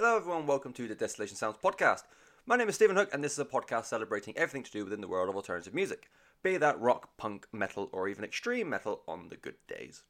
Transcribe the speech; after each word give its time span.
Hello, 0.00 0.16
everyone. 0.16 0.46
Welcome 0.46 0.72
to 0.74 0.86
the 0.86 0.94
Desolation 0.94 1.34
Sounds 1.34 1.56
podcast. 1.60 2.04
My 2.46 2.54
name 2.54 2.68
is 2.68 2.76
Stephen 2.76 2.94
Hook, 2.94 3.10
and 3.12 3.24
this 3.24 3.32
is 3.32 3.40
a 3.40 3.44
podcast 3.44 3.86
celebrating 3.86 4.32
everything 4.36 4.62
to 4.62 4.70
do 4.70 4.84
within 4.84 5.00
the 5.00 5.08
world 5.08 5.28
of 5.28 5.34
alternative 5.34 5.74
music, 5.74 6.08
be 6.40 6.56
that 6.56 6.78
rock, 6.78 7.16
punk, 7.16 7.48
metal, 7.52 7.88
or 7.90 8.06
even 8.06 8.22
extreme 8.22 8.70
metal 8.70 9.02
on 9.08 9.28
the 9.28 9.36
good 9.36 9.56
days. 9.66 10.04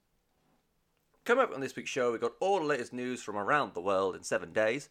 Coming 1.25 1.45
up 1.45 1.55
on 1.55 1.63
this 1.63 1.75
week's 1.75 1.89
show, 1.89 2.13
we 2.13 2.19
got 2.19 2.35
all 2.39 2.59
the 2.59 2.67
latest 2.67 2.93
news 2.93 3.23
from 3.23 3.39
around 3.39 3.73
the 3.73 3.81
world 3.81 4.15
in 4.15 4.23
seven 4.23 4.53
days. 4.53 4.91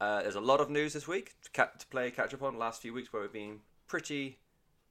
Uh, 0.00 0.22
there's 0.22 0.34
a 0.34 0.40
lot 0.40 0.60
of 0.60 0.70
news 0.70 0.94
this 0.94 1.06
week 1.06 1.36
to, 1.44 1.50
ca- 1.52 1.78
to 1.78 1.86
play 1.86 2.10
catch 2.10 2.34
up 2.34 2.42
on. 2.42 2.54
The 2.54 2.58
last 2.58 2.82
few 2.82 2.92
weeks 2.92 3.12
where 3.12 3.22
we've 3.22 3.32
been 3.32 3.60
pretty, 3.86 4.40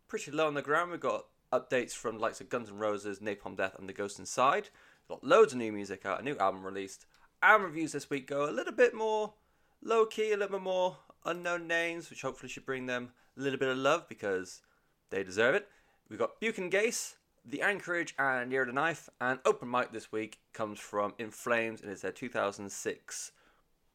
pretty 0.08 0.32
low 0.32 0.48
on 0.48 0.54
the 0.54 0.62
ground. 0.62 0.92
We've 0.92 1.00
got 1.02 1.26
updates 1.52 1.92
from 1.92 2.20
likes 2.20 2.40
of 2.40 2.48
Guns 2.48 2.70
N' 2.70 2.78
Roses, 2.78 3.20
Napalm 3.20 3.58
Death, 3.58 3.76
and 3.78 3.90
The 3.90 3.94
Ghost 3.94 4.18
Inside. 4.18 4.70
We've 5.10 5.20
got 5.20 5.28
loads 5.28 5.52
of 5.52 5.60
new 5.60 5.74
music 5.74 6.06
out, 6.06 6.22
a 6.22 6.24
new 6.24 6.38
album 6.38 6.66
released. 6.66 7.06
Album 7.42 7.68
reviews 7.68 7.92
this 7.92 8.10
week 8.10 8.28
go 8.28 8.50
a 8.50 8.52
little 8.52 8.74
bit 8.74 8.94
more 8.94 9.34
low 9.82 10.06
key, 10.06 10.32
a 10.32 10.38
little 10.38 10.58
bit 10.58 10.64
more 10.64 10.98
unknown 11.26 11.68
names, 11.68 12.10
which 12.10 12.22
hopefully 12.22 12.50
should 12.50 12.66
bring 12.66 12.86
them 12.86 13.12
a 13.38 13.42
little 13.42 13.60
bit 13.60 13.70
of 13.70 13.78
love 13.78 14.08
because 14.08 14.62
they 15.10 15.24
deserve 15.24 15.56
it. 15.56 15.68
We've 16.10 16.20
got 16.20 16.40
Buke 16.40 16.58
and 16.58 16.72
Gase, 16.72 17.16
The 17.46 17.62
Anchorage, 17.62 18.16
and 18.18 18.50
Near 18.50 18.66
the 18.66 18.72
Knife. 18.72 19.10
And 19.20 19.40
open 19.46 19.70
mic 19.70 19.92
this 19.92 20.12
week 20.12 20.40
comes 20.54 20.80
from 20.80 21.14
In 21.18 21.32
Flames, 21.32 21.82
and 21.82 21.92
it's 21.92 22.02
their 22.02 22.12
2006 22.12 23.32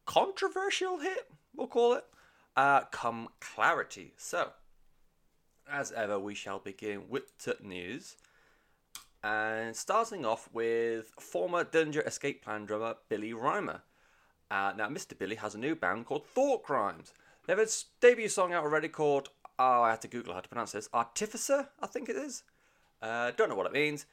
controversial 0.05 0.99
hit, 0.99 1.29
we'll 1.55 1.67
call 1.67 1.93
it. 1.93 2.05
Uh, 2.55 2.81
Come 2.91 3.29
Clarity. 3.39 4.13
So, 4.17 4.51
as 5.71 5.91
ever, 5.91 6.19
we 6.19 6.35
shall 6.35 6.59
begin 6.59 7.03
with 7.09 7.31
news. 7.63 8.17
And 9.23 9.75
starting 9.75 10.25
off 10.25 10.49
with 10.51 11.11
former 11.19 11.63
Dillinger 11.63 12.05
Escape 12.07 12.43
Plan 12.43 12.65
drummer 12.65 12.95
Billy 13.07 13.33
Rymer. 13.33 13.81
Uh, 14.49 14.73
now, 14.75 14.89
Mr. 14.89 15.17
Billy 15.17 15.35
has 15.35 15.53
a 15.55 15.59
new 15.59 15.75
band 15.75 16.05
called 16.05 16.25
Thought 16.25 16.63
Crimes. 16.63 17.13
They 17.45 17.53
have 17.53 17.59
a 17.59 17.67
debut 17.99 18.29
song 18.29 18.51
out 18.51 18.63
already 18.63 18.89
called, 18.89 19.29
oh, 19.59 19.83
I 19.83 19.91
had 19.91 20.01
to 20.01 20.07
Google 20.07 20.33
how 20.33 20.39
to 20.39 20.49
pronounce 20.49 20.71
this, 20.71 20.89
Artificer, 20.93 21.69
I 21.79 21.87
think 21.87 22.09
it 22.09 22.15
is. 22.15 22.43
Uh, 23.01 23.31
don't 23.31 23.49
know 23.49 23.55
what 23.55 23.67
it 23.67 23.73
means. 23.73 24.05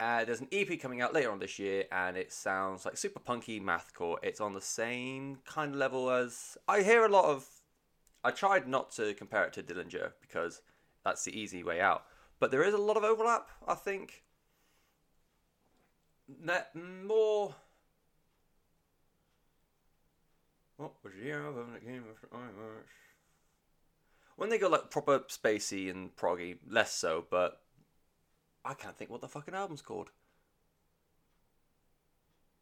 Uh, 0.00 0.24
there's 0.24 0.40
an 0.40 0.48
EP 0.52 0.80
coming 0.80 1.00
out 1.00 1.14
later 1.14 1.30
on 1.30 1.38
this 1.38 1.58
year, 1.58 1.84
and 1.90 2.16
it 2.16 2.32
sounds 2.32 2.84
like 2.84 2.96
super 2.96 3.18
punky 3.18 3.60
mathcore. 3.60 4.16
It's 4.22 4.40
on 4.40 4.54
the 4.54 4.60
same 4.60 5.38
kind 5.44 5.72
of 5.72 5.78
level 5.78 6.10
as 6.10 6.56
I 6.68 6.82
hear 6.82 7.04
a 7.04 7.08
lot 7.08 7.24
of. 7.24 7.46
I 8.22 8.30
tried 8.30 8.68
not 8.68 8.90
to 8.92 9.14
compare 9.14 9.44
it 9.44 9.52
to 9.54 9.62
Dillinger 9.62 10.12
because 10.20 10.60
that's 11.04 11.24
the 11.24 11.36
easy 11.36 11.62
way 11.62 11.80
out, 11.80 12.04
but 12.38 12.50
there 12.50 12.62
is 12.62 12.74
a 12.74 12.78
lot 12.78 12.96
of 12.96 13.04
overlap. 13.04 13.48
I 13.66 13.74
think. 13.74 14.22
That 16.44 16.74
more. 16.74 17.54
What 20.76 20.92
was 21.02 21.12
the 21.20 21.32
album 21.32 21.72
that 21.72 21.84
came 21.84 22.04
after 22.12 22.26
Imarch? 22.28 22.92
When 24.36 24.50
they 24.50 24.58
go 24.58 24.68
like 24.68 24.90
proper 24.90 25.20
spacey 25.20 25.90
and 25.90 26.14
proggy, 26.14 26.58
less 26.68 26.92
so, 26.92 27.24
but 27.28 27.60
I 28.64 28.74
can't 28.74 28.96
think 28.96 29.10
what 29.10 29.20
the 29.20 29.28
fucking 29.28 29.54
album's 29.54 29.82
called. 29.82 30.10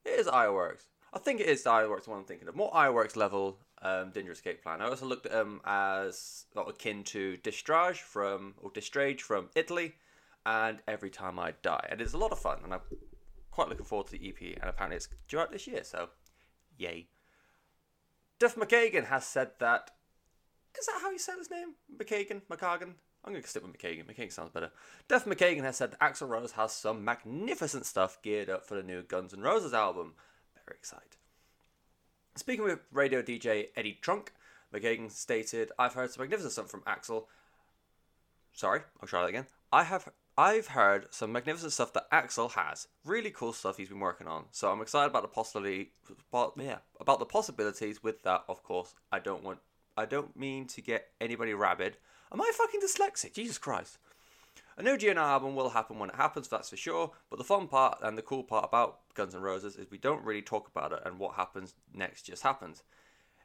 It 0.04 0.20
is 0.20 0.28
Ire 0.28 0.52
Works. 0.52 0.86
I 1.12 1.18
think 1.18 1.40
it 1.40 1.48
is 1.48 1.66
Ire 1.66 1.90
Works 1.90 2.04
the 2.04 2.10
one 2.12 2.20
I'm 2.20 2.24
thinking 2.24 2.48
of. 2.48 2.56
More 2.56 2.74
Ire 2.74 2.92
Works 2.92 3.16
level 3.16 3.58
um, 3.82 4.10
Dangerous 4.10 4.38
Escape 4.38 4.62
Plan. 4.62 4.80
I 4.80 4.86
also 4.86 5.04
looked 5.04 5.26
at 5.26 5.32
them 5.32 5.60
as 5.64 6.46
not 6.54 6.70
akin 6.70 7.04
to 7.04 7.36
Destrage 7.42 7.98
from 7.98 8.54
or 8.62 8.70
Destrage 8.70 9.20
from 9.20 9.50
Italy 9.54 9.96
and 10.46 10.78
Every 10.86 11.10
Time 11.10 11.38
I 11.38 11.54
Die. 11.62 11.86
And 11.90 12.00
it's 12.00 12.14
a 12.14 12.18
lot 12.18 12.32
of 12.32 12.38
fun 12.38 12.60
and 12.64 12.72
I'm 12.72 12.80
quite 13.56 13.70
looking 13.70 13.86
forward 13.86 14.06
to 14.06 14.12
the 14.12 14.28
EP 14.28 14.58
and 14.60 14.68
apparently 14.68 14.98
it's 14.98 15.08
due 15.28 15.40
out 15.40 15.50
this 15.50 15.66
year, 15.66 15.82
so 15.82 16.10
yay. 16.76 17.08
Duff 18.38 18.54
McKagan 18.54 19.06
has 19.06 19.26
said 19.26 19.52
that 19.60 19.92
is 20.78 20.84
that 20.84 20.98
how 21.00 21.10
you 21.10 21.18
say 21.18 21.32
his 21.38 21.50
name? 21.50 21.68
McKagan? 21.96 22.42
McKagan? 22.50 22.92
I'm 23.24 23.32
going 23.32 23.42
to 23.42 23.48
stick 23.48 23.66
with 23.66 23.72
McKagan. 23.72 24.04
McKagan 24.04 24.30
sounds 24.30 24.50
better. 24.50 24.70
Duff 25.08 25.24
McKagan 25.24 25.62
has 25.62 25.78
said 25.78 25.92
that 25.92 26.00
Axl 26.00 26.28
Rose 26.28 26.52
has 26.52 26.70
some 26.70 27.02
magnificent 27.02 27.86
stuff 27.86 28.18
geared 28.22 28.50
up 28.50 28.66
for 28.66 28.74
the 28.74 28.82
new 28.82 29.02
Guns 29.02 29.32
N' 29.32 29.40
Roses 29.40 29.72
album. 29.72 30.12
Very 30.66 30.76
excited. 30.78 31.16
Speaking 32.36 32.64
with 32.66 32.80
radio 32.92 33.22
DJ 33.22 33.68
Eddie 33.74 33.98
Trunk, 34.02 34.34
McKagan 34.70 35.10
stated, 35.10 35.72
I've 35.78 35.94
heard 35.94 36.10
some 36.10 36.24
magnificent 36.24 36.52
stuff 36.52 36.70
from 36.70 36.82
Axl. 36.82 37.24
Sorry, 38.52 38.82
I'll 39.00 39.08
try 39.08 39.22
that 39.22 39.30
again. 39.30 39.46
I 39.72 39.84
have 39.84 40.10
I've 40.38 40.68
heard 40.68 41.06
some 41.10 41.32
magnificent 41.32 41.72
stuff 41.72 41.94
that 41.94 42.10
Axl 42.10 42.52
has. 42.52 42.88
Really 43.04 43.30
cool 43.30 43.54
stuff 43.54 43.78
he's 43.78 43.88
been 43.88 44.00
working 44.00 44.26
on. 44.26 44.44
So 44.50 44.70
I'm 44.70 44.82
excited 44.82 45.10
about 45.10 45.22
the 45.22 45.28
possibility 45.28 45.92
yeah, 46.58 46.78
about 47.00 47.20
the 47.20 47.24
possibilities 47.24 48.02
with 48.02 48.22
that, 48.24 48.44
of 48.48 48.62
course. 48.62 48.94
I 49.10 49.18
don't 49.18 49.42
want 49.42 49.60
I 49.96 50.04
don't 50.04 50.36
mean 50.36 50.66
to 50.68 50.82
get 50.82 51.08
anybody 51.22 51.54
rabid. 51.54 51.96
Am 52.30 52.40
I 52.40 52.52
fucking 52.54 52.80
dyslexic? 52.80 53.32
Jesus 53.32 53.56
Christ. 53.56 53.98
A 54.76 54.82
new 54.82 54.98
GNR 54.98 55.16
album 55.16 55.56
will 55.56 55.70
happen 55.70 55.98
when 55.98 56.10
it 56.10 56.16
happens, 56.16 56.48
that's 56.48 56.68
for 56.68 56.76
sure. 56.76 57.12
But 57.30 57.38
the 57.38 57.44
fun 57.44 57.66
part 57.66 57.98
and 58.02 58.18
the 58.18 58.22
cool 58.22 58.44
part 58.44 58.66
about 58.66 58.98
Guns 59.14 59.34
N' 59.34 59.40
Roses 59.40 59.76
is 59.76 59.90
we 59.90 59.96
don't 59.96 60.22
really 60.22 60.42
talk 60.42 60.68
about 60.68 60.92
it, 60.92 61.00
and 61.06 61.18
what 61.18 61.36
happens 61.36 61.72
next 61.94 62.26
just 62.26 62.42
happens. 62.42 62.82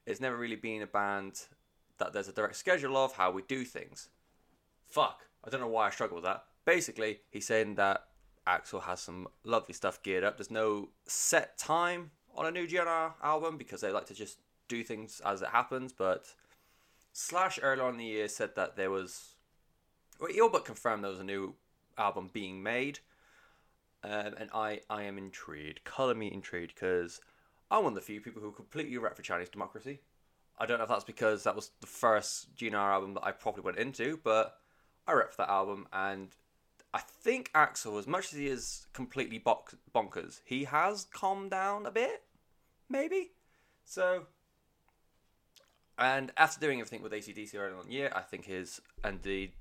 It's 0.05 0.19
never 0.19 0.35
really 0.35 0.57
been 0.57 0.81
a 0.81 0.87
band 0.87 1.43
that 1.99 2.11
there's 2.11 2.27
a 2.27 2.33
direct 2.33 2.57
schedule 2.57 2.97
of 2.97 3.13
how 3.13 3.31
we 3.31 3.43
do 3.43 3.63
things. 3.63 4.09
Fuck. 4.87 5.21
I 5.45 5.49
don't 5.49 5.61
know 5.61 5.67
why 5.67 5.87
I 5.87 5.91
struggle 5.91 6.15
with 6.15 6.25
that. 6.25 6.43
Basically, 6.65 7.19
he's 7.29 7.47
saying 7.47 7.75
that 7.75 8.05
Axl 8.47 8.83
has 8.83 9.01
some 9.01 9.27
lovely 9.43 9.73
stuff 9.73 10.01
geared 10.03 10.23
up. 10.23 10.37
There's 10.37 10.51
no 10.51 10.89
set 11.05 11.57
time 11.57 12.11
on 12.35 12.45
a 12.45 12.51
new 12.51 12.67
GNR 12.67 13.13
album 13.23 13.57
because 13.57 13.81
they 13.81 13.91
like 13.91 14.07
to 14.07 14.13
just 14.13 14.39
do 14.67 14.83
things 14.83 15.21
as 15.25 15.41
it 15.41 15.49
happens, 15.49 15.91
but 15.91 16.33
Slash 17.13 17.59
earlier 17.61 17.83
on 17.83 17.93
in 17.93 17.97
the 17.97 18.05
year 18.05 18.27
said 18.29 18.55
that 18.55 18.77
there 18.77 18.89
was, 18.89 19.35
well, 20.19 20.31
he 20.31 20.39
all 20.39 20.49
but 20.49 20.63
confirmed 20.63 21.03
there 21.03 21.11
was 21.11 21.19
a 21.19 21.25
new 21.25 21.55
album 21.97 22.29
being 22.31 22.63
made, 22.63 22.99
um, 24.03 24.33
and 24.37 24.49
I 24.53 24.79
I 24.89 25.03
am 25.03 25.17
intrigued. 25.17 25.83
Color 25.83 26.15
me 26.15 26.31
intrigued 26.31 26.73
because 26.73 27.19
I'm 27.69 27.83
one 27.83 27.91
of 27.91 27.95
the 27.95 28.01
few 28.01 28.21
people 28.21 28.41
who 28.41 28.51
completely 28.51 28.97
rep 28.97 29.17
for 29.17 29.23
Chinese 29.23 29.49
democracy. 29.49 29.99
I 30.57 30.65
don't 30.65 30.77
know 30.77 30.83
if 30.83 30.89
that's 30.89 31.03
because 31.03 31.43
that 31.43 31.55
was 31.55 31.71
the 31.81 31.87
first 31.87 32.55
GNR 32.55 32.75
album 32.75 33.13
that 33.15 33.25
I 33.25 33.31
properly 33.31 33.65
went 33.65 33.77
into, 33.77 34.19
but 34.23 34.57
I 35.05 35.11
rep 35.11 35.31
for 35.31 35.37
that 35.37 35.49
album, 35.49 35.87
and 35.91 36.29
I 36.93 36.99
think 36.99 37.51
Axl, 37.53 37.97
as 37.97 38.07
much 38.07 38.33
as 38.33 38.39
he 38.39 38.47
is 38.47 38.87
completely 38.93 39.39
bonk- 39.39 39.77
bonkers, 39.95 40.41
he 40.45 40.65
has 40.65 41.05
calmed 41.05 41.51
down 41.51 41.85
a 41.85 41.91
bit, 41.91 42.23
maybe. 42.89 43.31
So 43.85 44.27
and 45.97 46.31
after 46.35 46.59
doing 46.59 46.79
everything 46.79 47.03
with 47.03 47.11
ACDC 47.11 47.55
earlier 47.55 47.77
on 47.77 47.89
year, 47.89 48.11
I 48.13 48.21
think 48.21 48.45
his 48.45 48.81
and 49.03 49.21
the 49.21 49.51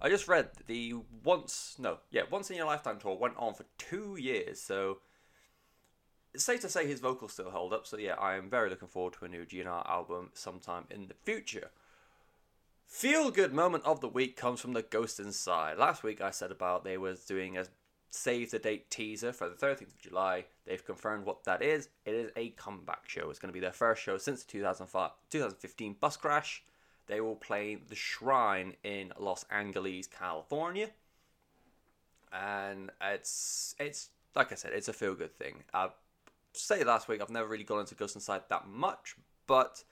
I 0.00 0.10
just 0.10 0.28
read 0.28 0.50
the 0.66 0.94
once 1.24 1.76
no 1.78 1.98
yeah 2.10 2.22
once 2.30 2.50
in 2.50 2.56
your 2.56 2.66
lifetime 2.66 2.98
tour 2.98 3.16
went 3.16 3.36
on 3.38 3.54
for 3.54 3.64
two 3.78 4.16
years, 4.16 4.60
so 4.60 4.98
it's 6.34 6.44
safe 6.44 6.60
to 6.60 6.68
say 6.68 6.86
his 6.86 7.00
vocals 7.00 7.32
still 7.32 7.50
hold 7.50 7.72
up. 7.72 7.86
So 7.86 7.96
yeah, 7.96 8.14
I 8.14 8.36
am 8.36 8.50
very 8.50 8.68
looking 8.68 8.88
forward 8.88 9.14
to 9.14 9.24
a 9.24 9.28
new 9.28 9.46
GNR 9.46 9.88
album 9.88 10.30
sometime 10.34 10.84
in 10.90 11.08
the 11.08 11.14
future. 11.14 11.70
Feel 12.86 13.30
good 13.30 13.52
moment 13.52 13.84
of 13.84 14.00
the 14.00 14.08
week 14.08 14.36
comes 14.36 14.60
from 14.60 14.72
the 14.72 14.82
Ghost 14.82 15.20
Inside. 15.20 15.76
Last 15.76 16.02
week 16.02 16.20
I 16.20 16.30
said 16.30 16.50
about 16.50 16.84
they 16.84 16.96
was 16.96 17.24
doing 17.24 17.58
a 17.58 17.66
save 18.10 18.50
the 18.50 18.58
date 18.58 18.90
teaser 18.90 19.32
for 19.32 19.48
the 19.48 19.54
13th 19.54 19.88
of 19.88 20.00
July. 20.00 20.44
They've 20.64 20.84
confirmed 20.84 21.26
what 21.26 21.44
that 21.44 21.62
is. 21.62 21.88
It 22.04 22.14
is 22.14 22.30
a 22.36 22.50
comeback 22.50 23.08
show. 23.08 23.28
It's 23.28 23.38
going 23.38 23.50
to 23.50 23.54
be 23.54 23.60
their 23.60 23.72
first 23.72 24.02
show 24.02 24.16
since 24.18 24.42
the 24.42 24.52
2005, 24.52 25.10
2015 25.30 25.96
bus 26.00 26.16
crash. 26.16 26.62
They 27.06 27.20
will 27.20 27.36
play 27.36 27.74
the 27.74 27.94
Shrine 27.94 28.74
in 28.82 29.12
Los 29.18 29.44
Angeles, 29.50 30.06
California. 30.06 30.90
And 32.32 32.90
it's 33.00 33.74
it's 33.78 34.10
like 34.34 34.52
I 34.52 34.54
said, 34.54 34.72
it's 34.72 34.88
a 34.88 34.92
feel 34.92 35.14
good 35.14 35.36
thing. 35.36 35.64
I 35.74 35.90
say 36.52 36.82
last 36.84 37.08
week 37.08 37.20
I've 37.20 37.30
never 37.30 37.48
really 37.48 37.64
gone 37.64 37.80
into 37.80 37.94
Ghost 37.94 38.16
Inside 38.16 38.42
that 38.48 38.66
much, 38.68 39.16
but 39.46 39.84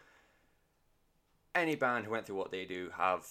any 1.55 1.77
band 1.77 2.05
who 2.05 2.11
went 2.11 2.27
through 2.27 2.37
what 2.37 2.51
they 2.51 2.65
do 2.65 2.91
have 2.97 3.27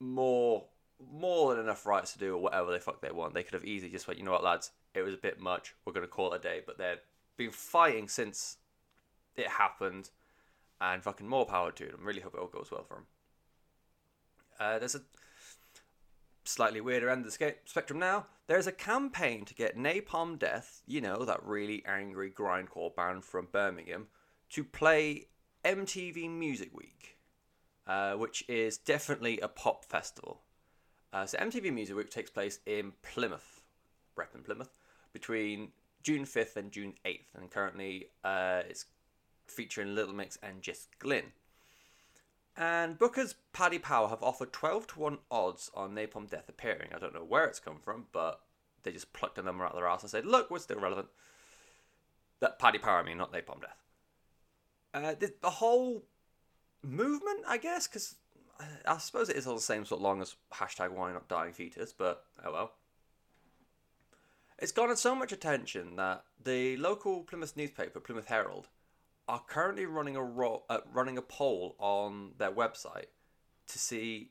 more 0.00 0.64
more 1.12 1.54
than 1.54 1.64
enough 1.64 1.86
rights 1.86 2.12
to 2.12 2.18
do 2.18 2.36
whatever 2.36 2.72
they 2.72 2.78
fuck 2.80 3.00
they 3.00 3.12
want. 3.12 3.32
They 3.32 3.44
could 3.44 3.54
have 3.54 3.64
easily 3.64 3.90
just 3.90 4.08
went, 4.08 4.18
you 4.18 4.24
know 4.24 4.32
what, 4.32 4.42
lads, 4.42 4.72
it 4.94 5.02
was 5.02 5.14
a 5.14 5.18
bit 5.18 5.38
much. 5.38 5.74
We're 5.84 5.92
gonna 5.92 6.08
call 6.08 6.32
it 6.32 6.40
a 6.40 6.42
day. 6.42 6.60
But 6.64 6.78
they've 6.78 6.98
been 7.36 7.52
fighting 7.52 8.08
since 8.08 8.56
it 9.36 9.46
happened, 9.46 10.10
and 10.80 11.02
fucking 11.02 11.28
more 11.28 11.46
power 11.46 11.70
to 11.72 11.86
them. 11.86 12.00
Really 12.02 12.20
hope 12.20 12.34
it 12.34 12.40
all 12.40 12.48
goes 12.48 12.70
well 12.70 12.84
for 12.84 12.94
them. 12.94 13.06
Uh, 14.58 14.78
there's 14.78 14.96
a 14.96 15.02
slightly 16.44 16.80
weirder 16.80 17.08
end 17.08 17.24
of 17.24 17.32
the 17.32 17.54
spectrum 17.64 17.98
now. 17.98 18.26
There's 18.48 18.66
a 18.66 18.72
campaign 18.72 19.44
to 19.44 19.54
get 19.54 19.76
Napalm 19.76 20.38
Death, 20.38 20.82
you 20.86 21.00
know, 21.00 21.24
that 21.24 21.44
really 21.44 21.84
angry 21.86 22.30
grindcore 22.30 22.94
band 22.94 23.24
from 23.24 23.48
Birmingham, 23.52 24.08
to 24.50 24.64
play 24.64 25.26
MTV 25.64 26.30
Music 26.30 26.70
Week, 26.76 27.16
uh, 27.86 28.12
which 28.14 28.44
is 28.48 28.78
definitely 28.78 29.40
a 29.40 29.48
pop 29.48 29.84
festival. 29.84 30.42
Uh, 31.12 31.26
so 31.26 31.38
MTV 31.38 31.72
Music 31.72 31.96
Week 31.96 32.10
takes 32.10 32.30
place 32.30 32.60
in 32.66 32.92
Plymouth, 33.02 33.62
rep 34.16 34.32
Plymouth, 34.44 34.70
between 35.12 35.68
June 36.02 36.24
5th 36.24 36.56
and 36.56 36.70
June 36.70 36.94
8th, 37.04 37.34
and 37.34 37.50
currently 37.50 38.08
uh, 38.24 38.62
it's 38.68 38.86
featuring 39.46 39.94
Little 39.94 40.14
Mix 40.14 40.38
and 40.42 40.62
Jess 40.62 40.88
Glynne. 40.98 41.32
And 42.56 42.98
Booker's 42.98 43.36
Paddy 43.52 43.78
Power 43.78 44.08
have 44.08 44.22
offered 44.22 44.52
12 44.52 44.88
to 44.88 45.00
1 45.00 45.18
odds 45.30 45.70
on 45.74 45.94
Napalm 45.94 46.28
Death 46.28 46.48
appearing. 46.48 46.88
I 46.94 46.98
don't 46.98 47.14
know 47.14 47.24
where 47.24 47.46
it's 47.46 47.60
come 47.60 47.78
from, 47.80 48.06
but 48.12 48.40
they 48.82 48.90
just 48.90 49.12
plucked 49.12 49.38
a 49.38 49.42
number 49.42 49.64
out 49.64 49.72
of 49.72 49.76
their 49.76 49.86
ass 49.86 50.02
and 50.02 50.10
said, 50.10 50.26
look, 50.26 50.50
we're 50.50 50.58
still 50.58 50.80
relevant. 50.80 51.08
That 52.40 52.58
Paddy 52.58 52.78
Power, 52.78 52.98
I 52.98 53.04
mean, 53.04 53.18
not 53.18 53.32
Napalm 53.32 53.60
Death. 53.60 53.87
Uh, 54.94 55.14
the, 55.18 55.50
whole 55.50 56.04
movement, 56.82 57.40
I 57.46 57.58
guess, 57.58 57.86
because 57.86 58.16
I 58.86 58.98
suppose 58.98 59.28
it 59.28 59.36
is 59.36 59.46
all 59.46 59.54
the 59.54 59.60
same 59.60 59.84
sort 59.84 59.98
of 59.98 60.02
long 60.02 60.22
as 60.22 60.36
hashtag 60.52 60.90
why 60.92 61.12
not 61.12 61.28
dying 61.28 61.52
fetus, 61.52 61.92
but 61.92 62.24
oh 62.44 62.52
well. 62.52 62.72
It's 64.58 64.72
garnered 64.72 64.98
so 64.98 65.14
much 65.14 65.30
attention 65.30 65.96
that 65.96 66.24
the 66.42 66.76
local 66.78 67.22
Plymouth 67.22 67.56
newspaper, 67.56 68.00
Plymouth 68.00 68.26
Herald, 68.26 68.68
are 69.28 69.42
currently 69.46 69.86
running 69.86 70.16
a 70.16 70.24
ro- 70.24 70.64
uh, 70.68 70.78
running 70.92 71.18
a 71.18 71.22
poll 71.22 71.76
on 71.78 72.32
their 72.38 72.50
website 72.50 73.06
to 73.68 73.78
see 73.78 74.30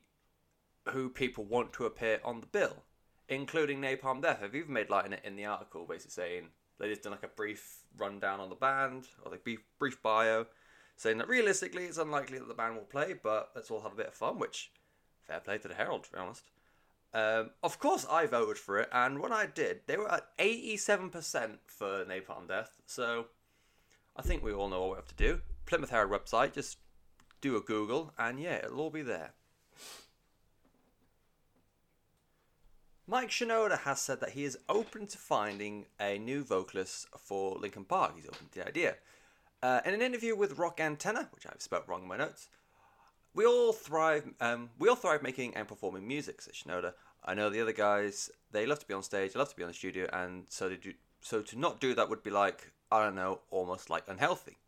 who 0.88 1.08
people 1.08 1.44
want 1.44 1.72
to 1.74 1.86
appear 1.86 2.20
on 2.24 2.40
the 2.40 2.46
bill, 2.46 2.82
including 3.28 3.80
Napalm 3.80 4.20
Death. 4.20 4.40
I've 4.42 4.54
even 4.54 4.72
made 4.72 4.90
light 4.90 5.06
in 5.06 5.12
it 5.12 5.22
in 5.24 5.36
the 5.36 5.46
article, 5.46 5.86
basically 5.86 6.10
saying 6.10 6.48
they 6.78 6.88
just 6.88 7.02
done 7.02 7.12
like 7.12 7.24
a 7.24 7.28
brief 7.28 7.82
rundown 7.96 8.40
on 8.40 8.48
the 8.48 8.54
band 8.54 9.08
or 9.24 9.32
like 9.32 9.44
brief 9.44 9.60
brief 9.78 10.02
bio, 10.02 10.46
saying 10.96 11.18
that 11.18 11.28
realistically 11.28 11.84
it's 11.84 11.98
unlikely 11.98 12.38
that 12.38 12.48
the 12.48 12.54
band 12.54 12.76
will 12.76 12.82
play, 12.82 13.14
but 13.20 13.50
let's 13.54 13.70
all 13.70 13.82
have 13.82 13.92
a 13.92 13.96
bit 13.96 14.08
of 14.08 14.14
fun. 14.14 14.38
Which 14.38 14.70
fair 15.26 15.40
play 15.40 15.58
to 15.58 15.68
the 15.68 15.74
Herald, 15.74 16.04
to 16.04 16.12
be 16.12 16.18
honest. 16.18 16.44
Um, 17.14 17.50
of 17.62 17.78
course, 17.78 18.06
I 18.10 18.26
voted 18.26 18.58
for 18.58 18.78
it, 18.78 18.88
and 18.92 19.18
when 19.18 19.32
I 19.32 19.46
did, 19.46 19.80
they 19.86 19.96
were 19.96 20.12
at 20.12 20.28
eighty-seven 20.38 21.10
percent 21.10 21.60
for 21.66 22.04
Napalm 22.04 22.46
Death. 22.46 22.80
So 22.86 23.26
I 24.14 24.22
think 24.22 24.42
we 24.42 24.52
all 24.52 24.68
know 24.68 24.80
what 24.80 24.90
we 24.90 24.96
have 24.96 25.08
to 25.08 25.14
do. 25.14 25.40
Plymouth 25.64 25.90
Herald 25.90 26.12
website, 26.12 26.52
just 26.52 26.78
do 27.40 27.56
a 27.56 27.60
Google, 27.60 28.12
and 28.18 28.38
yeah, 28.38 28.56
it'll 28.56 28.80
all 28.80 28.90
be 28.90 29.02
there. 29.02 29.32
Mike 33.10 33.30
Shinoda 33.30 33.78
has 33.78 34.02
said 34.02 34.20
that 34.20 34.32
he 34.32 34.44
is 34.44 34.58
open 34.68 35.06
to 35.06 35.16
finding 35.16 35.86
a 35.98 36.18
new 36.18 36.44
vocalist 36.44 37.06
for 37.16 37.56
Linkin 37.56 37.86
Park. 37.86 38.12
He's 38.14 38.26
open 38.26 38.48
to 38.52 38.58
the 38.58 38.68
idea. 38.68 38.96
Uh, 39.62 39.80
in 39.86 39.94
an 39.94 40.02
interview 40.02 40.36
with 40.36 40.58
Rock 40.58 40.78
Antenna, 40.78 41.30
which 41.32 41.46
I've 41.46 41.62
spelt 41.62 41.88
wrong 41.88 42.02
in 42.02 42.08
my 42.08 42.18
notes, 42.18 42.50
we 43.32 43.46
all 43.46 43.72
thrive. 43.72 44.28
Um, 44.42 44.68
we 44.78 44.90
all 44.90 44.94
thrive 44.94 45.22
making 45.22 45.56
and 45.56 45.66
performing 45.66 46.06
music," 46.06 46.42
said 46.42 46.52
Shinoda. 46.52 46.92
I 47.24 47.32
know 47.32 47.48
the 47.48 47.62
other 47.62 47.72
guys; 47.72 48.30
they 48.52 48.66
love 48.66 48.80
to 48.80 48.86
be 48.86 48.92
on 48.92 49.02
stage, 49.02 49.32
they 49.32 49.38
love 49.38 49.48
to 49.48 49.56
be 49.56 49.62
on 49.62 49.70
the 49.70 49.74
studio, 49.74 50.06
and 50.12 50.44
so 50.50 50.68
they 50.68 50.76
do. 50.76 50.92
So 51.22 51.40
to 51.40 51.58
not 51.58 51.80
do 51.80 51.94
that 51.94 52.10
would 52.10 52.22
be 52.22 52.30
like 52.30 52.72
I 52.92 53.02
don't 53.02 53.14
know, 53.14 53.40
almost 53.50 53.88
like 53.88 54.04
unhealthy. 54.06 54.58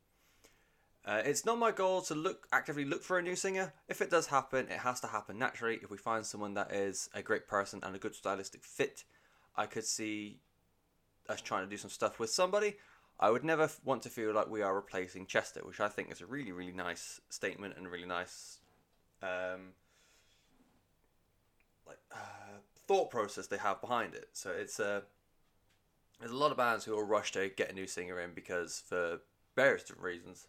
Uh, 1.05 1.23
it's 1.25 1.47
not 1.47 1.58
my 1.58 1.70
goal 1.70 2.02
to 2.02 2.14
look 2.14 2.47
actively 2.52 2.85
look 2.85 3.02
for 3.02 3.19
a 3.19 3.23
new 3.23 3.35
singer. 3.35 3.73
If 3.88 4.02
it 4.02 4.11
does 4.11 4.26
happen, 4.26 4.67
it 4.69 4.81
has 4.81 5.00
to 5.00 5.06
happen 5.06 5.38
naturally. 5.38 5.79
If 5.82 5.91
we 5.91 5.97
find 5.97 6.25
someone 6.26 6.55
that 6.55 6.73
is 6.73 7.08
a 7.14 7.23
great 7.23 7.49
person 7.49 7.81
and 7.82 7.97
a 7.97 7.99
good 7.99 8.14
stylistic 8.14 8.64
fit, 8.64 9.05
I 9.56 9.67
could 9.67 9.85
see 9.85 10.41
us 11.29 11.41
trying 11.41 11.64
to 11.64 11.70
do 11.70 11.79
some 11.79 11.91
stuff 11.91 12.19
with 12.19 12.31
somebody. 12.31 12.76
I 13.19 13.31
would 13.31 13.44
never 13.44 13.70
want 13.85 14.02
to 14.02 14.08
feel 14.08 14.32
like 14.32 14.49
we 14.49 14.62
are 14.62 14.75
replacing 14.75 15.26
Chester, 15.26 15.61
which 15.62 15.81
I 15.81 15.88
think 15.88 16.11
is 16.11 16.20
a 16.20 16.26
really, 16.26 16.52
really 16.52 16.73
nice 16.73 17.20
statement 17.29 17.75
and 17.76 17.87
a 17.87 17.91
really 17.91 18.06
nice 18.06 18.58
um, 19.23 19.75
like 21.87 21.99
uh, 22.12 22.58
thought 22.87 23.11
process 23.11 23.47
they 23.47 23.58
have 23.58 23.81
behind 23.81 24.14
it. 24.14 24.29
So 24.32 24.50
it's 24.50 24.79
a 24.79 24.88
uh, 24.88 25.00
there's 26.19 26.32
a 26.32 26.37
lot 26.37 26.50
of 26.50 26.58
bands 26.58 26.85
who 26.85 26.93
will 26.93 27.02
rush 27.02 27.32
to 27.32 27.49
get 27.49 27.70
a 27.70 27.75
new 27.75 27.87
singer 27.87 28.20
in 28.20 28.32
because 28.35 28.82
for 28.87 29.20
various 29.56 29.82
different 29.82 30.05
reasons. 30.05 30.49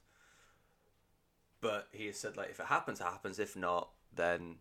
But 1.62 1.88
he 1.92 2.08
has 2.08 2.20
said 2.20 2.38
like 2.38 2.50
if 2.50 2.60
it 2.60 2.66
happens, 2.66 3.00
it 3.00 3.06
happens. 3.06 3.40
If 3.40 3.56
not, 3.56 3.90
then 4.14 4.56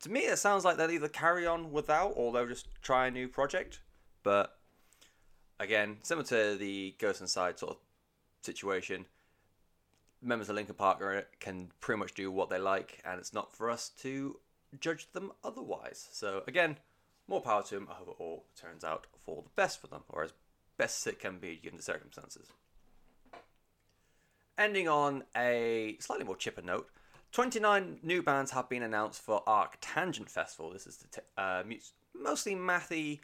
to 0.00 0.10
me 0.10 0.20
it 0.20 0.38
sounds 0.38 0.64
like 0.64 0.76
they'll 0.76 0.90
either 0.90 1.08
carry 1.08 1.46
on 1.46 1.70
without 1.70 2.14
or 2.16 2.32
they'll 2.32 2.46
just 2.46 2.68
try 2.82 3.06
a 3.06 3.10
new 3.10 3.28
project. 3.28 3.80
But 4.22 4.58
again, 5.58 5.98
similar 6.02 6.26
to 6.28 6.56
the 6.56 6.94
Ghost 6.98 7.20
Inside 7.20 7.58
sort 7.58 7.72
of 7.72 7.78
situation, 8.42 9.04
members 10.22 10.48
of 10.48 10.56
Linkin 10.56 10.74
Park 10.74 11.02
can 11.40 11.70
pretty 11.80 11.98
much 11.98 12.14
do 12.14 12.30
what 12.30 12.50
they 12.50 12.58
like, 12.58 13.00
and 13.04 13.18
it's 13.18 13.32
not 13.32 13.54
for 13.54 13.70
us 13.70 13.90
to 14.00 14.38
judge 14.78 15.12
them 15.12 15.32
otherwise. 15.44 16.08
So 16.12 16.42
again, 16.46 16.78
more 17.28 17.40
power 17.40 17.62
to 17.64 17.74
them. 17.74 17.88
I 17.90 17.94
hope 17.94 18.08
it 18.08 18.16
all 18.18 18.44
turns 18.60 18.84
out 18.84 19.06
for 19.24 19.42
the 19.42 19.50
best 19.56 19.80
for 19.80 19.86
them, 19.86 20.02
or 20.08 20.24
as 20.24 20.32
best 20.76 21.06
it 21.06 21.20
can 21.20 21.38
be 21.38 21.60
given 21.62 21.76
the 21.76 21.82
circumstances. 21.82 22.48
Ending 24.60 24.88
on 24.88 25.24
a 25.34 25.96
slightly 26.00 26.26
more 26.26 26.36
chipper 26.36 26.60
note, 26.60 26.90
29 27.32 28.00
new 28.02 28.22
bands 28.22 28.50
have 28.50 28.68
been 28.68 28.82
announced 28.82 29.22
for 29.22 29.42
ArcTanGent 29.46 30.28
Festival. 30.28 30.70
This 30.70 30.86
is 30.86 30.98
the 30.98 31.08
t- 31.08 31.26
uh, 31.38 31.62
mostly 32.14 32.54
mathy, 32.54 33.20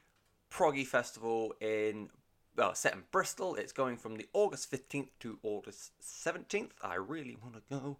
proggy 0.50 0.86
festival 0.86 1.52
in 1.60 2.08
well, 2.56 2.74
set 2.74 2.94
in 2.94 3.02
Bristol. 3.10 3.54
It's 3.54 3.74
going 3.74 3.98
from 3.98 4.16
the 4.16 4.26
August 4.32 4.72
15th 4.72 5.10
to 5.20 5.38
August 5.42 5.92
17th. 6.00 6.70
I 6.82 6.94
really 6.94 7.36
want 7.42 7.56
to 7.56 7.62
go. 7.68 7.98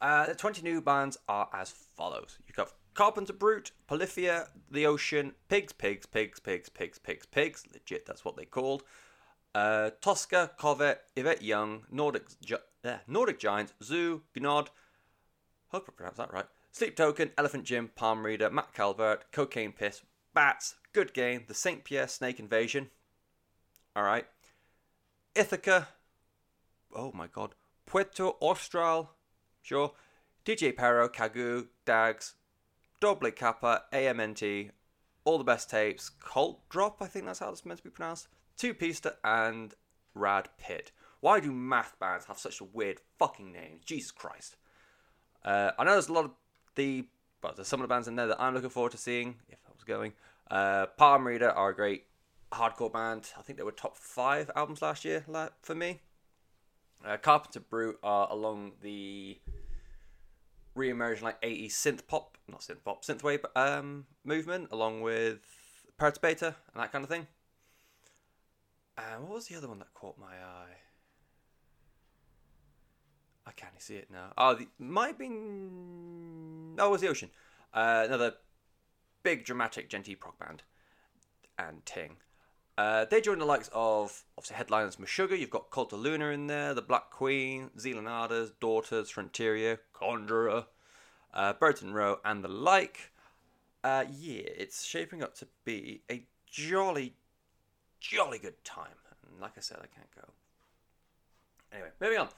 Uh, 0.00 0.26
the 0.26 0.36
20 0.36 0.62
new 0.62 0.80
bands 0.80 1.18
are 1.28 1.48
as 1.52 1.70
follows. 1.70 2.38
You've 2.46 2.56
got 2.56 2.70
Carpenter 2.94 3.32
Brut, 3.32 3.72
Polyphia, 3.88 4.46
The 4.70 4.86
Ocean, 4.86 5.32
Pigs, 5.48 5.72
Pigs, 5.72 6.06
Pigs, 6.06 6.38
Pigs, 6.38 6.68
Pigs, 6.68 6.98
Pigs, 7.00 7.26
Pigs. 7.26 7.64
Legit, 7.72 8.06
that's 8.06 8.24
what 8.24 8.36
they 8.36 8.44
called. 8.44 8.84
Uh, 9.54 9.90
Tosca, 10.00 10.52
Covet, 10.58 11.02
Yvette 11.16 11.42
Young, 11.42 11.84
Nordic, 11.90 12.24
Gi- 12.44 12.54
uh, 12.84 12.98
Nordic 13.06 13.38
Giants, 13.38 13.72
Zoo, 13.82 14.22
Gnod. 14.36 14.68
Hope 15.68 15.86
I 15.88 15.92
pronounced 15.92 16.18
that 16.18 16.32
right. 16.32 16.46
Sleep 16.72 16.94
Token, 16.96 17.32
Elephant 17.36 17.64
Gym, 17.64 17.90
Palm 17.96 18.24
Reader, 18.24 18.50
Matt 18.50 18.72
Calvert, 18.74 19.32
Cocaine 19.32 19.72
Piss, 19.72 20.02
Bats, 20.34 20.76
Good 20.92 21.12
Game, 21.12 21.44
The 21.48 21.54
St. 21.54 21.82
Pierre 21.82 22.06
Snake 22.08 22.38
Invasion. 22.38 22.90
Alright. 23.96 24.26
Ithaca. 25.34 25.88
Oh 26.94 27.10
my 27.12 27.26
god. 27.26 27.54
Puerto 27.86 28.36
Austral. 28.40 29.10
Sure. 29.62 29.92
DJ 30.44 30.76
Pero, 30.76 31.08
Kagu, 31.08 31.66
Dags, 31.84 32.34
Doble 33.00 33.30
Kappa, 33.30 33.84
AMNT, 33.92 34.70
All 35.24 35.38
the 35.38 35.44
Best 35.44 35.70
Tapes, 35.70 36.10
Cult 36.10 36.68
Drop, 36.68 36.98
I 37.00 37.06
think 37.06 37.26
that's 37.26 37.40
how 37.40 37.50
it's 37.50 37.66
meant 37.66 37.78
to 37.78 37.84
be 37.84 37.90
pronounced, 37.90 38.28
Two 38.60 38.74
Pista, 38.74 39.14
and 39.24 39.72
Rad 40.14 40.50
Pit. 40.58 40.92
Why 41.20 41.40
do 41.40 41.50
math 41.50 41.98
bands 41.98 42.26
have 42.26 42.38
such 42.38 42.60
a 42.60 42.64
weird 42.64 43.00
fucking 43.18 43.50
name? 43.50 43.80
Jesus 43.86 44.10
Christ. 44.10 44.56
Uh, 45.42 45.70
I 45.78 45.84
know 45.84 45.92
there's 45.92 46.10
a 46.10 46.12
lot 46.12 46.26
of 46.26 46.32
the, 46.74 47.06
but 47.40 47.56
there's 47.56 47.68
some 47.68 47.80
of 47.80 47.88
the 47.88 47.88
bands 47.88 48.06
in 48.06 48.16
there 48.16 48.26
that 48.26 48.38
I'm 48.38 48.52
looking 48.52 48.68
forward 48.68 48.92
to 48.92 48.98
seeing, 48.98 49.36
if 49.48 49.60
I 49.66 49.70
was 49.72 49.84
going. 49.84 50.12
Uh, 50.50 50.84
Palm 50.98 51.26
Reader 51.26 51.48
are 51.48 51.70
a 51.70 51.74
great 51.74 52.04
hardcore 52.52 52.92
band. 52.92 53.30
I 53.38 53.40
think 53.40 53.56
they 53.56 53.64
were 53.64 53.72
top 53.72 53.96
five 53.96 54.50
albums 54.54 54.82
last 54.82 55.06
year 55.06 55.24
for 55.62 55.74
me. 55.74 56.00
Uh, 57.02 57.16
Carpenter 57.16 57.60
Brut 57.60 57.96
are 58.02 58.30
along 58.30 58.72
the 58.82 59.38
re-emerging 60.74 61.24
like 61.24 61.40
80s 61.40 61.70
synth 61.70 62.06
pop, 62.06 62.36
not 62.46 62.60
synth 62.60 62.84
pop, 62.84 63.06
synthwave 63.06 63.42
um, 63.56 64.04
movement, 64.22 64.68
along 64.70 65.00
with 65.00 65.38
Perturbator 65.98 66.56
and 66.74 66.82
that 66.82 66.92
kind 66.92 67.04
of 67.04 67.08
thing. 67.08 67.26
Uh, 69.00 69.18
what 69.20 69.36
was 69.36 69.46
the 69.46 69.56
other 69.56 69.68
one 69.68 69.78
that 69.78 69.94
caught 69.94 70.18
my 70.18 70.26
eye? 70.26 70.76
I 73.46 73.52
can't 73.52 73.80
see 73.80 73.96
it 73.96 74.08
now. 74.12 74.32
Oh, 74.36 74.54
the, 74.54 74.68
might 74.78 75.08
have 75.08 75.18
been. 75.18 76.76
Oh, 76.78 76.88
it 76.88 76.90
was 76.90 77.00
the 77.00 77.08
Ocean. 77.08 77.30
Uh, 77.72 78.02
another 78.06 78.34
big 79.22 79.44
dramatic 79.44 79.88
djenty 79.88 80.18
prog 80.18 80.38
band 80.38 80.64
and 81.58 81.84
Ting. 81.86 82.16
Uh, 82.76 83.06
they 83.06 83.22
joined 83.22 83.40
the 83.40 83.46
likes 83.46 83.70
of 83.72 84.24
obviously 84.36 84.56
headliners 84.56 84.96
Meshuggah. 84.96 85.38
You've 85.38 85.50
got 85.50 85.70
Cult 85.70 85.94
of 85.94 86.00
Luna 86.00 86.28
in 86.28 86.46
there, 86.46 86.74
The 86.74 86.82
Black 86.82 87.10
Queen, 87.10 87.70
Zealand 87.78 88.08
Daughters, 88.60 89.10
Frontierer, 89.10 89.80
Conjurer, 89.94 90.66
uh, 91.32 91.52
Birds 91.54 91.82
in 91.82 91.94
Row, 91.94 92.18
and 92.24 92.44
the 92.44 92.48
like. 92.48 93.12
Uh, 93.82 94.04
yeah, 94.10 94.42
it's 94.44 94.84
shaping 94.84 95.22
up 95.22 95.34
to 95.36 95.48
be 95.64 96.02
a 96.10 96.26
jolly, 96.46 97.14
jolly 98.00 98.38
good 98.38 98.62
time. 98.64 98.88
And 99.30 99.40
like 99.40 99.52
I 99.56 99.60
said, 99.60 99.78
I 99.78 99.86
can't 99.86 100.14
go. 100.14 100.32
Anyway, 101.72 101.90
moving 102.00 102.18
on. 102.18 102.28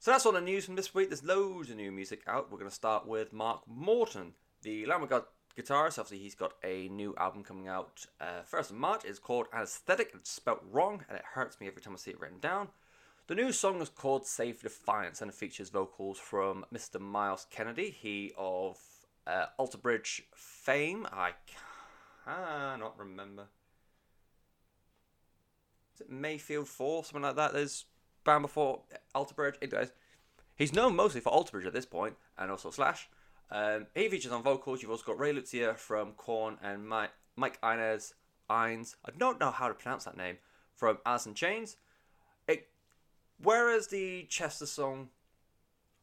So 0.00 0.10
that's 0.10 0.26
all 0.26 0.32
the 0.32 0.40
news 0.40 0.64
from 0.64 0.76
this 0.76 0.94
week. 0.94 1.08
There's 1.08 1.24
loads 1.24 1.70
of 1.70 1.76
new 1.76 1.92
music 1.92 2.22
out. 2.26 2.50
We're 2.50 2.58
going 2.58 2.70
to 2.70 2.74
start 2.74 3.06
with 3.06 3.32
Mark 3.32 3.62
Morton, 3.66 4.32
the 4.62 4.86
Lamb 4.86 5.02
of 5.02 5.10
God 5.10 5.24
guitarist. 5.56 5.98
Obviously, 5.98 6.18
he's 6.18 6.34
got 6.34 6.52
a 6.62 6.88
new 6.88 7.14
album 7.18 7.42
coming 7.42 7.68
out 7.68 8.06
uh, 8.20 8.42
first 8.44 8.70
of 8.70 8.76
March. 8.76 9.02
It's 9.04 9.18
called 9.18 9.46
Anesthetic. 9.52 10.12
It's 10.14 10.30
spelt 10.30 10.62
wrong, 10.70 11.04
and 11.08 11.18
it 11.18 11.24
hurts 11.34 11.60
me 11.60 11.66
every 11.66 11.82
time 11.82 11.94
I 11.94 11.96
see 11.96 12.12
it 12.12 12.20
written 12.20 12.38
down. 12.38 12.68
The 13.26 13.34
new 13.34 13.52
song 13.52 13.82
is 13.82 13.88
called 13.88 14.24
Save 14.24 14.62
Defiance, 14.62 15.20
and 15.20 15.30
it 15.30 15.34
features 15.34 15.68
vocals 15.68 16.18
from 16.18 16.64
Mr. 16.72 17.00
Myles 17.00 17.46
Kennedy. 17.50 17.90
He 17.90 18.32
of 18.38 18.78
uh, 19.26 19.46
Alter 19.58 19.78
Bridge 19.78 20.22
fame. 20.34 21.06
I 21.12 21.32
cannot 22.24 22.98
remember. 22.98 23.48
Mayfield 26.08 26.68
Four, 26.68 27.04
something 27.04 27.22
like 27.22 27.36
that? 27.36 27.52
There's 27.52 27.86
band 28.24 28.42
before 28.42 28.82
Alter 29.14 29.34
Bridge. 29.34 29.56
Anyways, 29.62 29.92
he's 30.56 30.72
known 30.72 30.96
mostly 30.96 31.20
for 31.20 31.30
Alter 31.30 31.52
Bridge 31.52 31.66
at 31.66 31.72
this 31.72 31.86
point, 31.86 32.16
and 32.36 32.50
also 32.50 32.70
Slash. 32.70 33.08
Um, 33.50 33.86
he 33.94 34.08
features 34.08 34.32
on 34.32 34.42
vocals. 34.42 34.82
You've 34.82 34.90
also 34.90 35.04
got 35.04 35.18
Ray 35.18 35.32
Luzier 35.32 35.76
from 35.76 36.12
Korn 36.12 36.58
and 36.62 36.86
Mike, 36.86 37.10
Mike 37.36 37.58
Inez, 37.62 38.12
Ines. 38.50 38.96
I 39.04 39.10
don't 39.16 39.40
know 39.40 39.50
how 39.50 39.68
to 39.68 39.74
pronounce 39.74 40.04
that 40.04 40.16
name. 40.16 40.36
From 40.74 40.98
Alice 41.04 41.26
in 41.26 41.34
Chains. 41.34 41.76
It, 42.46 42.68
whereas 43.42 43.88
the 43.88 44.26
Chester 44.28 44.66
song, 44.66 45.08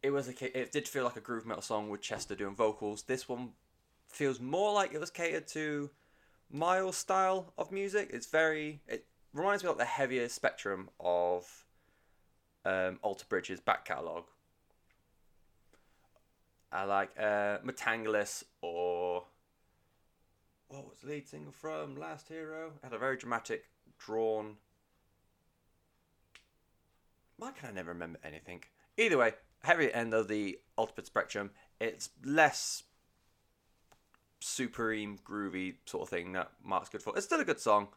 it 0.04 0.10
was 0.10 0.28
a 0.28 0.60
it 0.60 0.72
did 0.72 0.88
feel 0.88 1.04
like 1.06 1.16
a 1.16 1.22
groove 1.22 1.46
metal 1.46 1.62
song 1.62 1.90
with 1.90 2.02
Chester 2.02 2.36
doing 2.36 2.56
vocals. 2.56 3.04
This 3.04 3.30
one 3.30 3.52
feels 4.08 4.40
more 4.40 4.74
like 4.74 4.94
it 4.94 5.00
was 5.00 5.10
catered 5.10 5.48
to 5.50 5.92
Myles' 6.52 6.98
style 6.98 7.54
of 7.58 7.72
music. 7.72 8.10
It's 8.12 8.28
very 8.28 8.82
it 8.88 9.06
reminds 9.36 9.64
me 9.64 9.70
of 9.70 9.78
the 9.78 9.86
heavier 9.86 10.28
spectrum 10.30 10.90
of 11.00 11.66
um, 12.64 13.00
Alter 13.02 13.26
Bridge's 13.28 13.60
back 13.60 13.86
catalogue. 13.86 14.26
I 16.72 16.84
like 16.84 17.12
uh, 17.20 17.58
or 18.62 19.24
what 20.68 20.90
was 20.90 20.98
the 21.04 21.10
lead 21.10 21.28
single 21.28 21.52
from 21.52 21.96
Last 21.96 22.28
Hero? 22.28 22.68
It 22.68 22.84
had 22.84 22.94
a 22.94 22.98
very 22.98 23.18
dramatic, 23.18 23.66
drawn. 23.98 24.56
Why 27.38 27.52
can 27.52 27.70
I 27.70 27.72
never 27.72 27.92
remember 27.92 28.20
anything? 28.24 28.64
Either 28.98 29.18
way, 29.18 29.34
heavy 29.64 29.94
end 29.94 30.14
of 30.14 30.28
the 30.28 30.60
ultimate 30.78 31.06
spectrum. 31.06 31.52
It's 31.80 32.10
less 32.24 32.84
supreme 34.40 35.18
groovy 35.18 35.76
sort 35.86 36.04
of 36.04 36.10
thing 36.10 36.34
that 36.34 36.52
Mark's 36.64 36.90
good 36.90 37.02
for. 37.02 37.16
It's 37.16 37.26
still 37.26 37.40
a 37.40 37.46
good 37.46 37.60
song, 37.60 37.90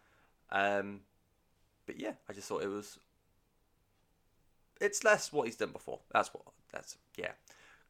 um, 0.50 1.00
but 1.88 1.98
yeah, 1.98 2.12
I 2.28 2.34
just 2.34 2.46
thought 2.46 2.62
it 2.62 2.68
was. 2.68 2.98
It's 4.78 5.02
less 5.02 5.32
what 5.32 5.46
he's 5.46 5.56
done 5.56 5.72
before. 5.72 6.00
That's 6.12 6.32
what. 6.32 6.44
That's 6.70 6.98
yeah, 7.16 7.32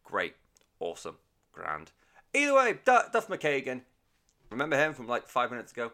great, 0.05 0.37
awesome, 0.78 1.17
grand. 1.52 1.90
Either 2.33 2.55
way, 2.55 2.78
Duff 2.85 3.26
McKagan, 3.26 3.83
remember 4.50 4.76
him 4.76 4.95
from 4.95 5.09
like 5.09 5.26
five 5.26 5.50
minutes 5.50 5.73
ago? 5.73 5.90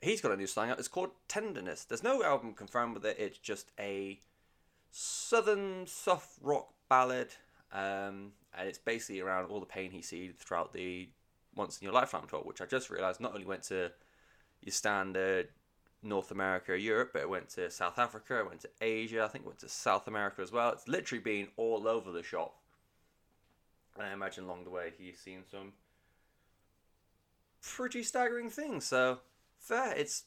He's 0.00 0.20
got 0.20 0.30
a 0.30 0.36
new 0.36 0.46
song 0.46 0.70
out. 0.70 0.78
It's 0.78 0.86
called 0.86 1.10
Tenderness. 1.26 1.84
There's 1.84 2.04
no 2.04 2.22
album 2.22 2.54
confirmed 2.54 2.94
with 2.94 3.04
it. 3.04 3.16
It's 3.18 3.38
just 3.38 3.72
a 3.78 4.20
southern 4.92 5.86
soft 5.88 6.38
rock 6.40 6.68
ballad, 6.88 7.34
um, 7.72 8.32
and 8.56 8.68
it's 8.68 8.78
basically 8.78 9.20
around 9.20 9.46
all 9.46 9.58
the 9.58 9.66
pain 9.66 9.90
he 9.90 10.02
sees 10.02 10.34
throughout 10.38 10.72
the 10.72 11.08
Once 11.56 11.78
in 11.78 11.86
Your 11.86 11.92
Lifetime 11.94 12.28
tour, 12.28 12.42
which 12.44 12.60
I 12.60 12.66
just 12.66 12.88
realised 12.88 13.20
not 13.20 13.34
only 13.34 13.46
went 13.46 13.64
to 13.64 13.90
your 14.60 14.72
standard 14.72 15.48
North 16.02 16.30
America, 16.30 16.78
Europe, 16.78 17.10
but 17.12 17.22
it 17.22 17.28
went 17.28 17.48
to 17.50 17.70
South 17.70 17.98
Africa, 17.98 18.40
it 18.40 18.48
went 18.48 18.60
to 18.62 18.70
Asia, 18.80 19.24
I 19.24 19.28
think 19.28 19.44
it 19.44 19.48
went 19.48 19.60
to 19.60 19.68
South 19.68 20.08
America 20.08 20.42
as 20.42 20.50
well. 20.50 20.70
It's 20.70 20.88
literally 20.88 21.22
been 21.22 21.48
all 21.56 21.86
over 21.86 22.10
the 22.10 22.22
shop. 22.22 22.56
And 23.94 24.06
I 24.06 24.12
imagine 24.12 24.44
along 24.44 24.64
the 24.64 24.70
way 24.70 24.92
he's 24.98 25.18
seen 25.18 25.42
some 25.50 25.72
pretty 27.62 28.02
staggering 28.02 28.50
things. 28.50 28.84
So, 28.84 29.20
fair. 29.58 29.94
It's 29.94 30.24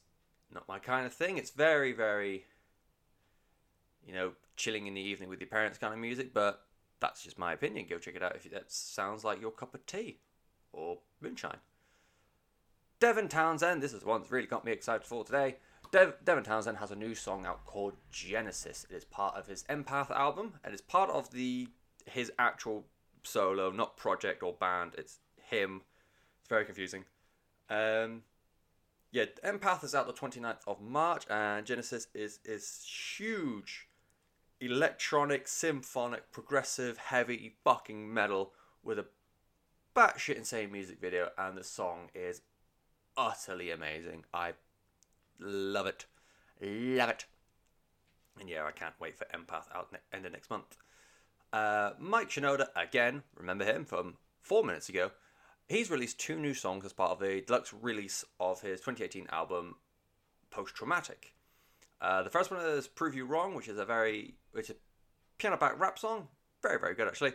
not 0.53 0.67
my 0.67 0.79
kind 0.79 1.05
of 1.05 1.13
thing. 1.13 1.38
It's 1.38 1.51
very, 1.51 1.91
very, 1.91 2.46
you 4.05 4.13
know, 4.13 4.34
chilling 4.55 4.88
in 4.88 4.94
the 4.94 5.01
evening 5.01 5.29
with 5.29 5.41
your 5.41 5.50
parents 5.50 5.77
kind 5.77 5.94
of 5.94 6.00
music, 6.00 6.34
but 6.34 6.62
that's 7.00 7.24
just 7.24 7.38
my 7.38 7.53
opinion. 7.53 7.88
Go 7.89 7.98
check 7.98 8.15
it 8.15 8.24
out 8.24 8.36
if 8.36 8.50
that 8.51 8.72
sounds 8.72 9.24
like 9.24 9.41
your 9.41 9.51
cup 9.51 9.74
of 9.74 9.86
tea 9.86 10.20
or 10.72 11.00
moonshine. 11.22 11.58
Devin 13.00 13.28
Townsend, 13.28 13.82
this 13.82 13.94
is 13.94 14.02
the 14.02 14.08
one 14.08 14.22
that's 14.22 14.32
really 14.32 14.48
got 14.48 14.66
me 14.66 14.72
excited 14.72 15.06
for 15.06 15.24
today. 15.24 15.58
Dev- 15.92 16.16
Devin 16.24 16.44
Townsend 16.44 16.78
has 16.78 16.92
a 16.92 16.96
new 16.96 17.14
song 17.14 17.46
out 17.46 17.66
called 17.66 17.94
Genesis. 18.12 18.86
It 18.90 18.96
is 18.96 19.06
part 19.06 19.36
of 19.36 19.48
his 19.48 19.64
Empath 19.70 20.12
album 20.12 20.54
and 20.64 20.74
it's 20.74 20.82
part 20.82 21.10
of 21.10 21.32
the 21.32 21.68
his 22.06 22.32
actual 22.38 22.86
solo, 23.24 23.72
not 23.72 23.98
project 23.98 24.44
or 24.44 24.54
band. 24.54 24.94
It's 24.98 25.20
him. 25.38 25.82
It's 26.40 26.50
very 26.50 26.66
confusing. 26.66 27.06
Um, 27.70 28.24
yeah, 29.12 29.25
Empath 29.44 29.84
is 29.84 29.96
out 29.96 30.08
the 30.08 30.14
29th 30.14 30.68
of 30.68 30.82
March, 30.82 31.25
and 31.30 31.66
Genesis 31.66 32.08
is 32.14 32.40
is 32.44 32.86
huge, 33.18 33.88
electronic, 34.60 35.48
symphonic, 35.48 36.32
progressive, 36.32 36.98
heavy 36.98 37.56
fucking 37.64 38.14
metal 38.14 38.52
with 38.84 39.00
a 39.00 39.06
batshit 39.96 40.36
insane 40.36 40.72
music 40.72 41.00
video, 41.00 41.30
and 41.38 41.58
the 41.58 41.64
song 41.64 42.10
is 42.14 42.42
utterly 43.17 43.72
amazing. 43.72 44.25
I 44.34 44.53
love 45.39 45.88
it, 45.88 46.05
love 46.62 47.10
it, 47.10 47.25
and 48.39 48.50
yeah, 48.50 48.65
I 48.65 48.72
can't 48.72 49.00
wait 49.00 49.17
for 49.17 49.25
Empath 49.25 49.74
out 49.74 49.91
ne- 49.91 50.00
end 50.13 50.25
of 50.25 50.31
next 50.31 50.50
month. 50.50 50.77
Uh, 51.53 51.91
Mike 52.00 52.29
Shinoda 52.29 52.67
again, 52.75 53.24
remember 53.38 53.65
him 53.65 53.86
from 53.86 54.15
four 54.41 54.63
minutes 54.63 54.89
ago. 54.89 55.12
He's 55.67 55.89
released 55.89 56.19
two 56.19 56.38
new 56.38 56.53
songs 56.53 56.86
as 56.86 56.93
part 56.93 57.12
of 57.12 57.19
the 57.19 57.41
deluxe 57.41 57.74
release 57.74 58.24
of 58.39 58.62
his 58.62 58.79
2018 58.81 59.27
album 59.31 59.75
Post 60.51 60.75
Traumatic. 60.75 61.34
Uh, 62.01 62.24
the 62.24 62.29
first 62.29 62.51
one 62.51 62.63
is 62.63 62.88
Prove 62.88 63.15
You 63.15 63.25
Wrong, 63.25 63.55
which 63.55 63.67
is 63.67 63.79
a 63.79 63.86
very 63.86 64.36
which 64.51 64.69
is 64.69 64.75
piano 65.38 65.57
back 65.57 65.79
rap 65.79 65.98
song, 65.98 66.27
very 66.62 66.79
very 66.79 66.93
good 66.93 67.07
actually. 67.07 67.34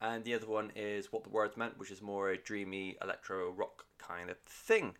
And 0.00 0.24
the 0.24 0.34
other 0.34 0.48
one 0.48 0.72
is 0.74 1.12
What 1.12 1.22
the 1.22 1.30
Words 1.30 1.56
Meant, 1.56 1.78
which 1.78 1.90
is 1.90 2.02
more 2.02 2.30
a 2.30 2.36
dreamy 2.36 2.96
electro 3.00 3.50
rock 3.52 3.86
kind 3.98 4.30
of 4.30 4.38
thing. 4.38 4.94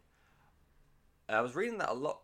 I 1.35 1.41
was 1.41 1.55
reading 1.55 1.79
that 1.79 1.91
a 1.91 1.95
lot. 1.95 2.21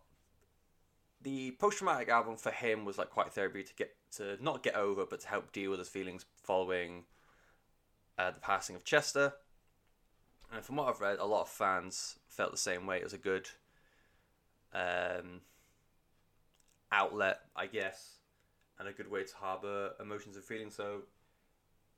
The 1.22 1.52
post 1.52 1.78
traumatic 1.78 2.08
album 2.08 2.36
for 2.36 2.50
him 2.50 2.84
was 2.84 2.98
like 2.98 3.10
quite 3.10 3.32
therapy 3.32 3.62
to 3.62 3.74
get 3.74 3.94
to 4.16 4.42
not 4.42 4.62
get 4.62 4.76
over, 4.76 5.04
but 5.04 5.20
to 5.20 5.28
help 5.28 5.52
deal 5.52 5.70
with 5.70 5.78
his 5.78 5.88
feelings 5.88 6.24
following 6.42 7.04
uh, 8.18 8.30
the 8.30 8.40
passing 8.40 8.76
of 8.76 8.84
Chester. 8.84 9.32
And 10.52 10.64
from 10.64 10.76
what 10.76 10.88
I've 10.88 11.00
read, 11.00 11.18
a 11.18 11.26
lot 11.26 11.42
of 11.42 11.48
fans 11.48 12.18
felt 12.28 12.52
the 12.52 12.56
same 12.56 12.86
way. 12.86 12.98
It 12.98 13.04
was 13.04 13.12
a 13.12 13.18
good 13.18 13.48
um, 14.72 15.42
outlet, 16.90 17.40
I 17.54 17.66
guess, 17.66 18.14
and 18.78 18.88
a 18.88 18.92
good 18.92 19.10
way 19.10 19.24
to 19.24 19.36
harbour 19.36 19.92
emotions 20.00 20.36
and 20.36 20.44
feelings. 20.44 20.74
So 20.74 21.02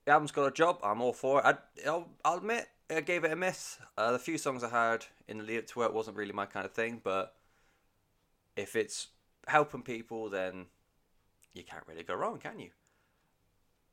the 0.05 0.13
album's 0.13 0.33
got 0.33 0.47
a 0.47 0.51
job. 0.51 0.79
I'm 0.83 1.01
all 1.01 1.13
for 1.13 1.41
it. 1.41 1.45
I, 1.45 1.91
will 1.91 2.09
I'll 2.25 2.39
admit, 2.39 2.69
I 2.91 3.01
gave 3.01 3.25
it 3.25 3.33
a 3.33 3.37
miss. 3.37 3.79
Uh, 3.97 4.13
the 4.13 4.19
few 4.19 4.37
songs 4.37 4.65
I 4.65 4.71
had 4.71 5.07
in 5.29 5.39
the 5.39 5.45
lead 5.45 5.59
up 5.59 5.67
to 5.69 5.83
it 5.83 5.95
wasn't 5.95 6.17
really 6.17 6.33
my 6.33 6.47
kind 6.47 6.67
of 6.67 6.73
thing, 6.73 7.01
but 7.03 7.35
if 8.57 8.75
it's 8.75 9.09
helping 9.47 9.83
people, 9.83 10.29
then 10.29 10.67
you 11.55 11.63
can't 11.63 11.87
really 11.87 12.03
go 12.03 12.15
wrong, 12.15 12.39
can 12.39 12.59
you? 12.59 12.71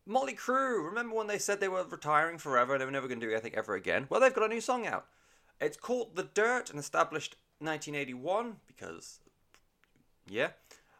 Motley 0.05 0.33
Crue, 0.33 0.85
remember 0.85 1.15
when 1.15 1.27
they 1.27 1.37
said 1.37 1.59
they 1.59 1.67
were 1.67 1.83
retiring 1.83 2.37
forever, 2.37 2.73
and 2.73 2.81
they 2.81 2.85
were 2.85 2.91
never 2.91 3.07
going 3.07 3.19
to 3.19 3.25
do 3.25 3.31
anything 3.31 3.55
ever 3.55 3.75
again? 3.75 4.07
Well, 4.09 4.21
they've 4.21 4.33
got 4.33 4.45
a 4.45 4.53
new 4.53 4.61
song 4.61 4.87
out. 4.87 5.05
It's 5.59 5.77
called 5.77 6.15
The 6.15 6.23
Dirt 6.23 6.69
and 6.69 6.79
established 6.79 7.35
1981 7.59 8.57
because, 8.67 9.19
yeah. 10.29 10.49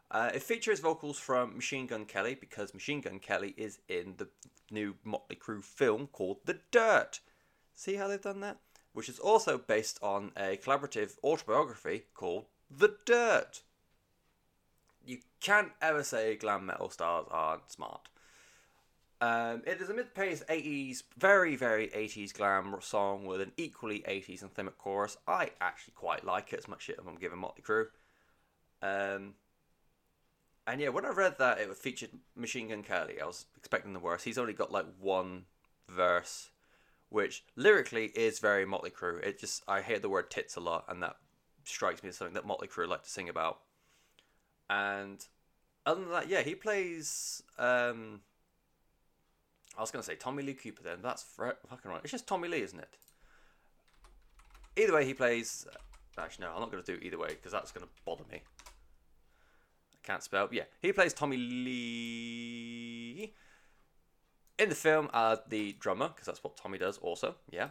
Uh, 0.10 0.32
it 0.34 0.44
features 0.44 0.80
vocals 0.80 1.20
from 1.20 1.56
Machine 1.56 1.88
Gun 1.88 2.06
Kelly 2.06 2.36
because 2.36 2.74
Machine 2.74 3.01
Gun 3.01 3.20
Kelly 3.20 3.54
is 3.58 3.80
in 3.88 4.16
the 4.18 4.27
new 4.72 4.96
Motley 5.04 5.36
Crue 5.36 5.63
film 5.63 6.08
called 6.08 6.38
The 6.46 6.60
Dirt. 6.72 7.20
See 7.77 7.93
how 7.93 8.07
they've 8.07 8.19
done 8.19 8.41
that? 8.41 8.57
Which 8.93 9.07
is 9.07 9.19
also 9.19 9.60
based 9.60 10.00
on 10.01 10.31
a 10.36 10.57
collaborative 10.57 11.15
autobiography 11.24 12.05
called 12.15 12.46
The 12.75 12.96
Dirt. 13.05 13.62
You 15.05 15.19
can't 15.39 15.72
ever 15.79 16.03
say 16.03 16.36
glam 16.36 16.65
metal 16.65 16.89
stars 16.89 17.27
aren't 17.29 17.72
smart. 17.72 18.10
Um, 19.22 19.62
it 19.67 19.79
is 19.79 19.89
a 19.89 19.93
mid-paced 19.93 20.48
80s, 20.48 21.03
very, 21.19 21.55
very 21.55 21.89
80s 21.89 22.34
glam 22.34 22.75
song 22.81 23.27
with 23.27 23.41
an 23.41 23.51
equally 23.57 24.00
80s 24.00 24.43
anthemic 24.43 24.77
chorus. 24.79 25.17
I 25.27 25.51
actually 25.62 25.93
quite 25.96 26.25
like 26.25 26.53
it 26.53 26.60
as 26.60 26.67
much 26.67 26.81
shit 26.81 26.98
as 27.00 27.05
I'm 27.05 27.15
giving 27.15 27.38
Motley 27.38 27.62
Crue. 27.62 27.89
Um, 28.81 29.36
and 30.65 30.81
yeah, 30.81 30.89
when 30.89 31.05
I 31.05 31.10
read 31.10 31.38
that 31.38 31.60
it 31.60 31.77
featured 31.77 32.10
Machine 32.36 32.69
Gun 32.69 32.81
Kelly, 32.81 33.22
I 33.22 33.25
was 33.27 33.46
expecting 33.55 33.93
the 33.93 34.00
worst. 34.00 34.25
He's 34.25 34.39
only 34.39 34.53
got 34.53 34.72
like 34.72 34.88
one 35.00 35.46
verse, 35.88 36.50
which 37.09 37.43
lyrically 37.55 38.05
is 38.07 38.39
very 38.39 38.65
Motley 38.65 38.89
Crue. 38.89 39.23
It 39.23 39.39
just 39.39 39.63
I 39.67 39.81
hear 39.81 39.99
the 39.99 40.09
word 40.09 40.29
tits 40.29 40.55
a 40.55 40.59
lot, 40.59 40.85
and 40.89 41.01
that 41.03 41.17
strikes 41.63 42.03
me 42.03 42.09
as 42.09 42.17
something 42.17 42.35
that 42.35 42.45
Motley 42.45 42.67
Crue 42.67 42.87
like 42.87 43.03
to 43.03 43.09
sing 43.09 43.29
about. 43.29 43.59
And 44.69 45.25
other 45.85 46.01
than 46.01 46.11
that, 46.11 46.29
yeah, 46.29 46.41
he 46.41 46.55
plays. 46.55 47.41
Um, 47.57 48.21
I 49.77 49.81
was 49.81 49.91
going 49.91 50.01
to 50.01 50.05
say 50.05 50.15
Tommy 50.15 50.43
Lee 50.43 50.53
Cooper 50.53 50.83
then. 50.83 50.99
That's 51.01 51.23
fucking 51.23 51.91
right. 51.91 52.01
It's 52.03 52.11
just 52.11 52.27
Tommy 52.27 52.47
Lee, 52.47 52.61
isn't 52.61 52.79
it? 52.79 52.97
Either 54.75 54.93
way, 54.93 55.05
he 55.05 55.13
plays. 55.13 55.67
Actually, 56.17 56.45
no, 56.45 56.53
I'm 56.53 56.59
not 56.59 56.71
going 56.71 56.83
to 56.83 56.97
do 56.97 57.05
either 57.05 57.17
way 57.19 57.29
because 57.29 57.51
that's 57.51 57.71
going 57.71 57.85
to 57.85 57.91
bother 58.03 58.23
me. 58.31 58.41
I 59.93 59.97
can't 60.03 60.23
spell. 60.23 60.49
Yeah, 60.51 60.63
he 60.81 60.91
plays 60.91 61.13
Tommy 61.13 61.37
Lee 61.37 63.33
in 64.59 64.69
the 64.69 64.75
film 64.75 65.09
as 65.13 65.39
the 65.47 65.75
drummer 65.79 66.09
because 66.09 66.25
that's 66.25 66.43
what 66.43 66.57
Tommy 66.57 66.77
does. 66.77 66.97
Also, 66.97 67.35
yeah. 67.51 67.69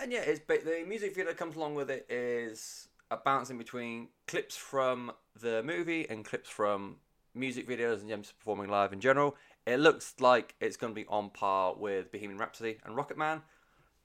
And 0.00 0.12
yeah, 0.12 0.20
it's 0.20 0.40
the 0.46 0.84
music 0.86 1.14
video 1.14 1.30
that 1.30 1.36
comes 1.36 1.56
along 1.56 1.76
with 1.76 1.90
it 1.90 2.06
is 2.10 2.88
a 3.10 3.16
bouncing 3.16 3.58
between 3.58 4.08
clips 4.26 4.56
from 4.56 5.12
the 5.40 5.62
movie 5.62 6.08
and 6.08 6.24
clips 6.24 6.48
from 6.48 6.96
music 7.34 7.68
videos 7.68 8.00
and 8.00 8.08
James 8.08 8.32
performing 8.32 8.68
live 8.68 8.92
in 8.92 9.00
general, 9.00 9.36
it 9.66 9.78
looks 9.78 10.14
like 10.18 10.54
it's 10.60 10.76
going 10.76 10.92
to 10.92 10.94
be 10.94 11.06
on 11.08 11.30
par 11.30 11.74
with 11.76 12.10
Bohemian 12.10 12.38
Rhapsody 12.38 12.78
and 12.84 12.96
Rocket 12.96 13.16
Man. 13.16 13.42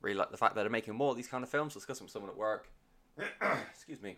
Really 0.01 0.17
like 0.17 0.31
the 0.31 0.37
fact 0.37 0.55
that 0.55 0.61
they're 0.61 0.69
making 0.69 0.95
more 0.95 1.11
of 1.11 1.17
these 1.17 1.27
kind 1.27 1.43
of 1.43 1.49
films. 1.49 1.73
Discussing 1.73 2.05
with 2.05 2.11
someone 2.11 2.29
at 2.29 2.37
work, 2.37 2.69
excuse 3.71 4.01
me, 4.01 4.17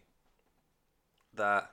that 1.36 1.72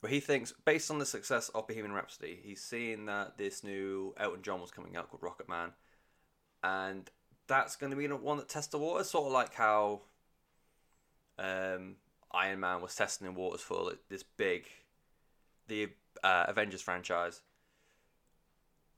where 0.00 0.10
he 0.10 0.20
thinks, 0.20 0.52
based 0.64 0.90
on 0.90 0.98
the 0.98 1.06
success 1.06 1.50
of 1.50 1.68
Bohemian 1.68 1.92
Rhapsody, 1.92 2.38
he's 2.42 2.62
seeing 2.62 3.06
that 3.06 3.36
this 3.36 3.62
new 3.62 4.14
Elton 4.18 4.42
John 4.42 4.60
was 4.60 4.70
coming 4.70 4.96
out 4.96 5.10
called 5.10 5.22
Rocket 5.22 5.48
Man, 5.48 5.72
and 6.64 7.10
that's 7.46 7.76
going 7.76 7.90
to 7.90 7.96
be 7.96 8.06
the 8.06 8.16
one 8.16 8.38
that 8.38 8.48
tests 8.48 8.72
the 8.72 8.78
waters, 8.78 9.10
sort 9.10 9.26
of 9.26 9.32
like 9.32 9.54
how 9.54 10.02
um, 11.38 11.96
Iron 12.32 12.60
Man 12.60 12.80
was 12.80 12.94
testing 12.94 13.26
the 13.26 13.32
waters 13.32 13.60
for 13.60 13.92
this 14.08 14.22
big, 14.22 14.66
the 15.68 15.88
uh, 16.24 16.46
Avengers 16.48 16.82
franchise. 16.82 17.42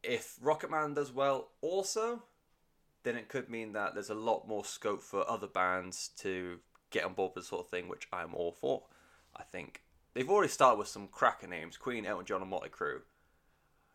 If 0.02 0.36
Rocket 0.40 0.70
Man 0.70 0.94
does 0.94 1.12
well, 1.12 1.50
also, 1.60 2.22
then 3.02 3.16
it 3.16 3.28
could 3.28 3.48
mean 3.48 3.72
that 3.72 3.94
there's 3.94 4.10
a 4.10 4.14
lot 4.14 4.46
more 4.46 4.64
scope 4.64 5.02
for 5.02 5.28
other 5.28 5.46
bands 5.46 6.10
to 6.18 6.58
get 6.90 7.04
on 7.04 7.14
board 7.14 7.32
with 7.34 7.44
the 7.44 7.48
sort 7.48 7.64
of 7.64 7.70
thing, 7.70 7.88
which 7.88 8.06
I'm 8.12 8.34
all 8.34 8.52
for. 8.52 8.84
I 9.36 9.42
think 9.44 9.82
they've 10.14 10.28
already 10.28 10.48
started 10.50 10.78
with 10.78 10.88
some 10.88 11.08
cracker 11.08 11.46
names: 11.46 11.76
Queen, 11.76 12.06
Elton 12.06 12.26
John, 12.26 12.42
and 12.42 12.50
Motley 12.50 12.68
Crue. 12.68 13.00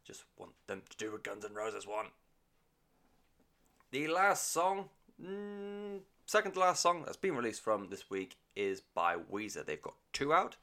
Just 0.03 0.23
want 0.37 0.51
them 0.67 0.83
to 0.89 0.97
do 0.97 1.11
what 1.11 1.23
Guns 1.23 1.43
N' 1.43 1.53
Roses 1.53 1.85
one. 1.85 2.07
The 3.91 4.07
last 4.07 4.51
song, 4.51 4.89
mm, 5.21 5.99
second 6.25 6.53
to 6.53 6.59
last 6.59 6.81
song 6.81 7.03
that's 7.03 7.17
been 7.17 7.35
released 7.35 7.61
from 7.61 7.89
this 7.89 8.09
week 8.09 8.37
is 8.55 8.81
by 8.81 9.15
Weezer. 9.15 9.65
They've 9.65 9.81
got 9.81 9.95
two 10.13 10.33
out. 10.33 10.57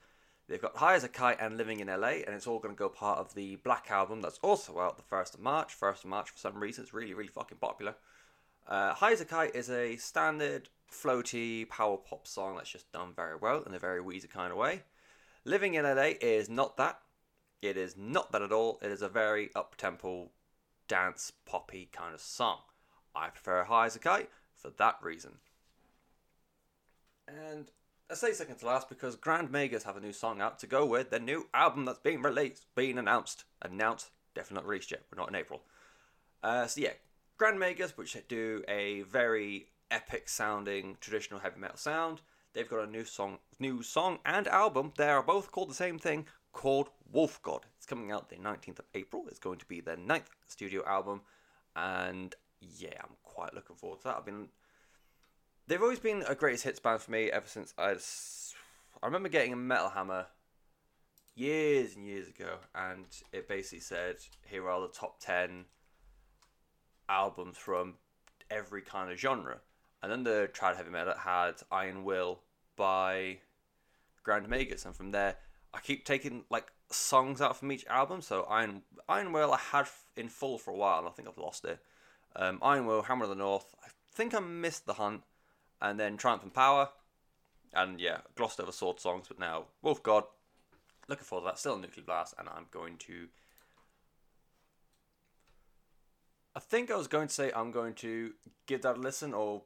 They've 0.47 0.61
got 0.61 0.77
High 0.77 0.95
as 0.95 1.05
a 1.05 1.09
Kite 1.09 1.41
and 1.41 1.57
Living 1.57 1.81
in 1.81 1.89
LA, 1.89 2.21
and 2.27 2.35
it's 2.35 2.47
all 2.47 2.59
going 2.59 2.75
to 2.75 2.79
go 2.79 2.91
part 2.91 3.19
of 3.19 3.35
the 3.35 3.57
Black 3.57 3.91
album 3.91 4.21
that's 4.21 4.39
also 4.43 4.79
out 4.79 4.99
the 4.99 5.15
1st 5.15 5.35
of 5.35 5.41
March. 5.41 5.79
1st 5.79 6.05
of 6.05 6.11
March, 6.11 6.31
for 6.31 6.39
some 6.39 6.61
reason, 6.61 6.85
it's 6.85 6.93
really, 6.93 7.15
really 7.15 7.29
fucking 7.29 7.59
popular. 7.59 7.95
Uh, 8.67 8.93
High 8.93 9.13
as 9.13 9.23
a 9.23 9.25
Kite 9.25 9.55
is 9.55 9.71
a 9.71 9.97
standard, 9.97 10.69
floaty 10.91 11.69
power 11.69 11.97
pop 11.97 12.27
song 12.27 12.57
that's 12.57 12.71
just 12.71 12.93
done 12.93 13.13
very 13.15 13.37
well 13.37 13.63
in 13.63 13.75
a 13.75 13.79
very 13.79 14.03
Weezer 14.03 14.29
kind 14.29 14.53
of 14.53 14.59
way. 14.59 14.83
Living 15.45 15.75
in 15.75 15.85
LA 15.85 16.13
is 16.21 16.49
not 16.49 16.77
that. 16.77 17.01
It 17.61 17.77
is 17.77 17.97
not 17.97 18.33
that 18.33 18.43
at 18.43 18.53
all. 18.53 18.79
It 18.83 18.91
is 18.91 19.03
a 19.03 19.09
very 19.09 19.51
up 19.55 19.77
tempo, 19.77 20.31
dance 20.89 21.33
poppy 21.47 21.89
kind 21.93 22.15
of 22.15 22.21
song. 22.21 22.59
I 23.15 23.29
prefer 23.29 23.65
High 23.65 23.87
as 23.87 23.97
a 23.97 23.99
Kite 23.99 24.31
for 24.55 24.71
that 24.71 24.97
reason. 25.03 25.39
And 27.29 27.71
I 28.11 28.15
say 28.15 28.33
second 28.33 28.57
to 28.57 28.67
last 28.67 28.89
because 28.89 29.17
Grand 29.17 29.51
Magus 29.51 29.85
have 29.85 29.97
a 29.97 30.01
new 30.01 30.13
song 30.13 30.41
out 30.41 30.59
to 30.59 30.67
go 30.67 30.85
with 30.85 31.11
their 31.11 31.21
new 31.21 31.47
album 31.55 31.85
that's 31.85 31.99
being 31.99 32.23
released, 32.23 32.67
being 32.75 32.99
announced. 32.99 33.45
Announced, 33.63 34.11
definitely 34.35 34.63
not 34.63 34.69
released 34.69 34.91
yet. 34.91 35.03
We're 35.11 35.21
not 35.21 35.29
in 35.29 35.37
April. 35.37 35.63
Uh, 36.43 36.67
so 36.67 36.81
yeah, 36.81 36.93
Grand 37.39 37.59
Magus, 37.59 37.97
which 37.97 38.17
do 38.29 38.63
a 38.69 39.03
very 39.03 39.69
epic 39.91 40.29
sounding 40.29 40.97
traditional 41.01 41.41
heavy 41.41 41.61
metal 41.61 41.77
sound. 41.77 42.21
They've 42.55 42.69
got 42.69 42.89
a 42.89 42.91
new 42.91 43.05
song, 43.05 43.39
new 43.59 43.83
song 43.83 44.21
and 44.25 44.47
album. 44.47 44.93
They 44.97 45.09
are 45.09 45.25
both 45.25 45.51
called 45.51 45.71
the 45.71 45.75
same 45.75 45.99
thing, 45.99 46.27
called 46.53 46.89
Wolf 47.13 47.43
God. 47.43 47.67
It's 47.77 47.85
coming 47.85 48.13
out 48.13 48.31
the 48.31 48.37
19th 48.37 48.79
of 48.79 48.85
April. 48.95 49.25
It's 49.29 49.41
going 49.41 49.59
to 49.59 49.67
be 49.67 49.81
their 49.81 49.97
ninth 49.97 50.31
studio 50.47 50.85
album, 50.87 51.23
and 51.75 52.33
yeah, 52.61 53.01
I'm 53.03 53.17
quite 53.25 53.55
looking 53.55 53.75
forward 53.75 54.01
to 54.03 54.05
that. 54.05 54.17
I've 54.19 54.25
been 54.25 54.49
they've 55.67 55.83
always 55.83 55.99
been 55.99 56.23
a 56.29 56.37
greatest 56.37 56.63
hits 56.63 56.79
band 56.79 57.01
for 57.01 57.11
me 57.11 57.31
ever 57.31 57.49
since 57.49 57.75
I. 57.77 57.97
I 59.03 59.07
remember 59.07 59.29
getting 59.29 59.53
a 59.53 59.57
Metal 59.57 59.91
Hammer 59.91 60.27
years 61.35 61.97
and 61.97 62.07
years 62.07 62.29
ago, 62.29 62.59
and 62.73 63.07
it 63.33 63.49
basically 63.49 63.81
said, 63.81 64.19
"Here 64.49 64.71
are 64.71 64.81
the 64.81 64.89
top 64.89 65.19
ten 65.19 65.65
albums 67.09 67.59
from 67.59 67.95
every 68.49 68.83
kind 68.83 69.11
of 69.11 69.19
genre." 69.19 69.59
And 70.05 70.13
then 70.13 70.23
the 70.23 70.51
trad 70.53 70.77
heavy 70.77 70.91
metal 70.91 71.15
had 71.15 71.55
Iron 71.73 72.05
Will 72.05 72.44
by 72.77 73.39
Grand 74.23 74.49
Magus, 74.49 74.85
and 74.85 74.95
from 74.95 75.11
there, 75.11 75.37
I 75.73 75.81
keep 75.81 76.05
taking 76.05 76.45
like 76.51 76.73
songs 76.91 77.41
out 77.41 77.57
from 77.57 77.73
each 77.73 77.87
album. 77.87 78.23
So 78.23 78.45
Iron 78.45 78.83
Iron 79.09 79.33
Will 79.33 79.53
I 79.53 79.59
had 79.59 79.87
in 80.17 80.29
full 80.29 80.59
for 80.59 80.71
a 80.71 80.77
while, 80.77 81.01
and 81.01 81.09
I 81.09 81.11
think 81.11 81.29
I've 81.29 81.39
lost 81.39 81.65
it. 81.65 81.79
Um, 82.37 82.59
Iron 82.63 82.87
Will, 82.87 83.03
Hammer 83.03 83.25
of 83.25 83.31
the 83.31 83.37
North. 83.37 83.75
I 83.85 83.89
think 84.13 84.35
I 84.35 84.41
missed 84.41 84.87
the 84.87 84.95
Hunt 84.95 85.23
and 85.81 85.99
then 85.99 86.17
Triumph 86.17 86.43
and 86.43 86.55
Power, 86.55 86.89
and 87.73 88.01
yeah, 88.01 88.19
glossed 88.35 88.61
over 88.61 88.73
sword 88.73 89.01
songs, 89.01 89.27
but 89.29 89.39
now 89.39 89.67
Wolf 89.83 90.03
God. 90.03 90.25
Looking 91.07 91.25
forward 91.25 91.43
to 91.43 91.53
that. 91.53 91.59
Still 91.59 91.77
Nuclear 91.77 92.05
Blast, 92.05 92.35
and 92.39 92.49
I'm 92.49 92.67
going 92.71 92.97
to. 92.99 93.29
I 96.57 96.61
think 96.61 96.91
I 96.91 96.97
was 96.97 97.09
going 97.09 97.29
to 97.29 97.35
say 97.35 97.53
I'm 97.55 97.73
going 97.73 97.95
to 97.95 98.33
give 98.67 98.83
that 98.83 98.97
a 98.97 99.01
listen 99.01 99.35
or 99.35 99.63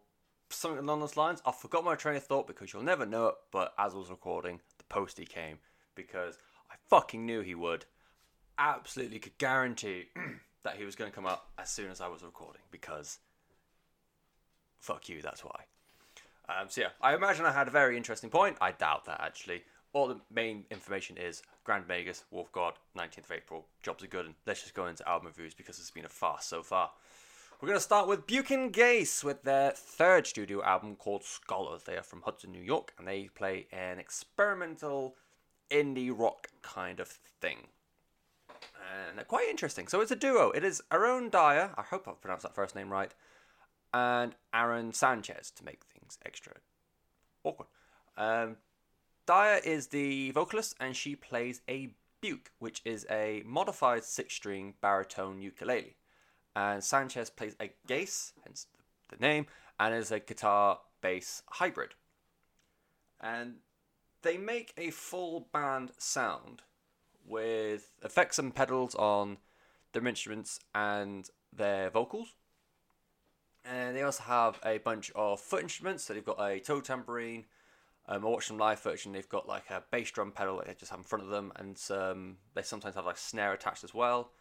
something 0.51 0.81
along 0.81 1.01
those 1.01 1.17
lines. 1.17 1.43
I 1.45 1.53
forgot 1.53 1.85
my 1.85 1.95
train 1.95 2.17
of 2.17 2.25
thought 2.25 2.47
because 2.47 2.73
you'll 2.73 2.83
never 2.83 3.07
know 3.07 3.29
it, 3.29 3.35
but 3.51 3.75
as 3.79 3.95
I 3.95 3.99
was 3.99 4.11
recording, 4.11 4.61
the 4.79 4.85
postie 4.85 5.25
came 5.25 5.59
because 5.95 6.39
I 6.71 6.75
fucking 6.89 7.25
knew 7.25 7.41
he 7.41 7.55
would. 7.55 7.85
Absolutely 8.59 9.19
could 9.19 9.39
guarantee 9.39 10.07
that 10.65 10.77
he 10.77 10.85
was 10.85 10.97
going 10.97 11.11
to 11.11 11.15
come 11.15 11.27
up 11.27 11.51
as 11.59 11.71
soon 11.71 11.91
as 11.91 12.01
I 12.01 12.09
was 12.09 12.23
recording 12.23 12.63
because 12.71 13.19
fuck 14.81 15.09
you, 15.09 15.21
that's 15.23 15.45
why. 15.45 15.65
Um, 16.49 16.69
so 16.69 16.83
yeah, 16.83 16.89
I 17.01 17.15
imagine 17.15 17.45
I 17.45 17.53
had 17.53 17.69
a 17.69 17.73
very 17.73 17.97
interesting 17.97 18.31
point. 18.31 18.57
I 18.61 18.73
doubt 18.73 19.05
that 19.07 19.21
actually. 19.21 19.63
All 19.95 20.07
the 20.07 20.21
main 20.31 20.65
information 20.71 21.17
is 21.17 21.43
Grand 21.65 21.89
Magus, 21.89 22.25
Wolf 22.31 22.53
God, 22.53 22.75
19th 22.97 23.25
of 23.25 23.33
April. 23.33 23.67
Jobs 23.83 24.05
are 24.05 24.09
good, 24.09 24.27
and 24.27 24.35
let's 24.47 24.61
just 24.61 24.75
go 24.75 24.87
into 24.87 25.07
album 25.09 25.29
reviews 25.29 25.55
because 25.55 25.79
it's 25.79 25.91
been 25.91 26.05
a 26.05 26.11
farce 26.11 26.45
so 26.45 26.63
far. 26.63 26.91
We're 27.61 27.67
going 27.67 27.79
to 27.79 27.83
start 27.85 28.07
with 28.07 28.29
Buke 28.29 28.53
and 28.53 28.73
Gase 28.73 29.25
with 29.25 29.43
their 29.43 29.73
third 29.73 30.29
studio 30.29 30.63
album 30.63 30.95
called 30.95 31.25
Scholars. 31.25 31.83
They 31.83 31.97
are 31.97 32.05
from 32.05 32.23
Hudson, 32.23 32.53
New 32.53 32.63
York, 32.63 32.93
and 32.97 33.09
they 33.09 33.31
play 33.35 33.67
an 33.73 33.99
experimental 33.99 35.17
indie 35.69 36.17
rock 36.17 36.47
kind 36.63 37.01
of 37.01 37.09
thing. 37.09 37.67
And 38.49 39.19
they're 39.19 39.25
quite 39.25 39.49
interesting. 39.49 39.89
So 39.89 40.01
it's 40.01 40.13
a 40.13 40.17
duo. 40.17 40.53
It 40.53 40.63
is 40.63 40.83
Arone 40.93 41.33
Dyer, 41.33 41.75
I 41.77 41.83
hope 41.83 42.07
I've 42.07 42.21
pronounced 42.21 42.45
that 42.45 42.55
first 42.55 42.77
name 42.77 42.93
right, 42.93 43.13
and 43.93 44.37
Aron 44.55 44.93
Sanchez 44.93 45.51
to 45.57 45.65
make 45.65 45.83
things 45.83 46.17
extra 46.25 46.53
awkward. 47.43 47.67
Um, 48.17 48.59
Dyer 49.27 49.61
is 49.65 49.89
the 49.89 50.31
vocalist, 50.31 50.77
and 50.79 50.95
she 50.95 51.17
plays 51.17 51.61
a 51.69 51.91
buke, 52.21 52.53
which 52.61 52.83
is 52.85 53.05
a 53.11 53.43
modified 53.45 54.05
six-string 54.05 54.75
baritone 54.81 55.43
ukulele. 55.43 55.97
And 56.59 56.83
Sanchez 56.83 57.31
plays 57.31 57.55
a 57.61 57.71
gase, 57.87 58.33
hence 58.43 58.67
the 59.11 59.17
name, 59.25 59.47
and 59.79 59.95
is 59.95 60.11
a 60.11 60.19
guitar 60.19 60.81
bass 61.01 61.45
hybrid. 61.51 61.95
And 63.21 63.59
they 64.23 64.39
make 64.39 64.75
a 64.77 64.91
full 64.91 65.47
band 65.53 65.93
sound 65.99 66.63
with 67.25 67.93
effects 68.03 68.41
and 68.41 68.53
pedals 68.53 68.97
on 68.97 69.37
their 69.93 70.05
instruments 70.05 70.59
and 70.75 71.31
their 71.53 71.91
vocals. 71.91 72.35
And 73.65 73.97
they 73.97 74.03
also 74.03 74.25
have 74.25 74.59
a 74.65 74.79
bunch 74.79 75.13
of 75.15 75.39
foot 75.39 75.63
instruments. 75.63 76.03
So 76.03 76.15
they've 76.15 76.25
got 76.25 76.41
a 76.41 76.59
toe 76.59 76.81
tambourine. 76.81 77.45
Um, 78.09 78.25
I 78.25 78.29
watched 78.29 78.49
them 78.49 78.59
live 78.59 78.81
version. 78.81 79.13
They've 79.13 79.29
got 79.29 79.47
like 79.47 79.71
a 79.71 79.85
bass 79.93 80.11
drum 80.11 80.33
pedal 80.33 80.57
that 80.57 80.67
they 80.67 80.75
just 80.75 80.91
have 80.91 80.99
in 80.99 81.05
front 81.05 81.23
of 81.23 81.31
them, 81.31 81.53
and 81.55 81.79
some, 81.79 82.39
they 82.55 82.63
sometimes 82.63 82.97
have 82.97 83.07
like 83.07 83.19
snare 83.19 83.53
attached 83.53 83.85
as 83.85 83.95
well. 83.95 84.33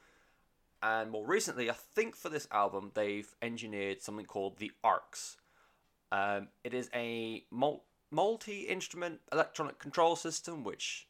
And 0.81 1.09
more 1.09 1.25
recently, 1.25 1.69
I 1.69 1.73
think 1.73 2.15
for 2.15 2.29
this 2.29 2.47
album, 2.51 2.91
they've 2.93 3.33
engineered 3.41 4.01
something 4.01 4.25
called 4.25 4.57
the 4.57 4.71
Arcs. 4.83 5.37
Um, 6.11 6.49
it 6.63 6.73
is 6.73 6.89
a 6.93 7.45
multi-instrument 8.11 9.21
electronic 9.31 9.79
control 9.79 10.15
system, 10.15 10.63
which 10.63 11.07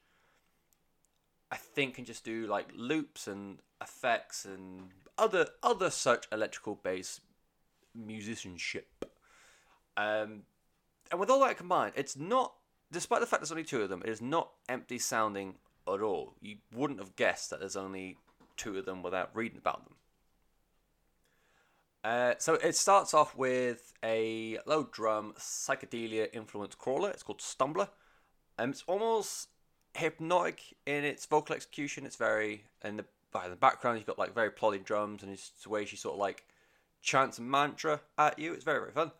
I 1.52 1.58
think 1.58 1.96
can 1.96 2.06
just 2.06 2.24
do 2.24 2.48
like 2.48 2.68
loops 2.76 3.28
and 3.28 3.60
effects 3.82 4.46
and 4.46 4.90
other 5.18 5.48
other 5.62 5.90
such 5.90 6.28
electrical 6.32 6.76
bass 6.76 7.22
musicianship. 7.94 9.06
Um, 9.96 10.44
and 11.12 11.20
with 11.20 11.30
all 11.30 11.40
that 11.42 11.58
combined, 11.58 11.94
it's 11.96 12.16
not, 12.16 12.54
despite 12.92 13.20
the 13.20 13.26
fact 13.26 13.42
there's 13.42 13.52
only 13.52 13.64
two 13.64 13.82
of 13.82 13.90
them, 13.90 14.02
it 14.04 14.10
is 14.10 14.22
not 14.22 14.52
empty 14.70 15.00
sounding 15.00 15.56
at 15.88 16.02
all. 16.02 16.36
You 16.42 16.58
wouldn't 16.74 17.00
have 17.00 17.16
guessed 17.16 17.50
that 17.50 17.60
there's 17.60 17.76
only 17.76 18.18
two 18.58 18.78
of 18.78 18.86
them 18.86 19.04
without 19.04 19.30
reading 19.36 19.58
about 19.58 19.86
them. 19.86 19.96
Uh, 22.04 22.34
so 22.38 22.56
it 22.56 22.76
starts 22.76 23.14
off 23.14 23.36
with 23.36 23.94
a 24.04 24.60
low 24.66 24.88
drum 24.92 25.34
psychedelia 25.38 26.30
influenced 26.34 26.78
crawler. 26.78 27.10
It's 27.10 27.24
called 27.24 27.42
Stumbler. 27.42 27.90
Um, 28.58 28.70
it's 28.70 28.84
almost 28.88 29.50
hypnotic 29.94 30.62
in 30.86 31.04
its 31.04 31.26
vocal 31.26 31.56
execution. 31.56 32.06
It's 32.06 32.16
very 32.16 32.66
in 32.84 32.98
the 32.98 33.06
in 33.44 33.50
the 33.50 33.56
background. 33.56 33.98
You've 33.98 34.08
got 34.08 34.18
like 34.18 34.34
very 34.34 34.52
plodding 34.52 34.84
drums, 34.84 35.22
and 35.22 35.32
it's 35.32 35.50
the 35.64 35.70
way 35.70 35.86
she 35.86 35.98
sort 35.98 36.14
of 36.14 36.20
like 36.20 36.46
chants 37.02 37.40
mantra 37.40 38.02
at 38.18 38.40
you. 38.40 38.54
It's 38.54 38.64
very, 38.64 38.80
very 38.80 38.92
fun. 38.92 39.12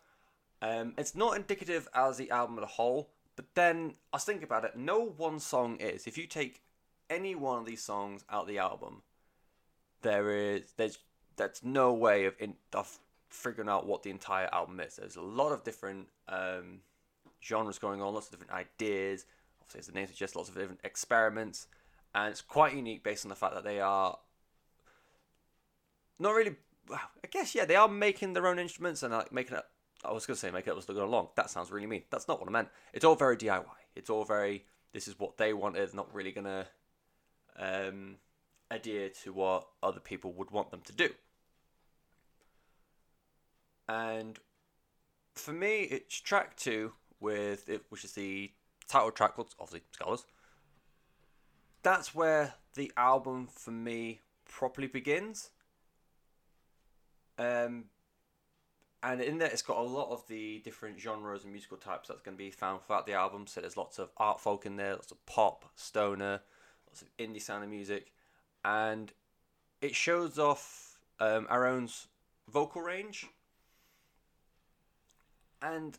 Um, 0.60 0.94
it's 0.98 1.14
not 1.14 1.36
indicative 1.36 1.88
as 1.94 2.16
the 2.16 2.30
album 2.30 2.58
as 2.58 2.64
a 2.64 2.66
whole, 2.66 3.10
but 3.36 3.46
then 3.54 3.94
I 4.12 4.16
was 4.16 4.24
thinking 4.24 4.44
about 4.44 4.64
it. 4.64 4.76
No 4.76 5.00
one 5.04 5.38
song 5.40 5.76
is. 5.76 6.06
If 6.06 6.18
you 6.18 6.26
take 6.26 6.62
any 7.08 7.34
one 7.34 7.60
of 7.60 7.66
these 7.66 7.82
songs 7.82 8.24
out 8.30 8.42
of 8.42 8.48
the 8.48 8.58
album, 8.58 9.02
there 10.02 10.30
is 10.30 10.72
there's 10.76 10.98
that's 11.36 11.64
no 11.64 11.92
way 11.92 12.24
of 12.26 12.34
in 12.38 12.54
of 12.72 12.98
figuring 13.28 13.68
out 13.68 13.86
what 13.86 14.02
the 14.02 14.10
entire 14.10 14.48
album 14.52 14.80
is. 14.80 14.96
There's 14.96 15.16
a 15.16 15.22
lot 15.22 15.52
of 15.52 15.64
different 15.64 16.08
um, 16.28 16.80
genres 17.42 17.78
going 17.78 18.02
on, 18.02 18.14
lots 18.14 18.26
of 18.26 18.32
different 18.32 18.52
ideas. 18.52 19.26
Obviously, 19.60 19.80
as 19.80 19.86
the 19.86 19.92
name 19.92 20.06
suggests, 20.06 20.36
lots 20.36 20.48
of 20.48 20.54
different 20.54 20.80
experiments, 20.84 21.66
and 22.14 22.30
it's 22.30 22.40
quite 22.40 22.74
unique 22.74 23.02
based 23.02 23.24
on 23.24 23.28
the 23.28 23.34
fact 23.34 23.54
that 23.54 23.64
they 23.64 23.80
are 23.80 24.18
not 26.18 26.30
really. 26.30 26.56
Well, 26.88 27.00
I 27.22 27.28
guess 27.30 27.54
yeah, 27.54 27.66
they 27.66 27.76
are 27.76 27.88
making 27.88 28.32
their 28.32 28.46
own 28.46 28.58
instruments 28.58 29.02
and 29.02 29.12
like 29.12 29.32
making 29.32 29.56
it. 29.56 29.64
I 30.04 30.12
was 30.12 30.26
gonna 30.26 30.36
say 30.36 30.50
make 30.50 30.66
it 30.66 30.74
was 30.74 30.86
they 30.86 30.94
go 30.94 31.04
along. 31.04 31.28
That 31.36 31.50
sounds 31.50 31.70
really 31.70 31.86
mean. 31.86 32.02
That's 32.10 32.28
not 32.28 32.40
what 32.40 32.48
I 32.48 32.52
meant. 32.52 32.68
It's 32.92 33.04
all 33.04 33.14
very 33.14 33.36
DIY. 33.36 33.64
It's 33.94 34.10
all 34.10 34.24
very. 34.24 34.64
This 34.92 35.06
is 35.06 35.18
what 35.18 35.36
they 35.36 35.52
wanted. 35.52 35.92
Not 35.92 36.12
really 36.14 36.32
gonna 36.32 36.66
um, 37.58 38.16
adhere 38.70 39.08
to 39.24 39.32
what 39.32 39.66
other 39.82 40.00
people 40.00 40.32
would 40.32 40.50
want 40.50 40.70
them 40.70 40.82
to 40.84 40.92
do. 40.92 41.10
And 43.88 44.38
for 45.34 45.52
me, 45.52 45.82
it's 45.82 46.20
track 46.20 46.56
two 46.56 46.92
with 47.20 47.68
it, 47.68 47.84
which 47.88 48.04
is 48.04 48.12
the 48.12 48.52
title 48.88 49.10
track, 49.10 49.34
called 49.34 49.54
obviously 49.58 49.82
Scholars. 49.92 50.24
That's 51.82 52.14
where 52.14 52.54
the 52.74 52.92
album 52.96 53.48
for 53.50 53.70
me 53.70 54.20
properly 54.46 54.88
begins. 54.88 55.50
Um, 57.38 57.84
and 59.02 59.20
in 59.20 59.38
there, 59.38 59.48
it's 59.48 59.62
got 59.62 59.78
a 59.78 59.82
lot 59.82 60.10
of 60.10 60.26
the 60.26 60.58
different 60.64 60.98
genres 60.98 61.44
and 61.44 61.52
musical 61.52 61.76
types 61.76 62.08
that's 62.08 62.20
going 62.20 62.36
to 62.36 62.42
be 62.42 62.50
found 62.50 62.82
throughout 62.82 63.06
the 63.06 63.12
album. 63.12 63.46
So 63.46 63.60
there's 63.60 63.76
lots 63.76 63.98
of 63.98 64.10
art 64.16 64.40
folk 64.40 64.66
in 64.66 64.76
there, 64.76 64.94
lots 64.94 65.12
of 65.12 65.24
pop, 65.24 65.66
stoner, 65.76 66.40
lots 66.88 67.02
of 67.02 67.08
indie 67.16 67.40
sounding 67.40 67.70
music, 67.70 68.12
and 68.64 69.12
it 69.80 69.94
shows 69.94 70.38
off 70.38 70.98
um, 71.20 71.46
Aaron's 71.50 72.08
vocal 72.48 72.82
range 72.82 73.26
and 75.60 75.98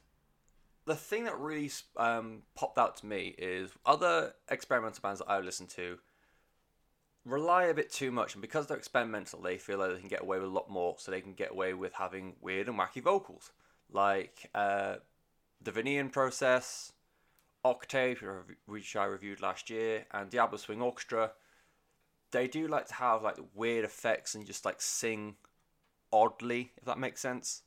the 0.86 0.96
thing 0.96 1.26
that 1.26 1.38
really 1.38 1.70
um, 1.98 2.42
popped 2.56 2.78
out 2.78 2.98
to 2.98 3.06
me 3.06 3.36
is 3.38 3.72
other 3.86 4.34
experimental 4.50 5.02
bands 5.02 5.20
that 5.20 5.30
I 5.30 5.40
listen 5.40 5.68
to 5.68 6.00
rely 7.26 7.66
a 7.66 7.74
bit 7.74 7.92
too 7.92 8.12
much, 8.12 8.34
and 8.34 8.42
because 8.42 8.68
they're 8.68 8.78
experimental, 8.78 9.42
they 9.42 9.58
feel 9.58 9.78
like 9.78 9.94
they 9.94 10.00
can 10.00 10.08
get 10.08 10.22
away 10.22 10.40
with 10.40 10.48
a 10.48 10.52
lot 10.52 10.70
more, 10.70 10.96
so 10.98 11.12
they 11.12 11.22
can 11.22 11.34
get 11.34 11.52
away 11.52 11.74
with 11.74 11.94
having 11.94 12.36
weird 12.42 12.68
and 12.68 12.78
wacky 12.78 13.02
vocals, 13.02 13.52
like 13.92 14.50
uh, 14.56 14.96
the 15.62 15.72
Venean 15.72 16.10
Process, 16.10 16.94
Octave, 17.64 18.24
which 18.66 18.96
I 18.96 19.06
reviewed 19.06 19.42
last 19.42 19.70
year, 19.70 20.06
and 20.12 20.30
Diablo 20.30 20.58
Swing 20.58 20.82
Orchestra. 20.82 21.32
They 22.32 22.48
do 22.48 22.68
like 22.68 22.88
to 22.88 22.94
have 22.96 23.24
like 23.24 23.38
weird 23.56 23.86
effects 23.86 24.36
and 24.36 24.46
just 24.46 24.66
like 24.66 24.82
sing 24.82 25.36
oddly, 26.12 26.72
if 26.78 26.86
that 26.86 27.00
makes 27.00 27.22
sense. 27.22 27.64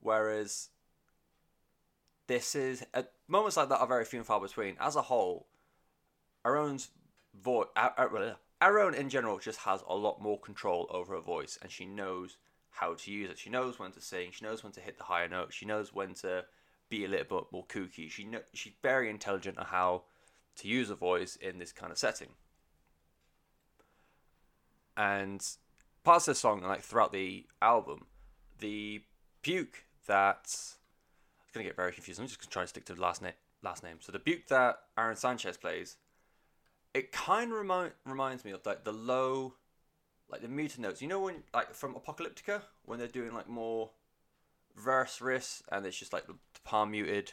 Whereas 0.00 0.68
this 2.26 2.54
is 2.54 2.84
uh, 2.94 3.02
moments 3.28 3.56
like 3.56 3.68
that 3.68 3.80
are 3.80 3.86
very 3.86 4.04
few 4.04 4.20
and 4.20 4.26
far 4.26 4.40
between. 4.40 4.76
As 4.80 4.96
a 4.96 5.02
whole, 5.02 5.46
Aaron's 6.44 6.90
voice, 7.42 7.66
Aaron 8.60 8.94
in 8.94 9.08
general 9.08 9.38
just 9.38 9.60
has 9.60 9.82
a 9.88 9.94
lot 9.94 10.22
more 10.22 10.40
control 10.40 10.86
over 10.90 11.14
her 11.14 11.20
voice, 11.20 11.58
and 11.60 11.70
she 11.70 11.84
knows 11.84 12.36
how 12.70 12.94
to 12.94 13.10
use 13.10 13.30
it. 13.30 13.38
She 13.38 13.50
knows 13.50 13.78
when 13.78 13.92
to 13.92 14.00
sing. 14.00 14.30
She 14.32 14.44
knows 14.44 14.62
when 14.62 14.72
to 14.72 14.80
hit 14.80 14.98
the 14.98 15.04
higher 15.04 15.28
notes. 15.28 15.54
She 15.54 15.66
knows 15.66 15.94
when 15.94 16.14
to 16.14 16.44
be 16.88 17.04
a 17.04 17.08
little 17.08 17.40
bit 17.40 17.52
more 17.52 17.66
kooky. 17.66 18.10
She 18.10 18.24
know, 18.24 18.40
she's 18.52 18.74
very 18.82 19.10
intelligent 19.10 19.58
on 19.58 19.66
how 19.66 20.02
to 20.56 20.68
use 20.68 20.90
a 20.90 20.94
voice 20.94 21.36
in 21.36 21.58
this 21.58 21.72
kind 21.72 21.90
of 21.90 21.98
setting. 21.98 22.28
And 24.96 25.46
parts 26.04 26.28
of 26.28 26.34
the 26.34 26.40
song, 26.40 26.62
like 26.62 26.82
throughout 26.82 27.12
the 27.12 27.46
album, 27.60 28.06
the 28.58 29.02
puke 29.42 29.84
that 30.06 30.42
it's 30.44 30.78
to 31.52 31.62
get 31.62 31.76
very 31.76 31.92
confused. 31.92 32.20
I'm 32.20 32.26
just 32.26 32.40
to 32.40 32.48
try 32.48 32.62
to 32.62 32.68
stick 32.68 32.84
to 32.86 32.94
the 32.94 33.00
last 33.00 33.22
name. 33.22 33.32
Last 33.62 33.82
name. 33.82 33.96
So 34.00 34.12
the 34.12 34.18
Buke 34.18 34.46
that 34.48 34.78
Aron 34.98 35.16
Sanchez 35.16 35.56
plays, 35.56 35.96
it 36.94 37.12
kind 37.12 37.50
of 37.52 37.58
remind, 37.58 37.92
reminds 38.04 38.44
me 38.44 38.52
of 38.52 38.64
like 38.66 38.84
the 38.84 38.92
low, 38.92 39.54
like 40.30 40.42
the 40.42 40.48
muted 40.48 40.80
notes. 40.80 41.00
You 41.00 41.08
know 41.08 41.20
when 41.20 41.42
like 41.54 41.74
from 41.74 41.94
Apocalyptica 41.94 42.62
when 42.84 42.98
they're 42.98 43.08
doing 43.08 43.32
like 43.32 43.48
more 43.48 43.90
verse 44.76 45.18
riffs 45.20 45.62
and 45.72 45.86
it's 45.86 45.98
just 45.98 46.12
like 46.12 46.26
the 46.26 46.34
palm 46.64 46.90
muted. 46.90 47.32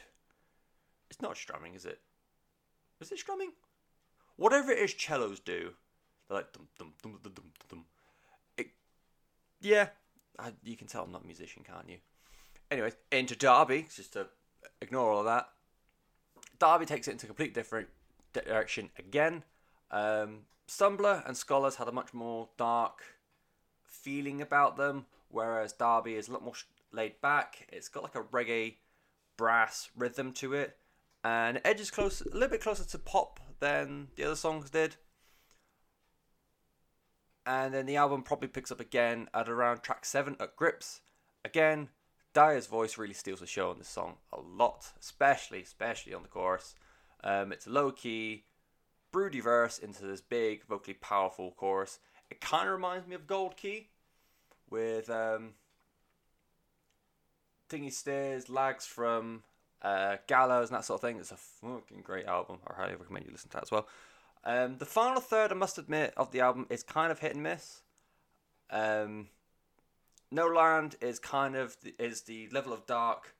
It's 1.10 1.20
not 1.20 1.36
strumming, 1.36 1.74
is 1.74 1.84
it? 1.84 2.00
Is 3.00 3.12
it 3.12 3.18
strumming? 3.18 3.52
Whatever 4.36 4.72
it 4.72 4.78
is, 4.78 4.94
cellos 4.98 5.38
do. 5.38 5.74
They're 6.28 6.38
like 6.38 6.52
dum 6.52 6.68
dum 6.78 6.92
dum 7.02 7.18
dum 7.22 7.32
dum 7.34 7.44
dum. 7.68 7.84
It, 8.56 8.68
yeah, 9.60 9.88
I, 10.38 10.52
you 10.62 10.76
can 10.76 10.86
tell 10.86 11.04
I'm 11.04 11.12
not 11.12 11.24
a 11.24 11.26
musician, 11.26 11.62
can't 11.64 11.88
you? 11.88 11.98
Anyways, 12.70 12.96
into 13.12 13.36
Derby, 13.36 13.86
just 13.94 14.14
to 14.14 14.28
ignore 14.80 15.12
all 15.12 15.20
of 15.20 15.26
that. 15.26 15.48
Derby 16.58 16.86
takes 16.86 17.08
it 17.08 17.12
into 17.12 17.26
a 17.26 17.28
complete 17.28 17.54
different 17.54 17.88
direction 18.32 18.90
again. 18.98 19.44
Um, 19.90 20.40
Stumbler 20.66 21.22
and 21.26 21.36
Scholars 21.36 21.76
had 21.76 21.88
a 21.88 21.92
much 21.92 22.14
more 22.14 22.48
dark 22.56 23.02
feeling 23.84 24.40
about 24.40 24.76
them, 24.76 25.06
whereas 25.28 25.72
Derby 25.72 26.14
is 26.14 26.28
a 26.28 26.32
lot 26.32 26.42
more 26.42 26.54
laid 26.92 27.20
back. 27.20 27.68
It's 27.72 27.88
got 27.88 28.02
like 28.02 28.14
a 28.14 28.22
reggae 28.22 28.76
brass 29.36 29.90
rhythm 29.96 30.32
to 30.34 30.54
it, 30.54 30.76
and 31.22 31.60
edges 31.64 31.90
close 31.90 32.20
a 32.20 32.32
little 32.32 32.48
bit 32.48 32.62
closer 32.62 32.84
to 32.84 32.98
pop 32.98 33.40
than 33.60 34.08
the 34.16 34.24
other 34.24 34.36
songs 34.36 34.70
did. 34.70 34.96
And 37.46 37.74
then 37.74 37.86
the 37.86 37.96
album 37.96 38.22
probably 38.22 38.48
picks 38.48 38.72
up 38.72 38.80
again 38.80 39.28
at 39.34 39.48
around 39.48 39.82
track 39.82 40.04
seven 40.04 40.36
at 40.40 40.56
Grips. 40.56 41.00
Again, 41.44 41.90
Dyer's 42.32 42.66
voice 42.66 42.96
really 42.96 43.14
steals 43.14 43.40
the 43.40 43.46
show 43.46 43.70
on 43.70 43.78
this 43.78 43.88
song 43.88 44.16
a 44.32 44.40
lot, 44.40 44.92
especially 44.98 45.62
especially 45.62 46.14
on 46.14 46.22
the 46.22 46.28
chorus. 46.28 46.74
Um, 47.22 47.52
it's 47.52 47.66
a 47.66 47.70
low 47.70 47.92
key, 47.92 48.44
broody 49.12 49.40
verse 49.40 49.78
into 49.78 50.04
this 50.04 50.20
big, 50.20 50.64
vocally 50.64 50.94
powerful 50.94 51.52
chorus. 51.56 51.98
It 52.30 52.40
kind 52.40 52.66
of 52.66 52.74
reminds 52.74 53.06
me 53.06 53.14
of 53.14 53.26
Gold 53.26 53.56
Key, 53.56 53.88
with 54.70 55.08
um, 55.10 55.50
Thingy 57.70 57.92
Stairs, 57.92 58.48
lags 58.48 58.86
from 58.86 59.42
uh, 59.82 60.16
Gallows 60.26 60.70
and 60.70 60.76
that 60.76 60.84
sort 60.84 60.98
of 60.98 61.08
thing. 61.08 61.18
It's 61.18 61.30
a 61.30 61.36
fucking 61.36 62.02
great 62.02 62.26
album. 62.26 62.58
I 62.66 62.74
highly 62.74 62.96
recommend 62.96 63.26
you 63.26 63.32
listen 63.32 63.50
to 63.50 63.56
that 63.58 63.64
as 63.64 63.70
well. 63.70 63.86
Um, 64.44 64.76
the 64.78 64.86
final 64.86 65.20
third, 65.20 65.52
I 65.52 65.54
must 65.54 65.78
admit, 65.78 66.12
of 66.16 66.30
the 66.30 66.40
album 66.40 66.66
is 66.68 66.82
kind 66.82 67.10
of 67.10 67.20
hit 67.20 67.34
and 67.34 67.42
miss. 67.42 67.82
Um, 68.70 69.28
no 70.30 70.46
Land 70.46 70.96
is 71.00 71.18
kind 71.18 71.56
of 71.56 71.76
the, 71.82 71.94
is 71.98 72.22
the 72.22 72.48
level 72.48 72.72
of 72.72 72.86
dark, 72.86 73.34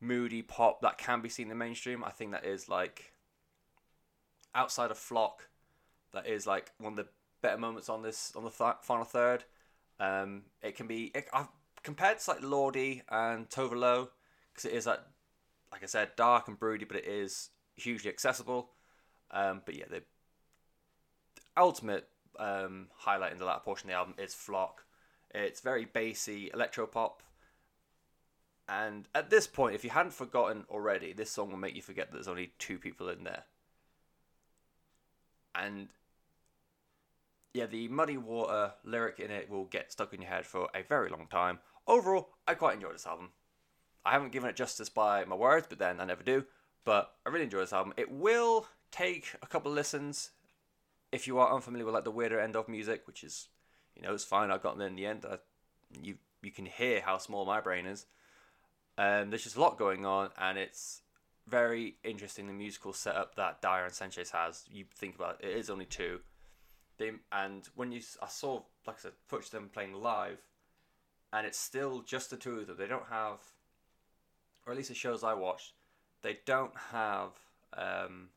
moody 0.00 0.42
pop 0.42 0.82
that 0.82 0.98
can 0.98 1.20
be 1.20 1.28
seen 1.28 1.46
in 1.46 1.48
the 1.50 1.54
mainstream. 1.54 2.04
I 2.04 2.10
think 2.10 2.32
that 2.32 2.44
is 2.44 2.68
like 2.68 3.12
outside 4.54 4.90
of 4.90 4.98
Flock, 4.98 5.48
that 6.12 6.26
is 6.26 6.46
like 6.46 6.72
one 6.78 6.92
of 6.92 6.96
the 6.96 7.08
better 7.42 7.58
moments 7.58 7.88
on 7.88 8.02
this 8.02 8.32
on 8.36 8.44
the 8.44 8.50
th- 8.50 8.74
final 8.82 9.04
third. 9.04 9.44
Um, 9.98 10.42
it 10.62 10.76
can 10.76 10.86
be 10.86 11.10
it, 11.14 11.26
I've 11.32 11.48
compared 11.82 12.18
to 12.20 12.30
like 12.30 12.42
Lorde 12.42 13.02
and 13.10 13.48
Tove 13.48 13.74
Lo 13.74 14.10
because 14.52 14.64
it 14.64 14.74
is 14.74 14.86
like 14.86 15.00
like 15.72 15.82
I 15.82 15.86
said 15.86 16.10
dark 16.16 16.48
and 16.48 16.58
broody, 16.58 16.84
but 16.84 16.96
it 16.96 17.06
is 17.06 17.50
hugely 17.76 18.10
accessible. 18.10 18.70
Um, 19.30 19.62
but 19.64 19.76
yeah, 19.76 19.84
the 19.88 20.02
ultimate 21.56 22.08
um, 22.38 22.88
highlight 22.96 23.32
in 23.32 23.38
the 23.38 23.44
latter 23.44 23.60
portion 23.64 23.88
of 23.88 23.92
the 23.92 23.98
album 23.98 24.14
is 24.18 24.34
Flock. 24.34 24.84
It's 25.32 25.60
very 25.60 25.84
bassy 25.84 26.50
electro 26.52 26.86
pop. 26.86 27.22
And 28.68 29.08
at 29.14 29.30
this 29.30 29.46
point, 29.46 29.74
if 29.74 29.84
you 29.84 29.90
hadn't 29.90 30.14
forgotten 30.14 30.64
already, 30.70 31.12
this 31.12 31.30
song 31.30 31.50
will 31.50 31.58
make 31.58 31.74
you 31.74 31.82
forget 31.82 32.10
that 32.10 32.16
there's 32.16 32.28
only 32.28 32.52
two 32.58 32.78
people 32.78 33.08
in 33.08 33.24
there. 33.24 33.44
And 35.54 35.88
yeah, 37.52 37.66
the 37.66 37.88
muddy 37.88 38.16
water 38.16 38.74
lyric 38.84 39.18
in 39.18 39.30
it 39.30 39.50
will 39.50 39.64
get 39.64 39.90
stuck 39.90 40.14
in 40.14 40.22
your 40.22 40.30
head 40.30 40.46
for 40.46 40.68
a 40.74 40.82
very 40.82 41.10
long 41.10 41.26
time. 41.28 41.58
Overall, 41.86 42.30
I 42.46 42.54
quite 42.54 42.74
enjoy 42.74 42.92
this 42.92 43.06
album. 43.06 43.30
I 44.04 44.12
haven't 44.12 44.32
given 44.32 44.48
it 44.48 44.56
justice 44.56 44.88
by 44.88 45.24
my 45.24 45.34
words, 45.34 45.66
but 45.68 45.78
then 45.78 46.00
I 46.00 46.04
never 46.04 46.22
do. 46.22 46.44
But 46.84 47.12
I 47.26 47.30
really 47.30 47.44
enjoy 47.44 47.60
this 47.60 47.72
album. 47.72 47.92
It 47.96 48.10
will 48.10 48.66
take 48.92 49.34
a 49.42 49.46
couple 49.46 49.72
of 49.72 49.76
listens 49.76 50.30
if 51.12 51.26
you 51.26 51.38
are 51.38 51.52
unfamiliar 51.52 51.84
with 51.84 51.94
like 51.94 52.04
the 52.04 52.10
weirder 52.10 52.40
end 52.40 52.56
of 52.56 52.68
music, 52.68 53.06
which 53.06 53.24
is 53.24 53.48
you 53.96 54.02
know, 54.02 54.14
it's 54.14 54.24
fine. 54.24 54.50
I 54.50 54.58
got 54.58 54.78
there 54.78 54.86
in 54.86 54.96
the 54.96 55.06
end. 55.06 55.26
I, 55.28 55.38
you 56.02 56.16
you 56.42 56.50
can 56.50 56.66
hear 56.66 57.00
how 57.00 57.18
small 57.18 57.44
my 57.44 57.60
brain 57.60 57.86
is. 57.86 58.06
Um, 58.96 59.30
there's 59.30 59.44
just 59.44 59.56
a 59.56 59.60
lot 59.60 59.78
going 59.78 60.06
on, 60.06 60.30
and 60.38 60.58
it's 60.58 61.02
very 61.46 61.96
interesting 62.04 62.46
the 62.46 62.52
musical 62.52 62.92
setup 62.92 63.34
that 63.34 63.60
Dyer 63.60 63.84
and 63.84 63.94
Sanchez 63.94 64.30
has. 64.30 64.64
You 64.70 64.84
think 64.94 65.16
about 65.16 65.38
it, 65.40 65.48
it 65.48 65.56
is 65.56 65.70
only 65.70 65.84
two. 65.84 66.20
They 66.98 67.12
and 67.32 67.68
when 67.74 67.92
you 67.92 68.00
I 68.22 68.28
saw 68.28 68.62
like 68.86 68.96
I 68.96 69.00
said 69.00 69.12
footage 69.26 69.50
them 69.50 69.70
playing 69.72 69.94
live, 69.94 70.38
and 71.32 71.46
it's 71.46 71.58
still 71.58 72.00
just 72.00 72.30
the 72.30 72.36
two 72.36 72.58
of 72.58 72.66
them. 72.66 72.76
They 72.78 72.86
don't 72.86 73.08
have, 73.10 73.38
or 74.66 74.72
at 74.72 74.76
least 74.76 74.90
the 74.90 74.94
shows 74.94 75.24
I 75.24 75.34
watched, 75.34 75.72
they 76.22 76.38
don't 76.46 76.76
have 76.92 77.30
um, 77.76 78.28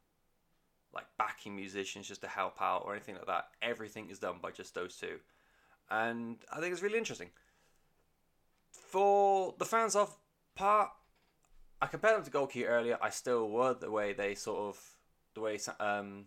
like 0.94 1.06
backing 1.18 1.56
musicians 1.56 2.08
just 2.08 2.22
to 2.22 2.28
help 2.28 2.62
out 2.62 2.84
or 2.86 2.94
anything 2.94 3.16
like 3.16 3.28
that. 3.28 3.50
Everything 3.62 4.10
is 4.10 4.20
done 4.20 4.38
by 4.42 4.52
just 4.52 4.76
those 4.76 4.96
two, 4.96 5.20
and 5.90 6.38
I 6.52 6.60
think 6.60 6.74
it's 6.74 6.84
really 6.84 6.98
interesting. 6.98 7.30
For 8.72 9.54
the 9.58 9.66
fans 9.66 9.96
of 9.96 10.16
part, 10.56 10.90
I 11.82 11.88
compared 11.88 12.18
them 12.18 12.26
to 12.26 12.32
Gold 12.32 12.52
Key 12.52 12.66
earlier. 12.66 12.98
I 13.02 13.10
still 13.10 13.50
were 13.50 13.74
the 13.74 13.92
way 13.92 14.14
they 14.14 14.36
sort 14.36 14.60
of 14.60 14.80
the 15.34 15.42
way 15.42 15.60
um 15.80 16.26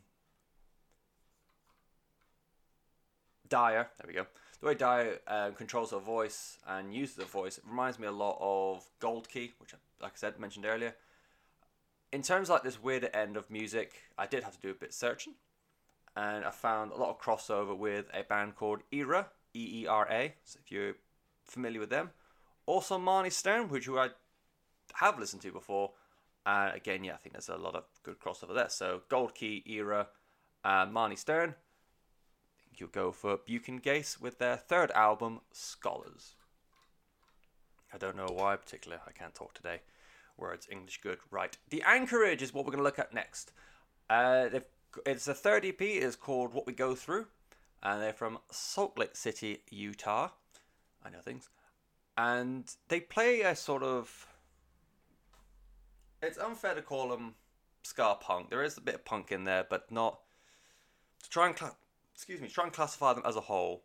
Dyer, 3.49 3.89
there 3.99 4.07
we 4.07 4.15
go. 4.15 4.27
The 4.61 4.67
way 4.67 4.75
Dyer 4.75 5.19
um, 5.27 5.55
controls 5.55 5.91
her 5.91 5.99
voice 5.99 6.59
and 6.67 6.95
uses 6.95 7.19
her 7.19 7.25
voice, 7.25 7.61
reminds 7.69 7.99
me 7.99 8.07
a 8.07 8.13
lot 8.13 8.39
of 8.41 8.85
Gold 9.01 9.29
Key, 9.29 9.53
which, 9.59 9.75
like 10.01 10.13
I 10.13 10.17
said, 10.17 10.39
mentioned 10.39 10.65
earlier. 10.67 10.95
In 12.13 12.23
terms 12.23 12.49
of 12.49 12.55
like 12.55 12.63
this 12.63 12.83
weirder 12.83 13.11
end 13.13 13.37
of 13.37 13.51
music, 13.51 14.03
I 14.17 14.27
did 14.27 14.45
have 14.45 14.55
to 14.55 14.61
do 14.61 14.71
a 14.71 14.75
bit 14.75 14.95
searching, 14.95 15.35
and 16.17 16.45
I 16.45 16.51
found 16.51 16.93
a 16.93 16.97
lot 16.97 17.11
of 17.11 17.21
crossover 17.21 17.77
with 17.77 18.07
a 18.15 18.23
band 18.23 18.57
called 18.57 18.81
Eera, 18.93 19.27
E 19.55 19.83
E 19.83 19.87
R 19.87 20.07
A. 20.11 20.35
So 20.45 20.59
if 20.65 20.71
you're 20.71 20.95
familiar 21.45 21.81
with 21.81 21.91
them, 21.91 22.11
also 22.65 22.99
Marnie 22.99 23.33
Stern, 23.33 23.69
which 23.69 23.89
I 23.89 24.11
have 24.95 25.19
listened 25.19 25.43
to 25.43 25.53
before. 25.53 25.93
And 26.45 26.77
again, 26.77 27.03
yeah, 27.03 27.15
I 27.15 27.17
think 27.17 27.33
there's 27.33 27.49
a 27.49 27.57
lot 27.57 27.75
of 27.75 27.85
good 28.05 28.21
crossover 28.21 28.55
there. 28.55 28.69
So 28.69 29.03
Gold 29.09 29.35
Key, 29.35 29.65
Eera, 29.69 30.07
and 30.65 30.97
uh, 30.97 30.99
Marnie 30.99 31.19
Stern 31.19 31.51
I 31.51 32.69
think 32.69 32.81
you'll 32.81 32.89
go 32.89 33.13
for 33.13 33.37
Buke 33.37 33.69
and 33.69 33.83
Gase 33.83 34.21
with 34.21 34.39
their 34.39 34.57
third 34.57 34.91
album, 34.93 35.41
Scholars. 35.53 36.35
I 37.93 37.99
don't 37.99 38.17
know 38.17 38.29
why 38.33 38.57
particular, 38.57 39.01
I 39.07 39.13
can't 39.13 39.35
talk 39.35 39.55
today. 39.55 39.81
Words, 40.37 40.69
English 40.71 41.01
good, 41.03 41.19
right. 41.31 41.57
The 41.71 41.83
Anchorage 41.83 42.43
is 42.43 42.53
what 42.53 42.65
we're 42.65 42.73
going 42.73 42.79
to 42.79 42.85
look 42.85 42.99
at 42.99 43.15
next. 43.15 43.53
Uh, 44.11 44.49
it's 45.05 45.29
a 45.29 45.35
third 45.35 45.65
EP, 45.65 45.81
it 45.81 46.03
is 46.03 46.17
called 46.17 46.53
What 46.53 46.67
We 46.67 46.73
Go 46.73 46.95
Through, 46.95 47.27
and 47.83 48.03
they're 48.03 48.13
from 48.13 48.39
Salt 48.51 48.99
Lake 48.99 49.17
City, 49.17 49.63
Utah. 49.71 50.31
I 51.05 51.11
know 51.11 51.21
things. 51.21 51.49
And 52.19 52.71
they 52.89 53.01
play 53.01 53.43
a 53.43 53.55
sort 53.55 53.83
of. 53.83 54.27
It's 56.23 56.39
unfair 56.39 56.75
to 56.75 56.83
call 56.83 57.09
them 57.11 57.35
ska 57.83 58.17
punk. 58.21 58.51
There 58.51 58.63
is 58.63 58.77
a 58.77 58.81
bit 58.81 58.95
of 58.95 59.05
punk 59.05 59.33
in 59.33 59.45
there, 59.45 59.67
but 59.69 59.91
not. 59.91 60.21
To 61.23 61.31
try 61.31 61.47
and 61.47 61.59
cl- 61.59 61.77
excuse 62.15 62.41
me, 62.41 62.49
try 62.49 62.65
and 62.65 62.73
classify 62.73 63.13
them 63.13 63.23
as 63.27 63.37
a 63.37 63.41
whole, 63.41 63.85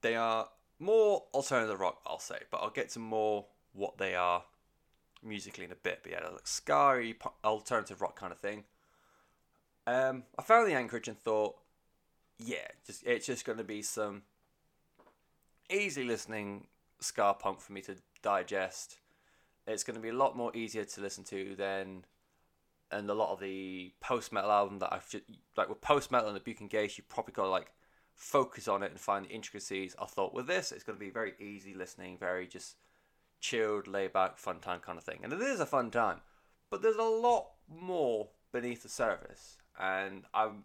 they 0.00 0.16
are 0.16 0.48
more 0.78 1.24
alternative 1.34 1.78
rock, 1.78 2.00
I'll 2.06 2.18
say, 2.18 2.38
but 2.50 2.58
I'll 2.58 2.70
get 2.70 2.90
to 2.90 2.98
more 2.98 3.46
what 3.72 3.98
they 3.98 4.14
are 4.14 4.44
musically 5.22 5.64
in 5.64 5.72
a 5.72 5.76
bit. 5.76 6.00
But 6.02 6.12
yeah, 6.12 6.28
like 6.28 6.46
scary 6.46 7.16
alternative 7.44 8.00
rock 8.00 8.18
kind 8.18 8.32
of 8.32 8.38
thing. 8.38 8.64
Um, 9.86 10.24
I 10.38 10.42
found 10.42 10.68
the 10.68 10.74
Anchorage 10.74 11.08
and 11.08 11.18
thought, 11.18 11.56
yeah, 12.38 12.68
just 12.86 13.04
it's 13.06 13.26
just 13.26 13.44
going 13.44 13.58
to 13.58 13.64
be 13.64 13.82
some 13.82 14.22
easy 15.70 16.04
listening 16.04 16.66
ska 17.00 17.34
punk 17.38 17.60
for 17.60 17.72
me 17.72 17.80
to 17.82 17.96
digest. 18.22 18.98
It's 19.66 19.84
going 19.84 19.96
to 19.96 20.00
be 20.00 20.08
a 20.08 20.14
lot 20.14 20.36
more 20.36 20.54
easier 20.56 20.84
to 20.84 21.00
listen 21.00 21.24
to 21.24 21.54
than 21.56 22.04
and 22.90 23.08
a 23.08 23.14
lot 23.14 23.32
of 23.32 23.40
the 23.40 23.92
post 24.00 24.32
metal 24.32 24.50
album 24.50 24.78
that 24.80 24.92
I've 24.92 25.08
just, 25.08 25.24
like 25.56 25.68
with 25.68 25.80
post 25.80 26.12
metal 26.12 26.28
and 26.28 26.36
the 26.36 26.40
Buke 26.40 26.60
and 26.60 26.70
Gase, 26.70 26.98
you 26.98 27.04
probably 27.08 27.32
got 27.32 27.44
to 27.44 27.48
like 27.48 27.72
focus 28.14 28.68
on 28.68 28.82
it 28.82 28.90
and 28.90 29.00
find 29.00 29.24
the 29.24 29.30
intricacies. 29.30 29.96
I 30.00 30.04
thought 30.04 30.34
with 30.34 30.46
this, 30.46 30.72
it's 30.72 30.84
going 30.84 30.98
to 30.98 31.04
be 31.04 31.10
very 31.10 31.32
easy 31.40 31.74
listening, 31.74 32.18
very 32.18 32.46
just 32.46 32.76
chilled, 33.42 33.86
laid 33.86 34.14
back, 34.14 34.38
fun 34.38 34.60
time 34.60 34.80
kind 34.80 34.96
of 34.96 35.04
thing. 35.04 35.20
And 35.22 35.32
it 35.32 35.42
is 35.42 35.60
a 35.60 35.66
fun 35.66 35.90
time, 35.90 36.20
but 36.70 36.80
there's 36.80 36.96
a 36.96 37.02
lot 37.02 37.50
more 37.68 38.28
beneath 38.52 38.82
the 38.82 38.88
surface, 38.88 39.58
and 39.78 40.24
I'm 40.32 40.64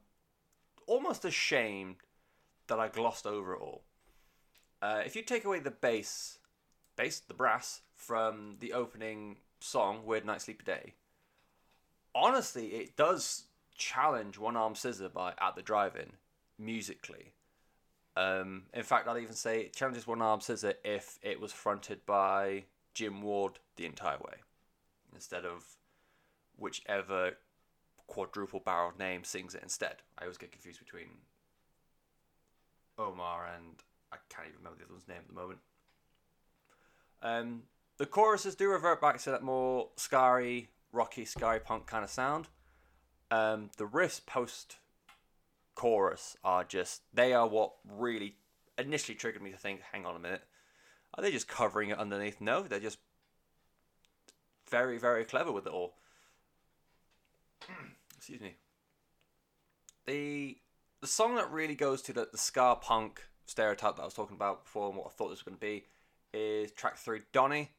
almost 0.86 1.26
ashamed 1.26 1.98
that 2.68 2.80
I 2.80 2.88
glossed 2.88 3.26
over 3.26 3.54
it 3.54 3.62
all. 3.62 3.84
Uh, 4.82 5.02
if 5.06 5.16
you 5.16 5.24
take 5.24 5.44
away 5.44 5.60
the 5.60 5.72
bass, 5.72 6.38
bass, 6.96 7.20
the 7.20 7.34
brass 7.34 7.82
from 7.96 8.58
the 8.60 8.74
opening 8.74 9.38
song, 9.60 10.06
"Weird 10.06 10.26
Night, 10.26 10.42
Sleepy 10.42 10.63
Day," 10.63 10.94
honestly, 12.13 12.76
it 12.76 12.96
does 12.96 13.48
challenge 13.76 14.38
One 14.38 14.56
Arm 14.56 14.76
Scissor 14.76 15.10
by 15.10 15.34
at 15.40 15.56
the 15.56 15.62
drive-in 15.62 16.13
musically. 16.58 17.34
Um, 18.17 18.63
in 18.73 18.82
fact, 18.82 19.08
I'd 19.08 19.21
even 19.21 19.36
say 19.36 19.69
challenges 19.75 20.08
One 20.08 20.23
Arm 20.23 20.41
says 20.41 20.62
Scissor 20.62 20.73
if 20.84 21.19
it 21.21 21.39
was 21.39 21.51
fronted 21.51 22.03
by 22.08 22.63
Jim 22.95 23.21
Ward 23.21 23.60
the 23.75 23.86
entire 23.86 24.17
way, 24.17 24.38
instead 25.13 25.45
of 25.45 25.63
whichever 26.58 27.34
quadruple 28.08 28.60
barreled 28.60 28.97
name 28.97 29.23
sings 29.23 29.53
it 29.53 29.62
instead. 29.62 29.97
I 30.17 30.23
always 30.23 30.39
get 30.39 30.51
confused 30.51 30.80
between 30.80 31.10
Omar 32.97 33.47
and 33.56 33.75
I 34.12 34.15
can't 34.30 34.47
even 34.47 34.58
remember 34.58 34.80
the 34.80 34.86
other 34.86 34.93
one's 34.93 35.08
name 35.08 35.19
at 35.19 35.27
the 35.27 35.34
moment. 35.34 35.60
Um, 37.21 37.63
the 37.97 38.08
choruses 38.08 38.56
do 38.56 38.69
revert 38.69 38.99
back 38.99 39.19
to 39.19 39.32
that 39.32 39.43
more 39.43 39.89
scary 39.95 40.69
rocky 40.91 41.23
scary 41.23 41.60
punk 41.60 41.86
kind 41.86 42.03
of 42.03 42.10
sound. 42.10 42.47
Um, 43.30 43.69
the 43.77 43.86
riffs 43.86 44.25
post 44.25 44.77
chorus 45.78 46.36
are 46.44 46.63
just 46.63 47.04
they 47.13 47.34
are 47.34 47.48
what 47.48 47.74
really 47.88 48.36
initially 48.80 49.16
triggered 49.16 49.44
me 49.44 49.52
to 49.52 49.58
think, 49.58 49.82
hang 49.92 50.08
on 50.08 50.16
a 50.16 50.20
minute, 50.20 50.42
are 51.13 51.22
they 51.22 51.32
just 51.32 51.48
covering 51.48 51.92
it 51.92 52.00
underneath? 52.00 52.42
No, 52.42 52.63
they're 52.63 52.80
just 52.80 52.98
very 54.70 54.98
very 54.98 55.24
clever 55.24 55.52
with 55.52 55.68
it 55.68 55.74
all. 55.74 55.94
Excuse 58.18 58.42
me. 58.42 58.56
The 60.08 60.58
the 61.02 61.08
song 61.08 61.36
that 61.36 61.52
really 61.52 61.76
goes 61.76 62.02
to 62.04 62.13
the, 62.13 62.28
the 62.32 62.40
ska 62.40 62.78
punk 62.82 63.22
stereotype 63.46 63.98
that 63.98 64.02
I 64.02 64.06
was 64.06 64.16
talking 64.16 64.36
about 64.36 64.63
before 64.63 64.88
and 64.88 64.98
what 64.98 65.06
I 65.06 65.10
thought 65.12 65.30
this 65.30 65.40
was 65.40 65.44
going 65.44 65.58
to 65.58 65.62
be 65.62 65.86
is 66.34 66.72
track 66.72 66.98
three, 66.98 67.22
Donny. 67.32 67.70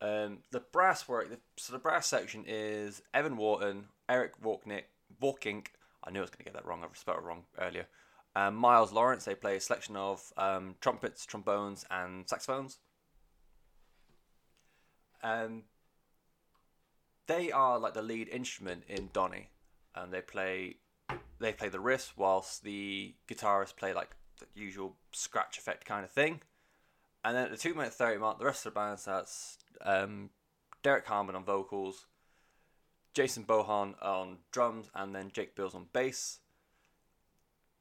Um, 0.00 0.38
the 0.52 0.60
brass 0.60 1.08
work, 1.08 1.30
the, 1.30 1.38
so 1.56 1.72
the 1.72 1.78
brass 1.78 2.06
section 2.06 2.44
is 2.46 3.02
Evan 3.12 3.36
Wharton, 3.36 3.86
Eric 4.08 4.40
Vorknick, 4.40 4.84
Vorkink, 5.20 5.66
I 6.04 6.10
knew 6.10 6.20
I 6.20 6.22
was 6.22 6.30
going 6.30 6.38
to 6.38 6.44
get 6.44 6.54
that 6.54 6.66
wrong, 6.66 6.82
I 6.82 6.86
spelled 6.94 7.18
it 7.18 7.24
wrong 7.24 7.44
earlier. 7.58 7.86
Um, 8.34 8.54
Miles 8.54 8.92
Lawrence, 8.92 9.24
they 9.24 9.34
play 9.34 9.56
a 9.56 9.60
selection 9.60 9.96
of 9.96 10.32
um, 10.36 10.76
trumpets, 10.80 11.26
trombones, 11.26 11.84
and 11.90 12.28
saxophones. 12.28 12.78
Um, 15.22 15.64
they 17.26 17.52
are 17.52 17.78
like 17.78 17.94
the 17.94 18.02
lead 18.02 18.28
instrument 18.28 18.84
in 18.88 19.10
Donny, 19.12 19.50
and 19.94 20.12
they 20.12 20.22
play 20.22 20.76
they 21.38 21.52
play 21.52 21.68
the 21.68 21.78
riffs 21.78 22.12
whilst 22.16 22.64
the 22.64 23.14
guitarists 23.28 23.76
play 23.76 23.92
like 23.92 24.10
the 24.38 24.46
usual 24.54 24.96
scratch 25.12 25.58
effect 25.58 25.84
kind 25.84 26.04
of 26.04 26.10
thing. 26.10 26.40
And 27.24 27.36
then 27.36 27.44
at 27.44 27.50
the 27.50 27.56
two 27.56 27.74
minute 27.74 27.92
thirty 27.92 28.18
mark, 28.18 28.38
the 28.38 28.44
rest 28.44 28.66
of 28.66 28.72
the 28.72 28.80
band 28.80 28.98
starts 28.98 29.58
um, 29.82 30.30
Derek 30.82 31.06
Harmon 31.06 31.36
on 31.36 31.44
vocals, 31.44 32.06
Jason 33.14 33.44
Bohan 33.44 33.94
on 34.02 34.38
drums, 34.50 34.90
and 34.94 35.14
then 35.14 35.30
Jake 35.32 35.54
Bills 35.54 35.74
on 35.74 35.86
bass. 35.92 36.38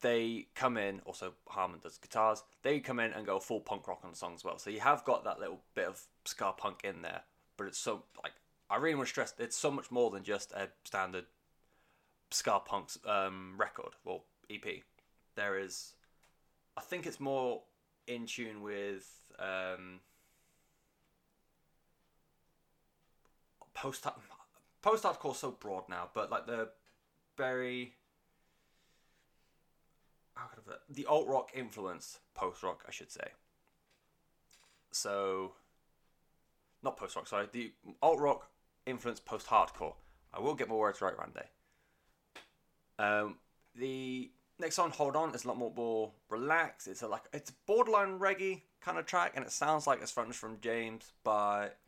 They 0.01 0.47
come 0.55 0.77
in, 0.77 0.99
also 1.05 1.33
Harmon 1.47 1.79
does 1.81 1.97
guitars. 1.97 2.43
They 2.63 2.79
come 2.79 2.99
in 2.99 3.13
and 3.13 3.25
go 3.25 3.39
full 3.39 3.59
punk 3.59 3.87
rock 3.87 4.01
on 4.03 4.11
the 4.11 4.17
song 4.17 4.33
as 4.33 4.43
well. 4.43 4.57
So 4.57 4.69
you 4.69 4.79
have 4.79 5.05
got 5.05 5.23
that 5.25 5.39
little 5.39 5.61
bit 5.75 5.87
of 5.87 6.01
ska 6.25 6.53
punk 6.57 6.81
in 6.83 7.03
there, 7.03 7.21
but 7.55 7.67
it's 7.67 7.77
so 7.77 8.03
like 8.23 8.33
I 8.69 8.77
really 8.77 8.95
want 8.95 9.07
to 9.07 9.11
stress 9.11 9.33
it's 9.37 9.55
so 9.55 9.69
much 9.69 9.91
more 9.91 10.09
than 10.09 10.23
just 10.23 10.53
a 10.53 10.69
standard 10.85 11.25
ska 12.31 12.61
punk 12.65 12.89
um, 13.05 13.53
record 13.57 13.93
or 14.05 14.23
EP. 14.49 14.65
There 15.35 15.59
is, 15.59 15.93
I 16.75 16.81
think 16.81 17.05
it's 17.05 17.19
more 17.19 17.61
in 18.07 18.25
tune 18.25 18.61
with 18.61 19.07
um, 19.39 19.99
post 23.73 24.03
post 24.81 25.03
hardcore 25.03 25.35
so 25.35 25.51
broad 25.51 25.83
now, 25.89 26.09
but 26.13 26.31
like 26.31 26.45
the 26.45 26.69
very 27.37 27.93
I 30.37 30.41
the 30.89 31.05
alt 31.05 31.27
rock 31.27 31.51
influence 31.53 32.19
post 32.33 32.63
rock, 32.63 32.83
I 32.87 32.91
should 32.91 33.11
say. 33.11 33.29
So, 34.91 35.53
not 36.83 36.97
post 36.97 37.15
rock, 37.15 37.27
sorry, 37.27 37.47
the 37.51 37.71
alt 38.01 38.19
rock 38.19 38.49
influence 38.85 39.19
post 39.19 39.47
hardcore. 39.47 39.93
I 40.33 40.39
will 40.39 40.55
get 40.55 40.69
my 40.69 40.75
words 40.75 41.01
right 41.01 41.17
one 41.17 41.31
day. 41.33 41.45
Um, 42.99 43.37
the 43.75 44.31
next 44.59 44.75
song, 44.75 44.91
Hold 44.91 45.15
On, 45.15 45.33
is 45.33 45.45
a 45.45 45.47
lot 45.47 45.57
more, 45.57 45.73
more 45.75 46.11
relaxed. 46.29 46.87
It's 46.87 47.01
a 47.01 47.07
like 47.07 47.23
it's 47.33 47.51
borderline 47.51 48.19
reggae 48.19 48.61
kind 48.81 48.97
of 48.97 49.05
track, 49.05 49.33
and 49.35 49.45
it 49.45 49.51
sounds 49.51 49.87
like 49.87 50.01
it's 50.01 50.11
from 50.11 50.57
James 50.61 51.11
by. 51.23 51.69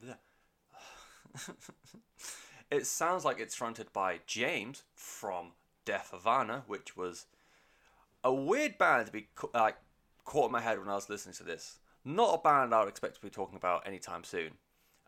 it 2.74 2.88
sounds 2.88 3.24
like 3.24 3.40
it's 3.40 3.56
fronted 3.56 3.94
by 3.94 4.20
James 4.26 4.84
from 4.96 5.52
Dead 5.86 6.02
Havana, 6.10 6.64
which 6.66 6.98
was 6.98 7.28
a 8.24 8.34
weird 8.34 8.78
band 8.78 9.06
to 9.06 9.12
be 9.12 9.28
like 9.54 9.76
caught 10.26 10.48
in 10.48 10.52
my 10.52 10.62
head 10.62 10.80
when 10.80 10.90
I 10.90 10.96
was 10.96 11.10
listening 11.10 11.36
to 11.36 11.44
this. 11.44 11.78
Not 12.04 12.34
a 12.34 12.42
band 12.42 12.74
I 12.74 12.80
would 12.80 12.90
expect 12.90 13.16
to 13.16 13.22
be 13.22 13.30
talking 13.30 13.58
about 13.58 13.88
anytime 13.88 14.24
soon. 14.24 14.52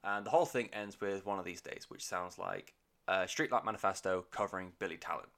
And 0.03 0.25
the 0.25 0.29
whole 0.29 0.45
thing 0.45 0.69
ends 0.71 1.01
with 1.01 1.25
one 1.25 1.39
of 1.39 1.45
these 1.45 1.61
days, 1.61 1.87
which 1.89 2.05
sounds 2.05 2.37
like 2.37 2.75
uh, 3.07 3.23
Streetlight 3.23 3.65
Manifesto 3.65 4.25
covering 4.29 4.73
Billy 4.77 4.97
Talent. 4.97 5.29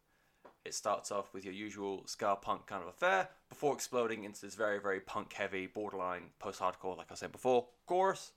It 0.66 0.74
starts 0.74 1.12
off 1.14 1.34
with 1.34 1.46
your 1.46 1.54
usual 1.54 2.04
ska 2.08 2.38
punk 2.42 2.68
kind 2.68 2.84
of 2.84 2.90
affair 2.90 3.30
before 3.48 3.74
exploding 3.74 4.26
into 4.26 4.42
this 4.42 4.56
very, 4.56 4.82
very 4.82 5.00
punk 5.00 5.32
heavy, 5.32 5.66
borderline 5.66 6.24
post 6.40 6.60
hardcore, 6.60 6.98
like 6.98 7.10
I 7.10 7.16
said 7.16 7.32
before, 7.32 7.68
chorus. 7.86 8.34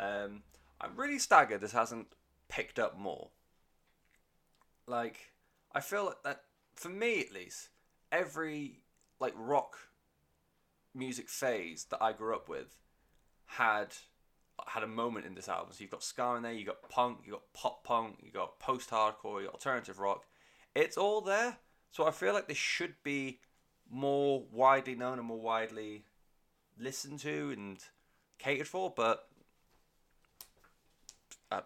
Um, 0.00 0.42
I'm 0.80 0.96
really 0.96 1.20
staggered 1.20 1.60
this 1.60 1.70
hasn't 1.70 2.08
picked 2.48 2.78
up 2.78 2.98
more. 2.98 3.30
Like, 4.86 5.32
I 5.72 5.80
feel 5.80 6.14
that, 6.24 6.42
for 6.74 6.88
me 6.88 7.20
at 7.20 7.32
least, 7.32 7.68
every 8.12 8.80
like 9.20 9.34
rock 9.36 9.76
music 10.94 11.28
phase 11.28 11.86
that 11.90 12.02
I 12.02 12.12
grew 12.12 12.34
up 12.34 12.48
with 12.48 12.76
had 13.46 13.94
had 14.66 14.82
a 14.82 14.88
moment 14.88 15.26
in 15.26 15.34
this 15.34 15.48
album. 15.48 15.72
So 15.72 15.82
you've 15.82 15.90
got 15.90 16.02
ska 16.02 16.34
in 16.36 16.42
there, 16.42 16.52
you 16.52 16.64
got 16.64 16.88
punk, 16.88 17.18
you 17.24 17.32
got 17.32 17.52
pop 17.52 17.84
punk, 17.84 18.18
you 18.22 18.30
got 18.30 18.58
post 18.60 18.90
hardcore, 18.90 19.40
you 19.40 19.46
got 19.46 19.54
alternative 19.54 19.98
rock. 19.98 20.24
It's 20.74 20.96
all 20.96 21.20
there. 21.20 21.58
So 21.90 22.06
I 22.06 22.10
feel 22.10 22.32
like 22.32 22.48
this 22.48 22.56
should 22.56 22.94
be 23.02 23.40
more 23.90 24.44
widely 24.50 24.94
known 24.94 25.18
and 25.18 25.26
more 25.26 25.40
widely 25.40 26.04
listened 26.78 27.20
to 27.20 27.52
and 27.56 27.78
catered 28.38 28.68
for, 28.68 28.92
but 28.94 29.28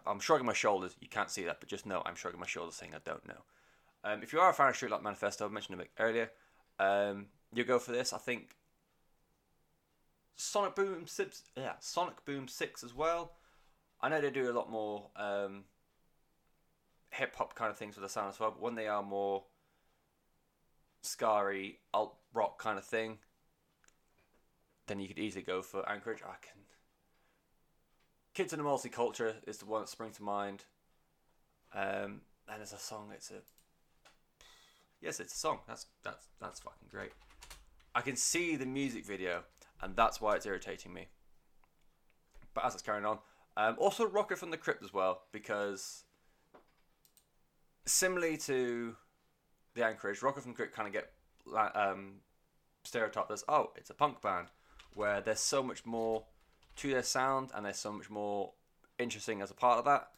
I'm 0.06 0.20
shrugging 0.20 0.46
my 0.46 0.52
shoulders. 0.52 0.96
You 1.00 1.08
can't 1.08 1.30
see 1.30 1.44
that, 1.44 1.60
but 1.60 1.68
just 1.68 1.86
know 1.86 2.02
I'm 2.04 2.14
shrugging 2.14 2.40
my 2.40 2.46
shoulders 2.46 2.74
saying 2.74 2.92
I 2.94 3.00
don't 3.04 3.26
know. 3.26 3.42
Um, 4.04 4.22
if 4.22 4.32
you 4.32 4.40
are 4.40 4.50
a 4.50 4.54
fan 4.54 4.68
of 4.68 4.74
Streetlight 4.74 5.02
Manifesto, 5.02 5.46
I 5.46 5.48
mentioned 5.48 5.80
it 5.80 5.90
earlier, 5.98 6.30
um, 6.78 7.26
you 7.52 7.64
go 7.64 7.78
for 7.78 7.92
this. 7.92 8.12
I 8.12 8.18
think 8.18 8.56
Sonic 10.36 10.74
Boom 10.74 11.06
Six, 11.06 11.42
yeah, 11.56 11.72
Sonic 11.80 12.24
Boom 12.24 12.48
Six 12.48 12.84
as 12.84 12.94
well. 12.94 13.32
I 14.00 14.08
know 14.08 14.20
they 14.20 14.30
do 14.30 14.50
a 14.50 14.54
lot 14.54 14.70
more 14.70 15.08
um, 15.16 15.64
hip 17.10 17.34
hop 17.36 17.54
kind 17.54 17.70
of 17.70 17.76
things 17.76 17.96
with 17.96 18.04
the 18.04 18.08
sound 18.08 18.28
as 18.28 18.38
well, 18.38 18.52
but 18.52 18.62
when 18.62 18.76
they 18.76 18.86
are 18.86 19.02
more 19.02 19.44
scary 21.02 21.80
alt 21.92 22.16
rock 22.32 22.62
kind 22.62 22.78
of 22.78 22.84
thing, 22.84 23.18
then 24.86 25.00
you 25.00 25.08
could 25.08 25.18
easily 25.18 25.42
go 25.42 25.62
for 25.62 25.88
Anchorage. 25.88 26.22
I 26.22 26.36
can. 26.40 26.60
Kids 28.38 28.52
in 28.52 28.60
the 28.60 28.64
Multiculture 28.64 29.34
is 29.48 29.58
the 29.58 29.66
one 29.66 29.80
that 29.80 29.88
springs 29.88 30.18
to 30.18 30.22
mind. 30.22 30.62
Um, 31.74 32.20
and 32.48 32.62
as 32.62 32.72
a 32.72 32.78
song, 32.78 33.10
it's 33.12 33.32
a 33.32 33.42
yes, 35.00 35.18
it's 35.18 35.34
a 35.34 35.36
song. 35.36 35.58
That's 35.66 35.86
that's 36.04 36.28
that's 36.40 36.60
fucking 36.60 36.86
great. 36.88 37.10
I 37.96 38.00
can 38.00 38.14
see 38.14 38.54
the 38.54 38.64
music 38.64 39.04
video 39.04 39.42
and 39.82 39.96
that's 39.96 40.20
why 40.20 40.36
it's 40.36 40.46
irritating 40.46 40.94
me. 40.94 41.08
But 42.54 42.64
as 42.64 42.74
it's 42.74 42.82
carrying 42.84 43.04
on, 43.04 43.18
um, 43.56 43.74
also 43.76 44.06
Rocket 44.06 44.38
from 44.38 44.52
the 44.52 44.56
Crypt 44.56 44.84
as 44.84 44.94
well, 44.94 45.22
because 45.32 46.04
similarly 47.86 48.36
to 48.36 48.94
the 49.74 49.84
Anchorage, 49.84 50.22
Rocket 50.22 50.42
from 50.42 50.52
the 50.52 50.56
Crypt 50.56 50.76
kind 50.76 50.86
of 50.86 50.92
get 50.92 51.10
um, 51.74 52.20
stereotyped 52.84 53.32
as 53.32 53.42
oh, 53.48 53.72
it's 53.74 53.90
a 53.90 53.94
punk 53.94 54.22
band, 54.22 54.46
where 54.94 55.20
there's 55.20 55.40
so 55.40 55.60
much 55.60 55.84
more 55.84 56.22
to 56.78 56.90
their 56.90 57.02
sound 57.02 57.50
and 57.54 57.64
there's 57.64 57.78
so 57.78 57.92
much 57.92 58.10
more 58.10 58.52
interesting 58.98 59.42
as 59.42 59.50
a 59.50 59.54
part 59.54 59.78
of 59.78 59.84
that. 59.84 60.08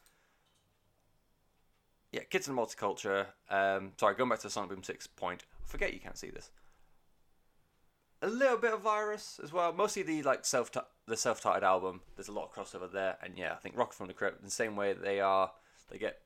Yeah, 2.11 2.23
kids 2.23 2.47
in 2.47 2.55
multiculture. 2.55 3.27
Um, 3.49 3.93
sorry, 3.97 4.15
going 4.15 4.29
back 4.29 4.39
to 4.39 4.47
the 4.47 4.51
Sonic 4.51 4.69
Boom 4.69 4.83
Six 4.83 5.07
point. 5.07 5.45
Forget 5.65 5.93
you 5.93 5.99
can't 5.99 6.17
see 6.17 6.29
this 6.29 6.51
a 8.21 8.27
little 8.27 8.57
bit 8.57 8.73
of 8.73 8.81
virus 8.81 9.39
as 9.43 9.51
well. 9.51 9.73
Mostly 9.73 10.03
the 10.03 10.23
like 10.23 10.45
self 10.45 10.71
the 11.07 11.17
self 11.17 11.41
titled 11.41 11.63
album. 11.63 12.01
There's 12.15 12.27
a 12.27 12.33
lot 12.33 12.45
of 12.45 12.53
crossover 12.53 12.91
there, 12.91 13.17
and 13.23 13.37
yeah, 13.37 13.53
I 13.53 13.57
think 13.57 13.77
Rock 13.77 13.93
from 13.93 14.07
the 14.07 14.13
Crypt, 14.13 14.39
in 14.39 14.45
the 14.45 14.51
same 14.51 14.75
way 14.75 14.93
they 14.93 15.19
are, 15.19 15.51
they 15.89 15.97
get 15.97 16.19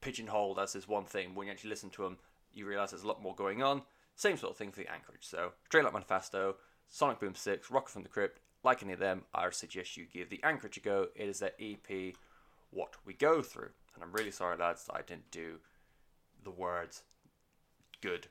pigeonholed 0.00 0.58
as 0.58 0.74
this 0.74 0.88
one 0.88 1.04
thing. 1.04 1.34
When 1.34 1.46
you 1.46 1.52
actually 1.52 1.70
listen 1.70 1.90
to 1.90 2.02
them, 2.02 2.18
you 2.52 2.66
realize 2.66 2.90
there's 2.90 3.04
a 3.04 3.08
lot 3.08 3.22
more 3.22 3.34
going 3.34 3.62
on. 3.62 3.82
Same 4.14 4.36
sort 4.36 4.52
of 4.52 4.58
thing 4.58 4.70
for 4.70 4.80
the 4.80 4.92
Anchorage. 4.92 5.24
So 5.24 5.52
Streetlight 5.70 5.94
Manifesto, 5.94 6.56
Sonic 6.88 7.20
Boom 7.20 7.34
Six, 7.34 7.70
Rocket 7.70 7.90
from 7.90 8.02
the 8.02 8.08
Crypt. 8.08 8.40
Like 8.64 8.82
any 8.82 8.92
of 8.92 8.98
them, 8.98 9.22
I 9.34 9.50
suggest 9.50 9.96
you 9.96 10.06
give 10.12 10.30
the 10.30 10.42
Anchorage 10.42 10.76
a 10.76 10.80
go. 10.80 11.08
It 11.16 11.28
is 11.28 11.40
their 11.40 11.52
EP, 11.60 12.14
What 12.70 12.94
We 13.04 13.14
Go 13.14 13.42
Through, 13.42 13.70
and 13.94 14.04
I'm 14.04 14.12
really 14.12 14.30
sorry, 14.30 14.56
lads, 14.56 14.84
that 14.86 14.94
I 14.94 15.02
didn't 15.02 15.30
do 15.30 15.58
the 16.44 16.50
words 16.50 17.02
good 18.00 18.26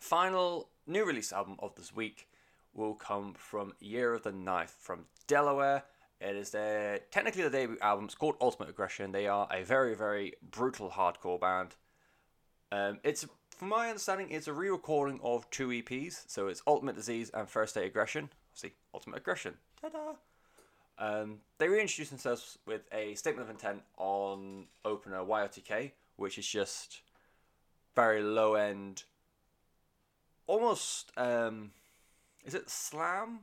Final 0.00 0.68
new 0.86 1.04
release 1.04 1.32
album 1.32 1.56
of 1.58 1.74
this 1.74 1.94
week 1.94 2.28
will 2.72 2.94
come 2.94 3.34
from 3.34 3.72
Year 3.80 4.14
of 4.14 4.22
the 4.22 4.30
Knife 4.30 4.76
from 4.78 5.06
Delaware. 5.26 5.82
It 6.20 6.36
is 6.36 6.50
their 6.50 7.00
technically 7.10 7.42
the 7.42 7.50
debut 7.50 7.78
album. 7.82 8.04
It's 8.04 8.14
called 8.14 8.36
Ultimate 8.40 8.70
Aggression. 8.70 9.10
They 9.10 9.26
are 9.26 9.48
a 9.52 9.64
very 9.64 9.94
very 9.94 10.34
brutal 10.50 10.90
hardcore 10.90 11.40
band. 11.40 11.74
Um, 12.70 13.00
it's 13.02 13.26
from 13.58 13.68
my 13.68 13.88
understanding, 13.88 14.30
it's 14.30 14.48
a 14.48 14.52
re-recording 14.52 15.20
of 15.22 15.48
two 15.50 15.68
EPs. 15.68 16.24
So 16.26 16.48
it's 16.48 16.62
Ultimate 16.66 16.96
Disease 16.96 17.30
and 17.34 17.48
First 17.48 17.74
Day 17.74 17.86
Aggression. 17.86 18.30
See, 18.54 18.72
Ultimate 18.94 19.18
Aggression. 19.18 19.54
Ta-da! 19.80 20.14
Um, 21.00 21.38
they 21.58 21.68
reintroduced 21.68 22.10
themselves 22.10 22.58
with 22.66 22.82
a 22.92 23.14
statement 23.14 23.48
of 23.48 23.54
intent 23.54 23.82
on 23.96 24.66
opener 24.84 25.18
YOTK, 25.18 25.92
which 26.16 26.38
is 26.38 26.46
just 26.46 27.02
very 27.94 28.22
low 28.22 28.54
end 28.54 29.04
almost 30.48 31.12
um, 31.16 31.70
is 32.44 32.54
it 32.54 32.68
slam? 32.68 33.40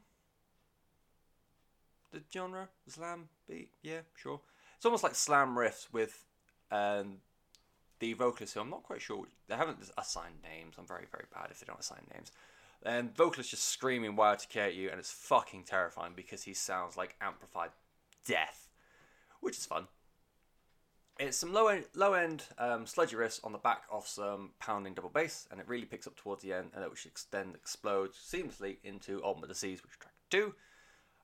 The 2.12 2.21
genre 2.34 2.67
slam 2.89 3.30
beat, 3.47 3.69
yeah, 3.82 3.99
sure. 4.15 4.41
It's 4.75 4.86
almost 4.86 5.04
like 5.04 5.15
slam 5.15 5.56
riffs 5.56 5.88
with 5.93 6.25
um, 6.71 7.17
the 8.00 8.14
vocalist 8.14 8.54
who 8.54 8.60
I'm 8.60 8.70
not 8.70 8.84
quite 8.84 9.02
sure. 9.02 9.26
They 9.48 9.56
haven't 9.56 9.78
assigned 9.98 10.42
names. 10.44 10.76
I'm 10.78 10.88
very 10.88 11.06
very 11.12 11.26
bad 11.34 11.48
if 11.52 11.60
they 11.60 11.66
don't 11.66 11.80
assign 11.80 12.02
names. 12.14 12.32
And 12.84 13.16
vocalist 13.16 13.50
just 13.50 13.70
screaming 13.70 14.16
YOTK 14.16 14.58
at 14.58 14.76
you, 14.76 14.90
and 14.90 15.00
it's 15.00 15.12
fucking 15.12 15.64
terrifying 15.64 16.14
because 16.16 16.44
he 16.44 16.54
sounds 16.54 16.96
like 16.96 17.16
amplified 17.20 17.72
death, 18.28 18.70
which 19.40 19.58
is 19.58 19.66
fun. 19.66 19.88
It's 21.18 21.38
some 21.38 21.54
low 21.54 21.68
end, 21.68 21.86
low 21.96 22.14
end 22.14 22.44
um, 22.60 22.86
sludgy 22.86 23.16
riffs 23.16 23.40
on 23.44 23.54
the 23.54 23.58
back 23.58 23.84
of 23.90 24.06
some 24.06 24.52
pounding 24.60 24.94
double 24.94 25.10
bass, 25.10 25.48
and 25.50 25.60
it 25.60 25.68
really 25.68 25.86
picks 25.86 26.06
up 26.06 26.16
towards 26.16 26.44
the 26.44 26.54
end, 26.54 26.72
and 26.76 26.84
it 26.84 26.90
which 26.92 27.08
then 27.32 27.54
explodes 27.56 28.18
seamlessly 28.18 28.78
into 28.84 29.24
Ultimate 29.24 29.48
Disease, 29.48 29.82
which 29.82 29.94
is 29.94 29.98
track 29.98 30.14
two. 30.30 30.54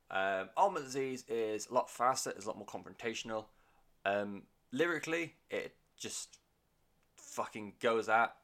Um, 0.10 0.50
Ultimate 0.58 0.86
Disease 0.86 1.26
is 1.28 1.68
a 1.68 1.74
lot 1.74 1.90
faster, 1.90 2.32
it's 2.32 2.46
a 2.46 2.48
lot 2.48 2.58
more 2.58 2.66
confrontational. 2.66 3.46
Um, 4.06 4.44
lyrically, 4.72 5.36
it 5.50 5.76
just 6.00 6.40
fucking 7.32 7.74
goes 7.80 8.10
at 8.10 8.36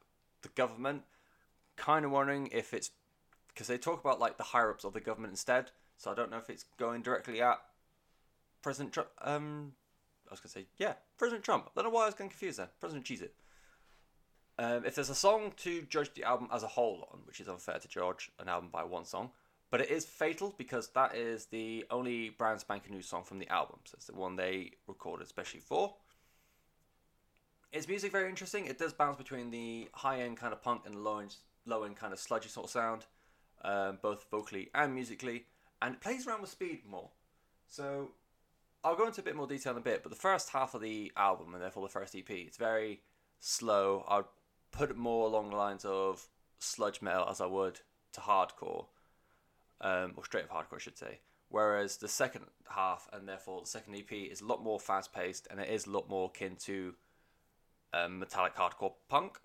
the 0.42 0.48
government. 0.48 1.02
Kind 1.76 2.04
of 2.04 2.10
wondering 2.10 2.48
if 2.48 2.74
it's 2.74 2.90
because 3.48 3.68
they 3.68 3.78
talk 3.78 4.00
about 4.00 4.18
like 4.18 4.36
the 4.36 4.42
higher 4.42 4.70
ups 4.70 4.84
of 4.84 4.92
the 4.92 5.00
government 5.00 5.32
instead, 5.32 5.70
so 5.96 6.10
I 6.10 6.14
don't 6.14 6.30
know 6.30 6.38
if 6.38 6.50
it's 6.50 6.64
going 6.78 7.02
directly 7.02 7.40
at 7.40 7.58
President 8.62 8.92
Trump. 8.92 9.08
Um, 9.20 9.72
I 10.28 10.32
was 10.32 10.40
to 10.40 10.48
say, 10.48 10.66
yeah, 10.76 10.94
President 11.16 11.44
Trump. 11.44 11.66
I 11.66 11.70
don't 11.82 11.90
know 11.90 11.96
why 11.96 12.02
I 12.02 12.06
was 12.06 12.14
getting 12.14 12.30
confused 12.30 12.58
there. 12.58 12.70
President 12.80 13.04
cheese 13.04 13.22
It. 13.22 13.34
Um, 14.58 14.84
if 14.84 14.96
there's 14.96 15.10
a 15.10 15.14
song 15.14 15.52
to 15.58 15.82
judge 15.82 16.12
the 16.14 16.24
album 16.24 16.48
as 16.52 16.64
a 16.64 16.66
whole 16.66 17.08
on, 17.12 17.20
which 17.26 17.40
is 17.40 17.48
unfair 17.48 17.78
to 17.78 17.88
judge 17.88 18.30
an 18.40 18.48
album 18.48 18.70
by 18.72 18.82
one 18.82 19.04
song, 19.04 19.30
but 19.70 19.80
it 19.80 19.90
is 19.90 20.04
fatal 20.04 20.54
because 20.58 20.88
that 20.88 21.14
is 21.14 21.46
the 21.46 21.84
only 21.90 22.30
brand 22.30 22.60
spanking 22.60 22.94
new 22.94 23.02
song 23.02 23.22
from 23.22 23.38
the 23.38 23.48
album. 23.48 23.78
So 23.84 23.94
it's 23.96 24.06
the 24.06 24.14
one 24.14 24.34
they 24.36 24.72
recorded 24.86 25.26
especially 25.26 25.60
for. 25.60 25.94
Is 27.70 27.86
music 27.86 28.12
very 28.12 28.30
interesting? 28.30 28.64
It 28.64 28.78
does 28.78 28.94
bounce 28.94 29.18
between 29.18 29.50
the 29.50 29.88
high 29.92 30.22
end 30.22 30.38
kind 30.38 30.52
of 30.52 30.62
punk 30.62 30.82
and 30.86 30.94
the 30.94 31.00
low 31.00 31.18
end, 31.18 31.36
low 31.66 31.82
end 31.84 31.96
kind 31.96 32.12
of 32.14 32.18
sludgy 32.18 32.48
sort 32.48 32.64
of 32.64 32.70
sound, 32.70 33.04
um, 33.62 33.98
both 34.00 34.24
vocally 34.30 34.70
and 34.74 34.94
musically, 34.94 35.44
and 35.82 35.94
it 35.94 36.00
plays 36.00 36.26
around 36.26 36.40
with 36.40 36.50
speed 36.50 36.80
more. 36.88 37.10
So 37.66 38.12
I'll 38.82 38.96
go 38.96 39.06
into 39.06 39.20
a 39.20 39.24
bit 39.24 39.36
more 39.36 39.46
detail 39.46 39.72
in 39.72 39.78
a 39.78 39.82
bit, 39.82 40.02
but 40.02 40.08
the 40.10 40.16
first 40.16 40.50
half 40.50 40.74
of 40.74 40.80
the 40.80 41.12
album 41.14 41.52
and 41.52 41.62
therefore 41.62 41.82
the 41.82 41.92
first 41.92 42.16
EP, 42.16 42.30
it's 42.30 42.56
very 42.56 43.02
slow. 43.38 44.04
I'd 44.08 44.24
put 44.72 44.90
it 44.90 44.96
more 44.96 45.26
along 45.26 45.50
the 45.50 45.56
lines 45.56 45.84
of 45.84 46.26
sludge 46.58 47.02
metal 47.02 47.28
as 47.28 47.40
I 47.40 47.46
would 47.46 47.80
to 48.14 48.20
hardcore, 48.20 48.86
um, 49.82 50.14
or 50.16 50.24
straight 50.24 50.44
up 50.44 50.52
hardcore, 50.52 50.76
I 50.76 50.80
should 50.80 50.96
say. 50.96 51.20
Whereas 51.50 51.98
the 51.98 52.08
second 52.08 52.46
half 52.70 53.08
and 53.12 53.28
therefore 53.28 53.60
the 53.60 53.66
second 53.66 53.94
EP 53.94 54.12
is 54.12 54.40
a 54.40 54.46
lot 54.46 54.62
more 54.62 54.80
fast 54.80 55.12
paced 55.12 55.48
and 55.50 55.60
it 55.60 55.68
is 55.68 55.86
a 55.86 55.90
lot 55.90 56.08
more 56.08 56.30
akin 56.34 56.56
to 56.56 56.94
um, 57.92 58.18
metallic 58.18 58.54
hardcore 58.54 58.94
punk. 59.08 59.38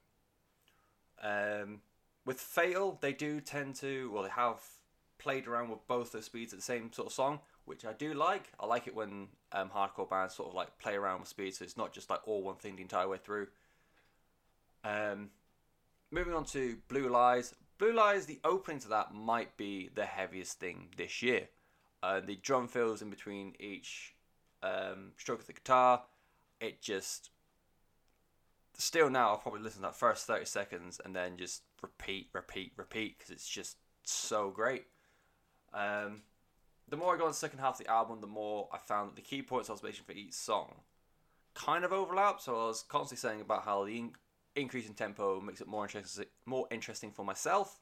Um, 1.21 1.81
with 2.25 2.39
Fatal, 2.39 2.97
they 3.01 3.13
do 3.13 3.41
tend 3.41 3.75
to, 3.75 4.11
well, 4.11 4.23
they 4.23 4.29
have 4.29 4.61
played 5.17 5.47
around 5.47 5.69
with 5.69 5.85
both 5.87 6.11
those 6.11 6.25
speeds 6.25 6.53
at 6.53 6.59
the 6.59 6.63
same 6.63 6.91
sort 6.91 7.07
of 7.07 7.13
song 7.13 7.39
which 7.65 7.85
I 7.85 7.93
do 7.93 8.13
like. 8.13 8.51
I 8.59 8.65
like 8.65 8.87
it 8.87 8.95
when 8.95 9.27
um, 9.51 9.69
hardcore 9.69 10.09
bands 10.09 10.35
sort 10.35 10.49
of 10.49 10.55
like 10.55 10.77
play 10.79 10.95
around 10.95 11.21
with 11.21 11.29
speed, 11.29 11.53
so 11.53 11.63
it's 11.63 11.77
not 11.77 11.93
just 11.93 12.09
like 12.09 12.27
all 12.27 12.43
one 12.43 12.55
thing 12.55 12.75
the 12.75 12.81
entire 12.81 13.07
way 13.07 13.17
through. 13.17 13.47
Um, 14.83 15.29
moving 16.11 16.33
on 16.33 16.45
to 16.45 16.77
Blue 16.87 17.09
Lies. 17.09 17.55
Blue 17.77 17.93
Lies, 17.93 18.25
the 18.25 18.39
opening 18.43 18.79
to 18.79 18.89
that 18.89 19.13
might 19.13 19.55
be 19.57 19.89
the 19.93 20.05
heaviest 20.05 20.59
thing 20.59 20.89
this 20.97 21.21
year. 21.21 21.47
Uh, 22.01 22.19
the 22.19 22.35
drum 22.35 22.67
fills 22.67 23.01
in 23.01 23.09
between 23.09 23.53
each 23.59 24.13
um, 24.61 25.11
stroke 25.17 25.39
of 25.39 25.47
the 25.47 25.53
guitar 25.53 26.03
it 26.59 26.81
just 26.81 27.29
still 28.77 29.09
now 29.09 29.29
I'll 29.29 29.37
probably 29.37 29.61
listen 29.61 29.81
to 29.81 29.87
that 29.87 29.95
first 29.95 30.25
30 30.25 30.45
seconds 30.45 30.99
and 31.03 31.15
then 31.15 31.37
just 31.37 31.63
repeat, 31.81 32.29
repeat, 32.33 32.73
repeat 32.77 33.17
because 33.17 33.31
it's 33.31 33.47
just 33.47 33.77
so 34.03 34.49
great. 34.49 34.85
Um, 35.73 36.21
the 36.89 36.97
more 36.97 37.13
I 37.13 37.17
got 37.17 37.25
on 37.25 37.31
the 37.31 37.35
second 37.35 37.59
half 37.59 37.79
of 37.79 37.85
the 37.85 37.91
album, 37.91 38.21
the 38.21 38.27
more 38.27 38.67
I 38.71 38.77
found 38.77 39.09
that 39.09 39.15
the 39.15 39.21
key 39.21 39.41
points 39.41 39.69
I 39.69 39.73
was 39.73 39.83
making 39.83 40.03
for 40.05 40.11
each 40.11 40.33
song 40.33 40.75
kind 41.53 41.85
of 41.85 41.93
overlap. 41.93 42.41
So 42.41 42.53
I 42.53 42.67
was 42.67 42.83
constantly 42.83 43.29
saying 43.29 43.41
about 43.41 43.63
how 43.63 43.85
the 43.85 43.97
in- 43.97 44.15
increase 44.55 44.87
in 44.87 44.93
tempo 44.93 45.39
makes 45.39 45.61
it 45.61 45.67
more 45.67 45.83
interesting, 45.85 46.25
more 46.45 46.67
interesting 46.71 47.11
for 47.11 47.25
myself. 47.25 47.79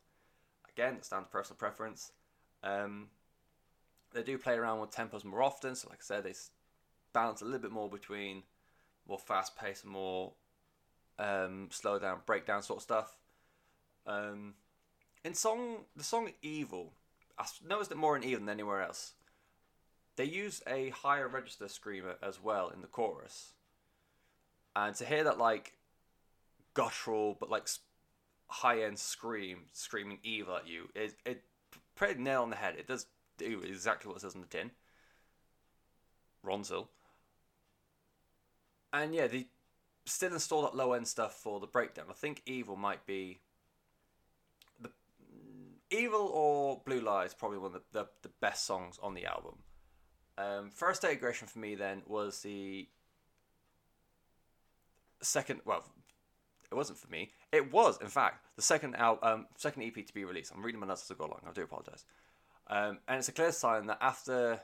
Again, 0.69 0.95
it's 0.95 1.09
down 1.09 1.23
to 1.23 1.29
personal 1.29 1.57
preference. 1.57 2.11
Um, 2.63 3.07
they 4.13 4.23
do 4.23 4.37
play 4.37 4.55
around 4.55 4.79
with 4.79 4.91
tempos 4.91 5.23
more 5.23 5.41
often, 5.41 5.75
so 5.75 5.89
like 5.89 5.99
I 5.99 6.03
said, 6.03 6.23
they 6.23 6.33
balance 7.13 7.41
a 7.41 7.45
little 7.45 7.59
bit 7.59 7.71
more 7.71 7.89
between 7.89 8.43
more 9.07 9.19
fast 9.19 9.55
paced 9.57 9.83
and 9.83 9.93
more 9.93 10.33
um, 11.21 11.67
slow 11.71 11.99
down, 11.99 12.19
breakdown 12.25 12.63
sort 12.63 12.77
of 12.77 12.83
stuff. 12.83 13.15
Um, 14.07 14.55
in 15.23 15.35
song, 15.35 15.85
the 15.95 16.03
song 16.03 16.31
"Evil," 16.41 16.93
I 17.37 17.45
noticed 17.67 17.91
it 17.91 17.97
more 17.97 18.17
in 18.17 18.23
"Evil" 18.23 18.39
than 18.39 18.49
anywhere 18.49 18.81
else. 18.81 19.13
They 20.15 20.25
use 20.25 20.61
a 20.67 20.89
higher 20.89 21.27
register 21.27 21.67
screamer 21.67 22.15
as 22.21 22.41
well 22.41 22.69
in 22.69 22.81
the 22.81 22.87
chorus, 22.87 23.53
and 24.75 24.95
to 24.95 25.05
hear 25.05 25.23
that 25.23 25.37
like 25.37 25.73
guttural 26.73 27.37
but 27.39 27.49
like 27.49 27.67
high 28.47 28.81
end 28.81 28.97
scream 28.97 29.59
screaming 29.73 30.19
evil 30.23 30.55
at 30.55 30.67
you 30.67 30.87
is 30.95 31.13
it 31.25 31.43
pretty 31.95 32.21
nail 32.21 32.41
on 32.41 32.49
the 32.49 32.55
head. 32.55 32.75
It 32.77 32.87
does 32.87 33.05
do 33.37 33.61
exactly 33.65 34.09
what 34.09 34.17
it 34.17 34.21
says 34.21 34.35
on 34.35 34.41
the 34.41 34.47
tin. 34.47 34.71
Ronseal. 36.45 36.87
And 38.91 39.13
yeah, 39.13 39.27
they 39.27 39.47
still 40.05 40.33
install 40.33 40.63
that 40.63 40.75
low 40.75 40.93
end 40.93 41.07
stuff 41.07 41.33
for 41.33 41.59
the 41.59 41.67
breakdown. 41.67 42.05
I 42.09 42.13
think 42.13 42.41
Evil 42.45 42.75
might 42.75 43.05
be 43.05 43.39
the 44.79 44.89
Evil 45.89 46.31
or 46.33 46.81
Blue 46.85 47.01
Lies 47.01 47.33
probably 47.33 47.57
one 47.57 47.67
of 47.67 47.73
the, 47.73 47.99
the, 47.99 48.07
the 48.23 48.29
best 48.39 48.65
songs 48.65 48.99
on 49.01 49.13
the 49.13 49.25
album. 49.25 49.55
Um, 50.37 50.69
First 50.71 51.01
Day 51.01 51.11
Aggression 51.11 51.47
for 51.47 51.59
me 51.59 51.75
then 51.75 52.01
was 52.07 52.41
the 52.41 52.87
second. 55.21 55.61
Well, 55.65 55.83
it 56.71 56.75
wasn't 56.75 56.97
for 56.97 57.09
me. 57.09 57.31
It 57.51 57.71
was, 57.71 57.99
in 58.01 58.07
fact, 58.07 58.45
the 58.55 58.61
second 58.61 58.95
al- 58.95 59.19
um, 59.21 59.47
second 59.57 59.83
EP 59.83 60.05
to 60.05 60.13
be 60.13 60.23
released. 60.23 60.53
I'm 60.55 60.63
reading 60.63 60.79
my 60.79 60.87
notes 60.87 61.03
as 61.03 61.11
I 61.11 61.17
go 61.17 61.25
along. 61.25 61.41
I 61.47 61.51
do 61.51 61.63
apologize. 61.63 62.05
Um, 62.67 62.99
and 63.07 63.19
it's 63.19 63.27
a 63.27 63.33
clear 63.33 63.51
sign 63.51 63.87
that 63.87 63.97
after 63.99 64.61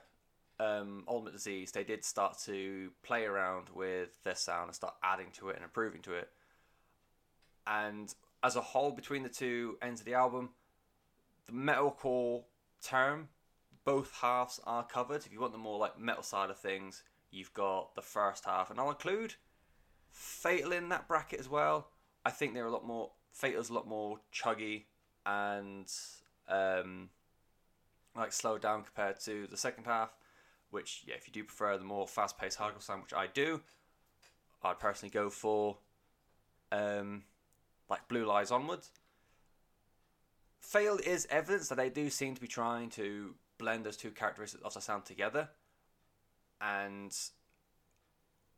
um, 0.60 1.04
Ultimate 1.08 1.34
Disease, 1.34 1.72
they 1.72 1.84
did 1.84 2.04
start 2.04 2.38
to 2.46 2.92
play 3.04 3.26
around 3.26 3.68
with 3.74 4.22
their 4.24 4.36
sound 4.36 4.68
and 4.68 4.76
start 4.76 4.96
adding 5.04 5.28
to 5.34 5.50
it 5.50 5.56
and 5.56 5.64
improving 5.64 6.02
to 6.04 6.14
it. 6.14 6.30
And 7.66 8.14
as 8.44 8.56
a 8.56 8.62
whole, 8.62 8.92
between 8.92 9.24
the 9.24 9.30
two 9.30 9.78
ends 9.82 10.02
of 10.02 10.06
the 10.06 10.14
album, 10.14 10.50
the 11.46 11.54
metalcore 11.54 12.44
term, 12.82 13.30
both 13.86 14.12
halves 14.22 14.60
are 14.66 14.84
covered. 14.84 15.26
If 15.26 15.32
you 15.32 15.40
want 15.40 15.54
the 15.54 15.60
more 15.60 15.78
like 15.78 16.00
metal 16.00 16.24
side 16.24 16.50
of 16.50 16.60
things, 16.60 17.04
you've 17.32 17.54
got 17.54 17.96
the 17.96 18.02
first 18.02 18.46
half, 18.46 18.70
and 18.70 18.80
I'll 18.80 18.90
include 18.90 19.36
Fatal 20.12 20.72
in 20.72 20.90
that 20.90 21.08
bracket 21.08 21.40
as 21.40 21.48
well. 21.48 21.90
I 22.26 22.32
think 22.32 22.54
they're 22.54 22.66
a 22.66 22.72
lot 22.72 22.86
more 22.86 23.12
Fatal's 23.32 23.70
a 23.70 23.74
lot 23.74 23.88
more 23.88 24.20
chuggy 24.34 24.86
and 25.26 25.92
um, 26.50 27.10
like 28.16 28.34
slowed 28.34 28.62
down 28.62 28.84
compared 28.84 29.20
to 29.22 29.46
the 29.48 29.58
second 29.58 29.84
half. 29.84 30.17
Which, 30.70 31.04
yeah, 31.06 31.16
if 31.16 31.28
you 31.28 31.34
do 31.34 31.44
prefer 31.44 31.78
the 31.78 31.84
more 31.84 32.08
fast-paced 32.08 32.60
hardcore 32.60 32.82
sound, 32.82 33.04
which 33.04 33.14
I 33.14 33.28
do, 33.28 33.62
I'd 34.62 34.80
personally 34.80 35.12
go 35.12 35.30
for 35.30 35.78
um, 36.72 37.24
like 37.90 38.08
Blue 38.08 38.26
Lies 38.26 38.52
onwards. 38.52 38.92
Fail 40.60 41.00
is 41.06 41.28
evidence 41.30 41.70
that 41.70 41.76
they 41.76 41.90
do 41.90 42.10
seem 42.10 42.36
to 42.36 42.42
be 42.42 42.48
trying 42.48 42.90
to 42.92 43.36
blend 43.58 43.86
those 43.86 43.98
two 43.98 44.12
characteristics 44.12 44.64
of 44.64 44.74
the 44.74 44.82
sound 44.82 45.06
together, 45.06 45.50
and 46.60 47.16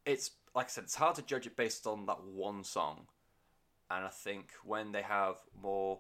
it's 0.06 0.32
like 0.56 0.66
I 0.66 0.70
said, 0.70 0.86
it's 0.86 0.96
hard 0.96 1.16
to 1.16 1.22
judge 1.22 1.46
it 1.46 1.56
based 1.56 1.86
on 1.86 2.06
that 2.08 2.24
one 2.24 2.64
song. 2.64 3.08
And 3.92 4.06
I 4.06 4.10
think 4.10 4.52
when 4.64 4.92
they 4.92 5.02
have 5.02 5.36
more 5.62 6.00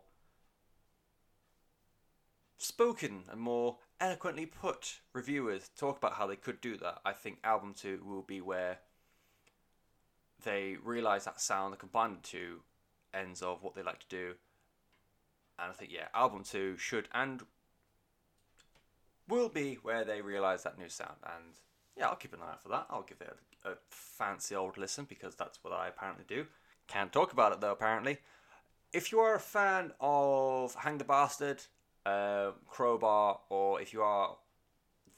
spoken 2.57 3.23
and 3.31 3.39
more 3.39 3.77
eloquently 3.99 4.45
put 4.45 4.99
reviewers 5.13 5.69
talk 5.77 5.97
about 5.97 6.13
how 6.13 6.27
they 6.27 6.35
could 6.35 6.61
do 6.61 6.77
that, 6.77 6.99
I 7.05 7.13
think 7.13 7.39
album 7.43 7.73
two 7.73 8.01
will 8.05 8.21
be 8.21 8.41
where 8.41 8.79
they 10.43 10.77
realize 10.83 11.25
that 11.25 11.41
sound 11.41 11.73
and 11.73 11.79
combine 11.79 12.13
the 12.13 12.27
two 12.27 12.59
ends 13.13 13.41
of 13.41 13.63
what 13.63 13.75
they 13.75 13.83
like 13.83 13.99
to 13.99 14.07
do. 14.07 14.33
And 15.57 15.71
I 15.71 15.73
think 15.73 15.91
yeah, 15.91 16.07
album 16.13 16.43
two 16.43 16.77
should 16.77 17.09
and 17.13 17.43
will 19.27 19.49
be 19.49 19.75
where 19.83 20.05
they 20.05 20.21
realize 20.21 20.63
that 20.63 20.77
new 20.77 20.89
sound. 20.89 21.17
And 21.25 21.55
yeah, 21.97 22.07
I'll 22.07 22.15
keep 22.15 22.33
an 22.33 22.39
eye 22.41 22.51
out 22.51 22.63
for 22.63 22.69
that. 22.69 22.87
I'll 22.89 23.03
give 23.03 23.21
it 23.21 23.35
a, 23.65 23.71
a 23.71 23.75
fancy 23.89 24.55
old 24.55 24.77
listen 24.77 25.05
because 25.07 25.35
that's 25.35 25.59
what 25.63 25.73
I 25.73 25.87
apparently 25.87 26.25
do. 26.27 26.45
Can't 26.87 27.11
talk 27.11 27.33
about 27.33 27.51
it 27.51 27.61
though, 27.61 27.71
apparently. 27.73 28.17
If 28.91 29.11
you 29.11 29.19
are 29.19 29.35
a 29.35 29.39
fan 29.39 29.91
of 29.99 30.73
Hang 30.73 30.97
the 30.97 31.03
Bastard, 31.03 31.61
uh, 32.05 32.51
Crowbar, 32.67 33.39
or 33.49 33.81
if 33.81 33.93
you 33.93 34.01
are 34.01 34.37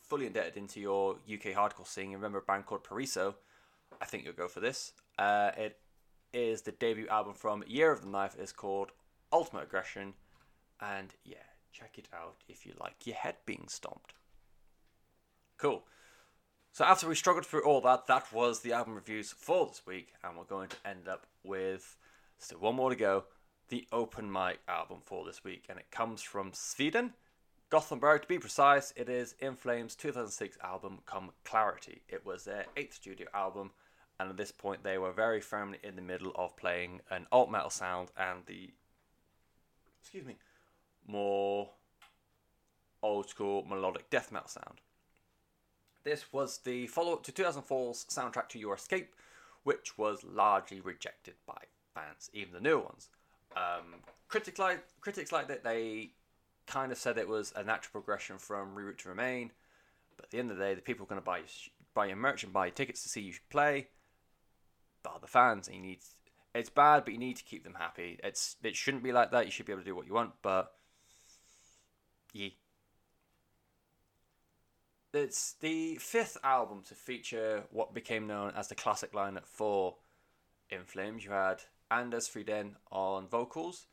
fully 0.01 0.27
indebted 0.27 0.57
into 0.57 0.79
your 0.79 1.13
UK 1.32 1.55
hardcore 1.55 1.88
scene, 1.88 2.11
remember 2.11 2.39
a 2.39 2.41
band 2.41 2.65
called 2.65 2.84
Pariso, 2.84 3.36
I 4.01 4.05
think 4.05 4.25
you'll 4.25 4.34
go 4.34 4.47
for 4.47 4.59
this. 4.59 4.93
Uh, 5.17 5.51
it 5.57 5.77
is 6.34 6.61
the 6.61 6.71
debut 6.71 7.07
album 7.07 7.34
from 7.34 7.63
Year 7.67 7.91
of 7.91 8.01
the 8.01 8.07
Knife. 8.07 8.36
It's 8.39 8.51
called 8.51 8.91
Ultimate 9.32 9.63
Aggression, 9.63 10.13
and 10.79 11.13
yeah, 11.23 11.38
check 11.71 11.97
it 11.97 12.07
out 12.13 12.36
if 12.47 12.65
you 12.65 12.73
like 12.79 13.05
your 13.05 13.15
head 13.15 13.36
being 13.45 13.65
stomped. 13.67 14.13
Cool. 15.57 15.84
So 16.73 16.86
after 16.86 17.07
we 17.07 17.15
struggled 17.15 17.45
through 17.45 17.65
all 17.65 17.82
that, 17.82 18.07
that 18.07 18.32
was 18.32 18.61
the 18.61 18.73
album 18.73 18.95
reviews 18.95 19.32
for 19.32 19.67
this 19.67 19.82
week, 19.86 20.13
and 20.23 20.38
we're 20.38 20.43
going 20.45 20.69
to 20.69 20.77
end 20.86 21.07
up 21.07 21.27
with 21.43 21.97
still 22.38 22.59
one 22.59 22.75
more 22.75 22.89
to 22.89 22.95
go. 22.95 23.25
The 23.72 23.88
open 23.93 24.30
mic 24.30 24.59
album 24.67 24.97
for 25.05 25.24
this 25.24 25.45
week, 25.45 25.67
and 25.69 25.80
it 25.80 25.89
comes 25.91 26.22
from 26.22 26.51
Sweden, 26.51 27.13
Gothenburg 27.69 28.24
to 28.24 28.28
be 28.28 28.38
precise. 28.38 28.91
It 28.97 29.07
is 29.07 29.34
In 29.39 29.55
Flames' 29.55 29.95
2006 29.95 30.57
album, 30.61 30.99
Come 31.05 31.32
Clarity. 31.45 32.01
It 32.09 32.26
was 32.26 32.43
their 32.43 32.65
eighth 32.76 32.95
studio 32.95 33.30
album, 33.34 33.72
and 34.19 34.30
at 34.30 34.36
this 34.36 34.51
point, 34.51 34.84
they 34.84 34.97
were 34.97 35.13
very 35.13 35.39
firmly 35.39 35.78
in 35.86 35.95
the 35.95 36.01
middle 36.01 36.34
of 36.36 36.57
playing 36.57 36.99
an 37.09 37.28
alt 37.32 37.49
metal 37.49 37.69
sound 37.69 38.11
and 38.17 38.39
the 38.45 38.72
excuse 40.01 40.26
me 40.26 40.36
more 41.07 41.69
old 43.01 43.30
school 43.30 43.63
melodic 43.63 44.09
death 44.09 44.34
metal 44.34 44.49
sound. 44.49 44.82
This 46.03 46.34
was 46.34 46.57
the 46.57 46.88
follow 46.88 47.13
up 47.13 47.24
to 47.24 47.32
2004's 47.32 48.05
soundtrack 48.09 48.49
to 48.49 48.59
Your 48.59 48.76
Escape, 48.76 49.15
which 49.63 49.97
was 49.97 50.26
largely 50.26 50.82
rejected 50.82 51.36
by 51.47 51.63
fans, 51.95 52.30
even 52.34 52.51
the 52.51 52.59
new 52.59 52.78
ones. 52.78 53.07
Um, 53.56 54.02
critics 54.28 54.60
like 54.60 54.84
critics 55.02 55.32
liked 55.32 55.49
it. 55.49 55.64
They 55.64 56.12
kind 56.68 56.91
of 56.91 56.97
said 56.97 57.18
it 57.18 57.28
was 57.28 57.54
a 57.56 57.64
natural 57.64 57.91
progression 57.91 58.38
from 58.38 58.76
Reroute 58.76 58.99
to 58.99 59.10
Remain, 59.10 59.52
but 60.16 60.26
at 60.26 60.32
the 60.32 60.39
end 60.39 60.52
of 60.52 60.58
the 60.58 60.64
day, 60.64 60.74
the 60.74 60.82
people 60.82 61.06
are 61.06 61.10
going 61.10 61.22
to 61.22 61.26
buy 61.26 61.41
buy 61.93 62.06
your 62.06 62.16
merch 62.16 62.43
and 62.43 62.54
buy 62.54 62.68
your 62.68 62.74
tickets 62.76 63.04
to 63.04 63.10
see 63.10 63.22
you 63.22 63.34
play. 63.49 63.88
But 65.04 65.22
the 65.22 65.28
fans, 65.28 65.68
and 65.68 65.76
you 65.76 65.82
need 65.82 65.99
it's 66.54 66.70
bad, 66.70 67.06
but 67.06 67.14
you 67.14 67.20
need 67.20 67.38
to 67.38 67.43
keep 67.43 67.64
them 67.64 67.76
happy. 67.78 68.20
It's 68.24 68.56
it 68.64 68.76
shouldn't 68.76 69.04
be 69.04 69.12
like 69.12 69.32
that. 69.32 69.45
You 69.45 69.52
should 69.52 69.66
be 69.66 69.72
able 69.72 69.82
to 69.82 69.88
do 69.88 69.95
what 69.95 70.08
you 70.08 70.14
want, 70.14 70.32
but 70.41 70.74
yeah, 72.34 72.49
it's 75.14 75.54
the 75.60 75.95
fifth 75.95 76.38
album 76.43 76.84
to 76.88 76.95
feature 76.95 77.64
what 77.72 77.93
became 77.93 78.28
known 78.28 78.54
as 78.56 78.68
the 78.68 78.76
classic 78.76 79.14
lineup 79.14 79.45
for 79.45 79.95
In 80.70 80.84
Flames. 80.86 81.26
You 81.26 81.32
had 81.32 81.64
Anders 81.91 82.27
Fridén 82.29 82.75
on 82.91 83.27
vocals, 83.27 83.87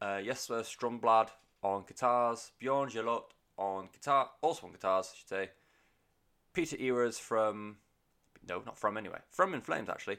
uh, 0.00 0.20
Jesper 0.22 0.62
Stromblad 0.62 1.28
on 1.62 1.84
guitars, 1.86 2.52
Bjorn 2.58 2.88
Gelotte 2.88 3.32
on 3.56 3.88
guitar, 3.92 4.30
also 4.40 4.66
on 4.66 4.72
guitars, 4.72 5.12
I 5.12 5.16
should 5.18 5.28
say. 5.28 5.50
Peter 6.52 6.76
Iwers 6.76 7.20
from, 7.20 7.76
no, 8.48 8.62
not 8.64 8.78
from 8.78 8.96
anyway, 8.96 9.18
from 9.30 9.54
In 9.54 9.60
Flames 9.60 9.88
actually. 9.88 10.18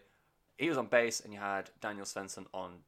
He 0.57 0.67
was 0.67 0.77
on 0.77 0.87
bass, 0.87 1.21
and 1.21 1.33
you 1.33 1.39
had 1.39 1.69
Daniel 1.79 2.05
Svensson 2.05 2.45
on 2.53 2.79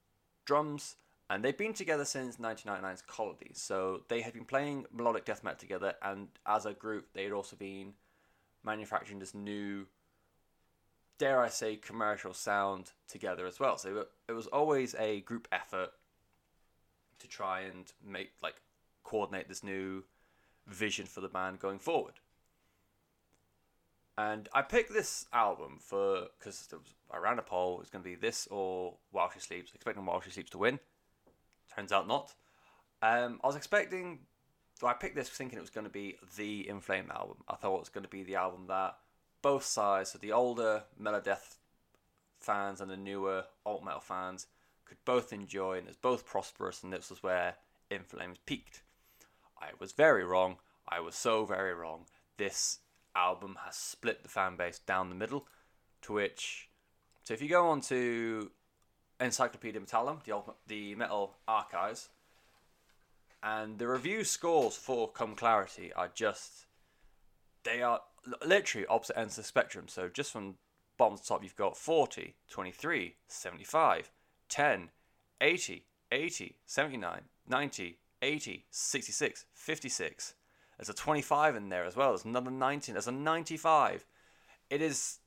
drums, 0.45 0.97
and 1.29 1.43
they've 1.43 1.57
been 1.57 1.73
together 1.73 2.03
since 2.03 2.35
1999's 2.35 3.01
Colony. 3.01 3.51
So 3.53 4.01
they 4.09 4.21
had 4.21 4.33
been 4.33 4.43
playing 4.43 4.85
melodic 4.93 5.23
death 5.23 5.43
metal 5.43 5.57
together, 5.57 5.93
and 6.01 6.27
as 6.45 6.65
a 6.65 6.73
group, 6.73 7.13
they 7.13 7.23
had 7.23 7.31
also 7.31 7.55
been 7.55 7.93
manufacturing 8.63 9.19
this 9.19 9.33
new, 9.33 9.87
dare 11.21 11.39
I 11.39 11.49
say, 11.49 11.75
commercial 11.75 12.33
sound 12.33 12.93
together 13.07 13.45
as 13.45 13.59
well. 13.59 13.77
So 13.77 14.07
it 14.27 14.31
was 14.31 14.47
always 14.47 14.95
a 14.97 15.21
group 15.21 15.47
effort 15.51 15.91
to 17.19 17.27
try 17.27 17.59
and 17.61 17.85
make 18.03 18.31
like 18.41 18.55
coordinate 19.03 19.47
this 19.47 19.63
new 19.63 20.03
vision 20.65 21.05
for 21.05 21.21
the 21.21 21.27
band 21.27 21.59
going 21.59 21.77
forward. 21.77 22.15
And 24.17 24.49
I 24.51 24.63
picked 24.63 24.91
this 24.91 25.27
album 25.31 25.77
for 25.79 26.25
because 26.39 26.67
I 27.11 27.19
ran 27.19 27.37
a 27.37 27.43
poll. 27.43 27.81
It's 27.81 27.91
going 27.91 28.03
to 28.03 28.09
be 28.09 28.15
this 28.15 28.47
or 28.49 28.95
While 29.11 29.29
She 29.31 29.39
Sleeps. 29.39 29.75
Expecting 29.75 30.03
While 30.03 30.21
She 30.21 30.31
Sleeps 30.31 30.49
to 30.51 30.57
win. 30.57 30.79
Turns 31.75 31.91
out 31.91 32.07
not. 32.07 32.33
Um, 33.03 33.39
I 33.43 33.47
was 33.47 33.55
expecting. 33.55 34.21
Well, 34.81 34.89
I 34.89 34.95
picked 34.95 35.15
this 35.15 35.29
thinking 35.29 35.59
it 35.59 35.61
was 35.61 35.69
going 35.69 35.85
to 35.85 35.91
be 35.91 36.17
the 36.35 36.67
In 36.67 36.79
Flame 36.81 37.11
album. 37.13 37.37
I 37.47 37.57
thought 37.57 37.75
it 37.75 37.81
was 37.81 37.89
going 37.89 38.05
to 38.05 38.09
be 38.09 38.23
the 38.23 38.37
album 38.37 38.65
that 38.69 38.95
both 39.41 39.63
sides, 39.63 40.11
so 40.11 40.17
the 40.17 40.31
older 40.31 40.83
Melodeath 41.01 41.57
fans 42.39 42.81
and 42.81 42.89
the 42.89 42.97
newer 42.97 43.45
alt 43.65 43.83
metal 43.83 43.99
fans, 43.99 44.47
could 44.85 44.97
both 45.05 45.31
enjoy, 45.31 45.77
and 45.77 45.87
it's 45.87 45.97
both 45.97 46.25
prosperous. 46.25 46.83
And 46.83 46.91
this 46.91 47.09
was 47.09 47.23
where 47.23 47.55
In 47.89 48.03
Flames 48.03 48.39
peaked. 48.45 48.81
I 49.59 49.69
was 49.79 49.91
very 49.91 50.23
wrong. 50.23 50.57
I 50.87 50.99
was 50.99 51.15
so 51.15 51.45
very 51.45 51.73
wrong. 51.73 52.05
This 52.37 52.79
album 53.15 53.57
has 53.65 53.75
split 53.75 54.23
the 54.23 54.29
fan 54.29 54.55
base 54.55 54.79
down 54.79 55.09
the 55.09 55.15
middle, 55.15 55.47
to 56.01 56.13
which, 56.13 56.69
so 57.23 57.33
if 57.33 57.41
you 57.41 57.49
go 57.49 57.69
on 57.69 57.81
to 57.81 58.51
Encyclopedia 59.19 59.79
Metallum, 59.79 60.23
the 60.23 60.41
the 60.67 60.95
metal 60.95 61.35
archives, 61.47 62.09
and 63.43 63.77
the 63.77 63.87
review 63.87 64.23
scores 64.23 64.75
for 64.75 65.09
Come 65.09 65.35
Clarity 65.35 65.93
are 65.93 66.09
just, 66.13 66.65
they 67.63 67.81
are 67.81 68.01
literally 68.45 68.87
opposite 68.87 69.17
ends 69.17 69.37
of 69.37 69.43
the 69.43 69.47
spectrum. 69.47 69.87
So 69.87 70.09
just 70.09 70.31
from 70.31 70.55
bottom 70.97 71.17
to 71.17 71.23
top, 71.23 71.43
you've 71.43 71.55
got 71.55 71.77
40, 71.77 72.35
23, 72.49 73.15
75, 73.27 74.11
10, 74.49 74.89
80, 75.39 75.85
80, 76.11 76.55
79, 76.65 77.21
90, 77.47 77.97
80, 78.21 78.65
66, 78.69 79.45
56. 79.53 80.33
There's 80.77 80.89
a 80.89 80.93
25 80.93 81.55
in 81.55 81.69
there 81.69 81.85
as 81.85 81.95
well. 81.95 82.09
There's 82.09 82.25
another 82.25 82.51
19. 82.51 82.93
There's 82.93 83.07
a 83.07 83.11
95. 83.11 84.05
It 84.69 84.81
is. 84.81 85.19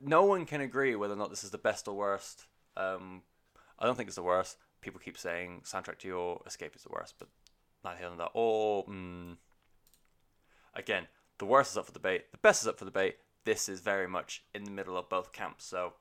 No 0.00 0.24
one 0.24 0.46
can 0.46 0.60
agree 0.60 0.94
whether 0.94 1.14
or 1.14 1.16
not 1.16 1.30
this 1.30 1.42
is 1.42 1.50
the 1.50 1.58
best 1.58 1.88
or 1.88 1.94
worst. 1.94 2.46
Um, 2.76 3.22
I 3.78 3.86
don't 3.86 3.96
think 3.96 4.08
it's 4.08 4.16
the 4.16 4.22
worst. 4.22 4.56
People 4.80 5.00
keep 5.04 5.18
saying 5.18 5.62
soundtrack 5.64 5.98
to 5.98 6.08
your 6.08 6.40
escape 6.46 6.76
is 6.76 6.84
the 6.84 6.90
worst, 6.92 7.14
but 7.18 7.26
not 7.84 7.98
hearing 7.98 8.18
that. 8.18 8.30
Or 8.34 8.86
mm, 8.86 9.36
again, 10.74 11.08
the 11.38 11.46
worst 11.46 11.72
is 11.72 11.76
up 11.78 11.86
for 11.86 11.92
debate. 11.92 12.30
The 12.32 12.38
best 12.38 12.62
is 12.62 12.68
up 12.68 12.78
for 12.78 12.84
debate. 12.84 13.16
This 13.44 13.68
is 13.68 13.80
very 13.80 14.08
much 14.08 14.44
in 14.54 14.64
the 14.64 14.70
middle 14.70 14.96
of 14.96 15.08
both 15.08 15.32
camps. 15.32 15.64
So 15.64 15.94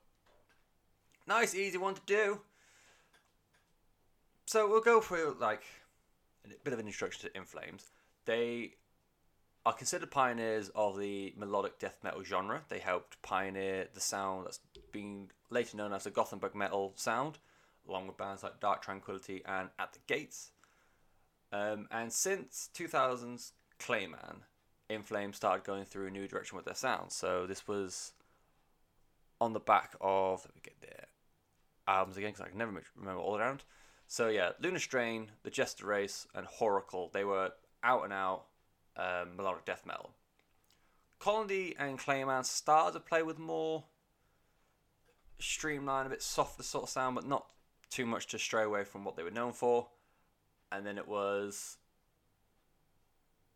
nice, 1.27 1.55
easy 1.55 1.77
one 1.77 1.95
to 1.95 2.01
do. 2.05 2.41
So 4.45 4.69
we'll 4.69 4.81
go 4.81 5.01
through 5.01 5.37
like 5.39 5.63
a 6.45 6.49
bit 6.63 6.73
of 6.73 6.79
an 6.79 6.87
introduction 6.87 7.29
to 7.29 7.37
In 7.37 7.45
Flames. 7.45 7.91
They 8.25 8.73
are 9.65 9.73
considered 9.73 10.09
pioneers 10.09 10.69
of 10.75 10.97
the 10.97 11.33
melodic 11.37 11.79
death 11.79 11.97
metal 12.03 12.23
genre. 12.23 12.61
They 12.69 12.79
helped 12.79 13.21
pioneer 13.21 13.87
the 13.93 13.99
sound 13.99 14.45
that's 14.45 14.59
been 14.91 15.27
later 15.49 15.75
known 15.75 15.93
as 15.93 16.05
the 16.05 16.11
Gothenburg 16.11 16.55
metal 16.55 16.93
sound, 16.95 17.37
along 17.87 18.07
with 18.07 18.17
bands 18.17 18.43
like 18.43 18.61
Dark 18.61 18.81
Tranquillity 18.81 19.41
and 19.45 19.69
At 19.77 19.93
the 19.93 19.99
Gates. 20.07 20.51
Um, 21.51 21.87
and 21.91 22.11
since 22.11 22.69
2000's 22.73 23.53
Clayman, 23.79 24.43
In 24.89 25.03
Flames 25.03 25.35
started 25.35 25.65
going 25.65 25.85
through 25.85 26.07
a 26.07 26.11
new 26.11 26.27
direction 26.27 26.55
with 26.55 26.65
their 26.65 26.75
sound. 26.75 27.11
So 27.11 27.45
this 27.45 27.67
was 27.67 28.13
on 29.39 29.53
the 29.53 29.59
back 29.59 29.95
of 30.01 30.45
let 30.45 30.55
me 30.55 30.61
get 30.63 30.81
their 30.81 31.05
albums 31.87 32.17
again 32.17 32.31
because 32.31 32.45
I 32.45 32.49
can 32.49 32.57
never 32.57 32.81
remember 32.95 33.21
all 33.21 33.37
around. 33.37 33.63
So 34.07 34.29
yeah, 34.29 34.51
Lunar 34.61 34.79
Strain, 34.79 35.31
The 35.43 35.49
Jester 35.49 35.85
Race, 35.85 36.27
and 36.33 36.47
Whoracle. 36.47 37.11
They 37.11 37.25
were 37.25 37.51
out 37.83 38.03
and 38.03 38.13
out 38.13 38.45
um, 38.95 39.35
melodic 39.35 39.65
death 39.65 39.85
metal. 39.85 40.11
Colony 41.19 41.75
and 41.77 41.99
Clayman 41.99 42.45
started 42.45 42.93
to 42.93 42.99
play 42.99 43.23
with 43.23 43.39
more 43.39 43.83
streamlined, 45.39 46.07
a 46.07 46.09
bit 46.09 46.21
softer 46.21 46.63
sort 46.63 46.83
of 46.83 46.89
sound, 46.89 47.15
but 47.15 47.27
not 47.27 47.47
too 47.89 48.05
much 48.05 48.27
to 48.27 48.39
stray 48.39 48.63
away 48.63 48.83
from 48.83 49.03
what 49.03 49.15
they 49.15 49.23
were 49.23 49.31
known 49.31 49.53
for. 49.53 49.87
And 50.71 50.85
then 50.85 50.97
it 50.97 51.07
was 51.07 51.77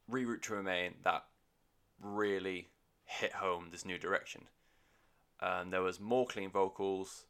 Reroute 0.10 0.42
to 0.44 0.56
Remain 0.56 0.96
that 1.04 1.26
really 2.02 2.70
hit 3.06 3.34
home 3.34 3.68
this 3.72 3.86
new 3.86 3.98
direction. 3.98 4.44
Um, 5.40 5.70
there 5.72 5.82
was 5.82 6.00
more 6.00 6.26
clean 6.26 6.50
vocals, 6.50 7.26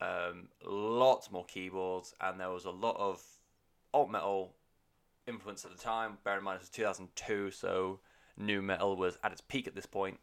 um, 0.00 0.48
lots 0.64 1.30
more 1.30 1.44
keyboards, 1.44 2.14
and 2.20 2.38
there 2.38 2.50
was 2.50 2.64
a 2.64 2.70
lot 2.70 2.96
of 2.98 3.22
alt 3.94 4.10
metal 4.10 4.54
influence 5.26 5.64
at 5.64 5.72
the 5.72 5.78
time. 5.78 6.18
Bear 6.24 6.38
in 6.38 6.44
mind, 6.44 6.56
it 6.56 6.62
was 6.62 6.68
2002, 6.70 7.50
so 7.50 8.00
nu 8.36 8.62
metal 8.62 8.96
was 8.96 9.18
at 9.22 9.32
its 9.32 9.40
peak 9.40 9.66
at 9.66 9.74
this 9.74 9.86
point, 9.86 10.18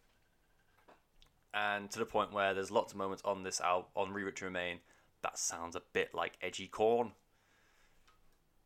and 1.54 1.90
to 1.92 2.00
the 2.00 2.06
point 2.06 2.32
where 2.32 2.54
there's 2.54 2.72
lots 2.72 2.94
of 2.94 2.98
moments 2.98 3.24
on 3.26 3.44
this 3.44 3.60
album, 3.60 3.90
on 3.96 4.14
Reroute 4.14 4.36
to 4.38 4.46
Remain, 4.46 4.80
that 5.24 5.38
sounds 5.38 5.76
a 5.76 5.82
bit 5.94 6.14
like 6.14 6.38
edgy 6.42 6.68
Korn. 6.68 7.14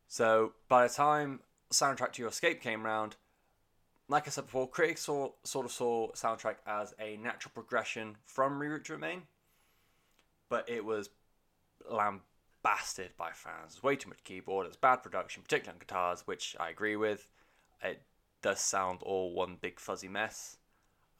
So 0.06 0.52
by 0.68 0.86
the 0.86 0.92
time 0.92 1.40
soundtrack 1.74 2.12
to 2.12 2.22
Your 2.22 2.30
Escape 2.30 2.60
came 2.60 2.84
around, 2.84 3.16
like 4.08 4.26
I 4.26 4.30
said 4.30 4.44
before, 4.44 4.68
critics 4.68 5.02
saw, 5.02 5.30
sort 5.44 5.66
of 5.66 5.72
saw 5.72 6.10
soundtrack 6.12 6.56
as 6.66 6.94
a 7.00 7.16
natural 7.16 7.52
progression 7.54 8.16
from 8.24 8.60
Reroute 8.60 8.84
to 8.84 8.92
Remain, 8.94 9.22
but 10.48 10.68
it 10.68 10.84
was 10.84 11.10
lambasted 11.90 13.10
by 13.16 13.30
fans. 13.32 13.74
There's 13.74 13.82
way 13.82 13.96
too 13.96 14.08
much 14.10 14.24
keyboard. 14.24 14.66
It's 14.66 14.76
bad 14.76 15.02
production, 15.02 15.42
particularly 15.42 15.76
on 15.76 15.80
guitars, 15.80 16.22
which 16.26 16.54
I 16.60 16.68
agree 16.70 16.96
with. 16.96 17.28
It 17.82 18.02
does 18.42 18.60
sound 18.60 19.00
all 19.02 19.32
one 19.32 19.56
big 19.60 19.80
fuzzy 19.80 20.08
mess. 20.08 20.58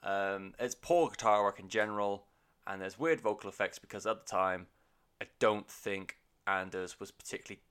Um, 0.02 0.52
it's 0.58 0.74
poor 0.74 1.08
guitar 1.08 1.42
work 1.42 1.58
in 1.58 1.68
general, 1.68 2.26
and 2.66 2.82
there's 2.82 2.98
weird 2.98 3.20
vocal 3.20 3.48
effects 3.48 3.78
because 3.78 4.06
at 4.06 4.26
the 4.26 4.30
time, 4.30 4.66
I 5.20 5.26
don't 5.38 5.68
think 5.68 6.18
Anders 6.46 7.00
was 7.00 7.10
particularly 7.10 7.62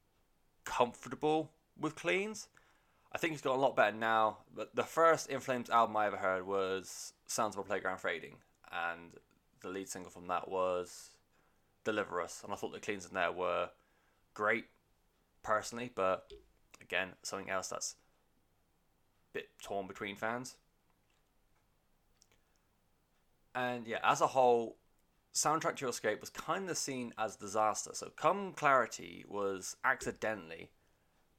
comfortable 0.65 1.51
with 1.79 1.95
cleans. 1.95 2.47
I 3.13 3.17
think 3.17 3.33
he's 3.33 3.41
got 3.41 3.55
a 3.55 3.59
lot 3.59 3.75
better 3.75 3.95
now. 3.95 4.37
But 4.55 4.75
the 4.75 4.83
first 4.83 5.29
In 5.29 5.39
Flames 5.39 5.69
album 5.69 5.95
I 5.97 6.07
ever 6.07 6.17
heard 6.17 6.47
was 6.47 7.13
Sounds 7.27 7.55
of 7.55 7.59
a 7.59 7.63
Playground 7.63 7.99
Fading, 7.99 8.37
and 8.71 9.11
the 9.61 9.69
lead 9.69 9.87
single 9.89 10.11
from 10.11 10.27
that 10.27 10.49
was 10.49 11.09
deliver 11.83 12.21
us. 12.21 12.41
And 12.43 12.51
I 12.51 12.55
thought 12.55 12.73
the 12.73 12.79
cleans 12.79 13.05
in 13.05 13.13
there 13.13 13.31
were 13.31 13.69
great, 14.33 14.65
personally, 15.43 15.91
but 15.93 16.31
again, 16.81 17.09
something 17.21 17.49
else 17.49 17.67
that's 17.67 17.95
a 19.33 19.37
bit 19.37 19.49
torn 19.61 19.87
between 19.87 20.15
fans. 20.15 20.55
And 23.53 23.85
yeah, 23.85 23.99
as 24.03 24.21
a 24.21 24.27
whole, 24.27 24.77
Soundtrack 25.33 25.75
to 25.75 25.81
Your 25.81 25.89
Escape 25.89 26.19
was 26.19 26.29
kind 26.29 26.69
of 26.69 26.77
seen 26.77 27.13
as 27.17 27.35
disaster. 27.35 27.91
So 27.93 28.09
Come 28.15 28.53
Clarity 28.53 29.25
was 29.27 29.75
accidentally 29.83 30.69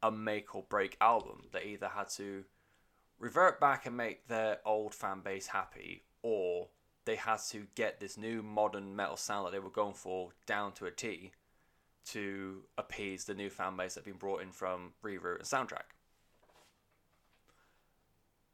a 0.05 0.11
make 0.13 0.55
or 0.55 0.63
break 0.69 0.99
album. 1.01 1.49
They 1.51 1.63
either 1.63 1.89
had 1.89 2.11
to 2.11 2.45
revert 3.19 3.59
back 3.59 3.87
and 3.87 3.97
make 3.97 4.29
their 4.29 4.59
old 4.67 4.95
fan 4.95 5.23
base 5.25 5.47
happy, 5.47 6.05
or 6.23 6.69
they 7.07 7.17
had 7.17 7.39
to 7.51 7.67
get 7.75 8.01
this 8.01 8.19
new 8.19 8.43
modern 8.43 8.95
metal 8.95 9.17
sound 9.17 9.47
that 9.47 9.53
they 9.53 9.59
were 9.59 9.71
going 9.71 9.95
for 9.95 10.31
down 10.47 10.73
to 10.73 10.85
a 10.85 10.91
T 10.91 11.33
to 12.09 12.65
appease 12.77 13.25
the 13.25 13.35
new 13.35 13.49
fan 13.49 13.77
base 13.79 13.95
that 13.95 14.05
had 14.05 14.13
been 14.13 14.19
brought 14.19 14.43
in 14.43 14.53
from 14.53 14.93
Reroute 15.03 15.39
and 15.39 15.49
Soundtrack. 15.49 15.95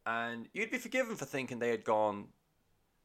And 0.06 0.48
you'd 0.52 0.70
be 0.70 0.78
forgiven 0.78 1.16
for 1.16 1.24
thinking 1.24 1.58
they 1.58 1.70
had 1.70 1.84
gone 1.84 2.28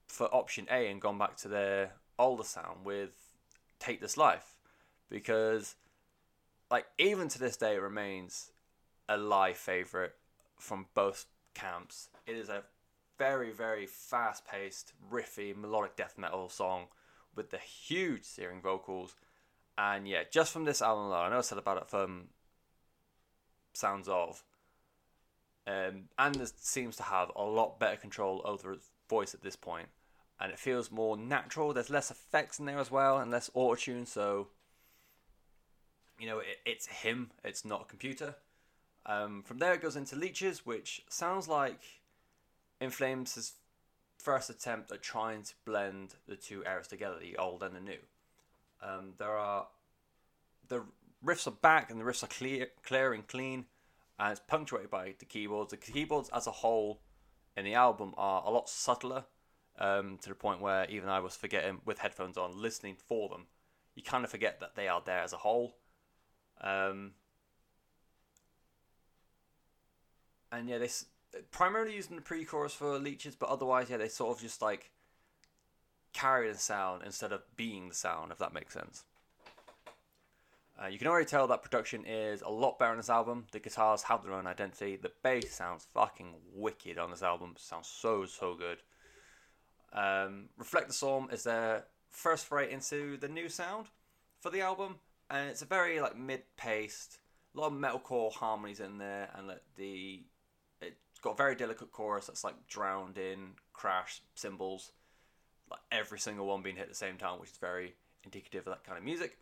for 0.07 0.27
option 0.27 0.67
A 0.69 0.91
and 0.91 1.01
gone 1.01 1.17
back 1.17 1.35
to 1.37 1.47
their 1.47 1.93
older 2.19 2.43
sound 2.43 2.85
with 2.85 3.15
Take 3.79 4.01
This 4.01 4.17
Life. 4.17 4.55
Because, 5.09 5.75
like, 6.69 6.85
even 6.97 7.27
to 7.29 7.39
this 7.39 7.57
day, 7.57 7.75
it 7.75 7.81
remains 7.81 8.51
a 9.07 9.17
live 9.17 9.57
favourite 9.57 10.11
from 10.57 10.87
both 10.93 11.25
camps. 11.53 12.09
It 12.25 12.35
is 12.35 12.49
a 12.49 12.63
very, 13.17 13.51
very 13.51 13.85
fast 13.85 14.45
paced, 14.45 14.93
riffy, 15.11 15.55
melodic 15.55 15.95
death 15.95 16.15
metal 16.17 16.49
song 16.49 16.87
with 17.35 17.51
the 17.51 17.57
huge 17.57 18.23
searing 18.23 18.61
vocals. 18.61 19.15
And 19.77 20.07
yeah, 20.07 20.23
just 20.31 20.51
from 20.51 20.65
this 20.65 20.81
album 20.81 21.05
alone, 21.05 21.27
I 21.27 21.29
know 21.29 21.37
I 21.39 21.41
said 21.41 21.57
about 21.57 21.77
it 21.77 21.89
from 21.89 22.29
Sounds 23.73 24.07
of. 24.07 24.43
Um, 25.67 26.03
Anders 26.17 26.53
seems 26.57 26.95
to 26.97 27.03
have 27.03 27.31
a 27.35 27.43
lot 27.43 27.79
better 27.79 27.97
control 27.97 28.41
over 28.45 28.71
his 28.71 28.89
voice 29.09 29.33
at 29.33 29.41
this 29.41 29.55
point, 29.55 29.89
and 30.39 30.51
it 30.51 30.59
feels 30.59 30.91
more 30.91 31.17
natural. 31.17 31.73
There's 31.73 31.89
less 31.89 32.11
effects 32.11 32.59
in 32.59 32.65
there 32.65 32.79
as 32.79 32.91
well, 32.91 33.17
and 33.17 33.31
less 33.31 33.49
auto 33.53 33.75
tune, 33.75 34.05
so 34.05 34.47
you 36.19 36.27
know 36.27 36.39
it, 36.39 36.57
it's 36.65 36.87
him. 36.87 37.31
It's 37.43 37.65
not 37.65 37.81
a 37.81 37.85
computer. 37.85 38.35
Um, 39.05 39.43
from 39.43 39.59
there, 39.59 39.73
it 39.73 39.81
goes 39.81 39.95
into 39.95 40.15
Leeches, 40.15 40.65
which 40.65 41.03
sounds 41.09 41.47
like 41.47 41.81
in 42.81 42.89
Flames' 42.89 43.35
his 43.35 43.53
first 44.17 44.49
attempt 44.49 44.91
at 44.91 45.03
trying 45.03 45.43
to 45.43 45.53
blend 45.65 46.15
the 46.27 46.35
two 46.35 46.63
eras 46.65 46.87
together, 46.87 47.17
the 47.19 47.37
old 47.37 47.61
and 47.61 47.75
the 47.75 47.79
new. 47.79 47.99
Um, 48.81 49.13
there 49.17 49.37
are 49.37 49.67
the 50.67 50.83
riffs 51.23 51.47
are 51.47 51.51
back 51.51 51.91
and 51.91 51.99
the 51.99 52.05
riffs 52.05 52.23
are 52.23 52.27
clear, 52.27 52.67
clear 52.83 53.13
and 53.13 53.27
clean, 53.27 53.65
and 54.19 54.31
it's 54.31 54.41
punctuated 54.47 54.89
by 54.89 55.15
the 55.19 55.25
keyboards. 55.25 55.71
The 55.71 55.77
keyboards 55.77 56.29
as 56.33 56.47
a 56.47 56.51
whole 56.51 57.01
in 57.55 57.65
the 57.65 57.73
album 57.73 58.13
are 58.17 58.43
a 58.45 58.49
lot 58.49 58.69
subtler 58.69 59.25
um, 59.79 60.17
to 60.21 60.29
the 60.29 60.35
point 60.35 60.61
where 60.61 60.85
even 60.89 61.09
I 61.09 61.19
was 61.19 61.35
forgetting 61.35 61.81
with 61.85 61.99
headphones 61.99 62.37
on, 62.37 62.61
listening 62.61 62.95
for 63.07 63.29
them. 63.29 63.45
You 63.95 64.03
kind 64.03 64.23
of 64.23 64.31
forget 64.31 64.59
that 64.59 64.75
they 64.75 64.87
are 64.87 65.01
there 65.05 65.21
as 65.21 65.33
a 65.33 65.37
whole. 65.37 65.77
Um, 66.61 67.11
and 70.51 70.69
yeah, 70.69 70.77
they 70.77 70.85
s- 70.85 71.05
primarily 71.51 71.95
using 71.95 72.15
the 72.15 72.21
pre-chorus 72.21 72.73
for 72.73 72.97
leeches, 72.97 73.35
but 73.35 73.49
otherwise, 73.49 73.89
yeah, 73.89 73.97
they 73.97 74.07
sort 74.07 74.35
of 74.35 74.41
just 74.41 74.61
like 74.61 74.91
carry 76.13 76.51
the 76.51 76.57
sound 76.57 77.03
instead 77.05 77.31
of 77.31 77.41
being 77.55 77.89
the 77.89 77.95
sound, 77.95 78.31
if 78.31 78.37
that 78.37 78.53
makes 78.53 78.73
sense. 78.73 79.03
Uh, 80.81 80.87
you 80.87 80.97
can 80.97 81.07
already 81.07 81.25
tell 81.25 81.47
that 81.47 81.63
production 81.63 82.03
is 82.05 82.41
a 82.41 82.49
lot 82.49 82.77
better 82.77 82.91
on 82.91 82.97
this 82.97 83.09
album. 83.09 83.45
The 83.51 83.59
guitars 83.59 84.03
have 84.03 84.23
their 84.23 84.33
own 84.33 84.45
identity. 84.45 84.97
The 84.97 85.11
bass 85.23 85.53
sounds 85.53 85.85
fucking 85.93 86.35
wicked 86.53 86.97
on 86.97 87.11
this 87.11 87.23
album. 87.23 87.53
It 87.55 87.61
sounds 87.61 87.87
so 87.87 88.25
so 88.25 88.55
good. 88.55 88.79
Um, 89.93 90.49
Reflect 90.57 90.87
the 90.87 90.93
Storm 90.93 91.29
is 91.31 91.43
their 91.43 91.85
first 92.09 92.45
foray 92.45 92.71
into 92.71 93.15
the 93.17 93.29
new 93.29 93.47
sound 93.47 93.87
for 94.41 94.49
the 94.49 94.61
album, 94.61 94.95
and 95.29 95.49
it's 95.49 95.61
a 95.61 95.65
very 95.65 95.99
like 95.99 96.17
mid-paced, 96.17 97.19
a 97.55 97.59
lot 97.59 97.67
of 97.67 97.73
metalcore 97.73 98.31
harmonies 98.31 98.79
in 98.79 98.97
there, 98.97 99.29
and 99.35 99.47
like, 99.47 99.63
the 99.75 100.23
it's 100.81 101.19
got 101.21 101.31
a 101.31 101.37
very 101.37 101.55
delicate 101.55 101.91
chorus 101.91 102.27
that's 102.27 102.43
like 102.43 102.67
drowned 102.67 103.17
in 103.17 103.51
crash 103.73 104.21
cymbals, 104.35 104.91
like 105.69 105.79
every 105.91 106.19
single 106.19 106.45
one 106.45 106.61
being 106.61 106.75
hit 106.75 106.83
at 106.83 106.89
the 106.89 106.95
same 106.95 107.17
time, 107.17 107.39
which 107.39 107.51
is 107.51 107.57
very 107.57 107.95
indicative 108.23 108.67
of 108.67 108.73
that 108.73 108.83
kind 108.83 108.97
of 108.97 109.03
music. 109.03 109.37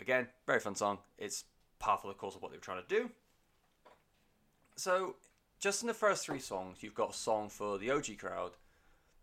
Again, 0.00 0.28
very 0.46 0.60
fun 0.60 0.74
song. 0.74 0.98
It's 1.18 1.44
powerful, 1.78 2.10
of 2.10 2.16
the 2.16 2.20
course, 2.20 2.34
of 2.34 2.42
what 2.42 2.50
they 2.50 2.58
were 2.58 2.62
trying 2.62 2.82
to 2.82 2.88
do. 2.88 3.10
So, 4.76 5.16
just 5.60 5.82
in 5.82 5.86
the 5.86 5.94
first 5.94 6.26
three 6.26 6.40
songs, 6.40 6.82
you've 6.82 6.94
got 6.94 7.10
a 7.10 7.14
song 7.14 7.48
for 7.48 7.78
the 7.78 7.90
OG 7.90 8.18
crowd, 8.18 8.52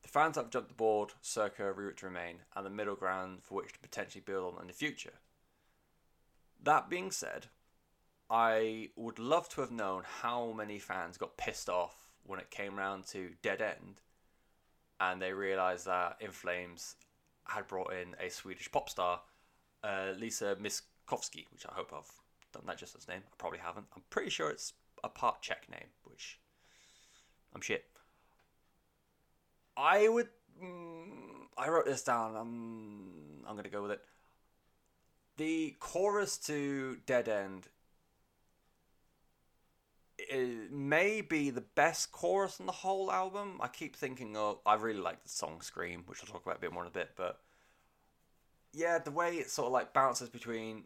the 0.02 0.08
fans 0.08 0.36
that 0.36 0.44
have 0.44 0.52
jumped 0.52 0.70
the 0.70 0.76
board, 0.76 1.12
circa 1.22 1.64
Reroute 1.64 1.98
to 1.98 2.06
Remain, 2.06 2.38
and 2.56 2.66
the 2.66 2.70
middle 2.70 2.96
ground 2.96 3.40
for 3.44 3.56
which 3.56 3.74
to 3.74 3.80
potentially 3.80 4.24
build 4.26 4.56
on 4.56 4.62
in 4.62 4.68
the 4.68 4.74
future. 4.74 5.14
That 6.64 6.90
being 6.90 7.12
said, 7.12 7.48
I 8.30 8.90
would 8.96 9.20
love 9.20 9.50
to 9.50 9.62
have 9.62 9.72
known 9.72 10.04
how 10.22 10.52
many 10.52 10.80
fans 10.80 11.18
got 11.18 11.38
pissed 11.38 11.70
off 11.70 12.12
when 12.24 12.40
it 12.40 12.52
came 12.52 12.78
round 12.78 13.08
to 13.08 13.32
Dead 13.42 13.62
End 13.62 14.02
and 15.02 15.22
they 15.22 15.34
realised 15.34 15.88
that 15.88 16.18
In 16.22 16.32
Flames 16.32 16.96
had 17.46 17.68
brought 17.68 17.92
in 17.92 18.16
a 18.24 18.30
Swedish 18.30 18.72
pop 18.72 18.88
star, 18.88 19.20
uh, 19.84 20.14
Lisa 20.18 20.56
Miskovsky, 20.62 21.48
which 21.52 21.66
I 21.68 21.74
hope 21.74 21.92
I've 21.94 22.12
done 22.54 22.64
that 22.68 22.78
just 22.78 22.96
as 22.96 23.08
name. 23.08 23.22
I 23.26 23.36
probably 23.38 23.60
haven't. 23.60 23.88
I'm 23.96 24.04
pretty 24.12 24.30
sure 24.30 24.52
it's 24.52 24.74
a 25.04 25.10
part 25.10 25.42
Czech 25.42 25.68
name, 25.70 25.90
which 26.04 26.40
I'm 27.54 27.62
shit. 27.62 27.86
I 29.76 30.08
would. 30.08 30.30
Mm, 30.64 31.48
I 31.58 31.70
wrote 31.70 31.86
this 31.86 32.04
down. 32.04 32.36
I'm. 32.36 33.44
I'm 33.48 33.56
gonna 33.56 33.70
go 33.70 33.82
with 33.82 33.92
it. 33.92 34.02
The 35.42 35.76
chorus 35.80 36.38
to 36.38 37.00
Dead 37.08 37.28
End 37.28 37.68
it 40.20 40.72
may 40.72 41.22
be 41.22 41.50
the 41.50 41.62
best 41.74 42.12
chorus 42.12 42.60
on 42.60 42.68
the 42.68 42.72
whole 42.72 43.12
album. 43.12 43.58
I 43.60 43.68
keep 43.68 43.96
thinking 43.96 44.38
of. 44.38 44.60
I 44.68 44.76
really 44.76 45.00
like 45.00 45.24
the 45.24 45.30
song 45.30 45.62
Scream, 45.62 46.04
which 46.06 46.20
I'll 46.22 46.32
talk 46.32 46.46
about 46.46 46.58
a 46.58 46.62
bit 46.62 46.72
more 46.72 46.84
in 46.84 46.90
a 46.90 46.92
bit, 46.92 47.14
but 47.16 47.40
yeah, 48.72 49.00
the 49.00 49.10
way 49.10 49.38
it 49.38 49.50
sort 49.50 49.66
of 49.66 49.74
like 49.74 49.94
bounces 49.94 50.30
between 50.30 50.84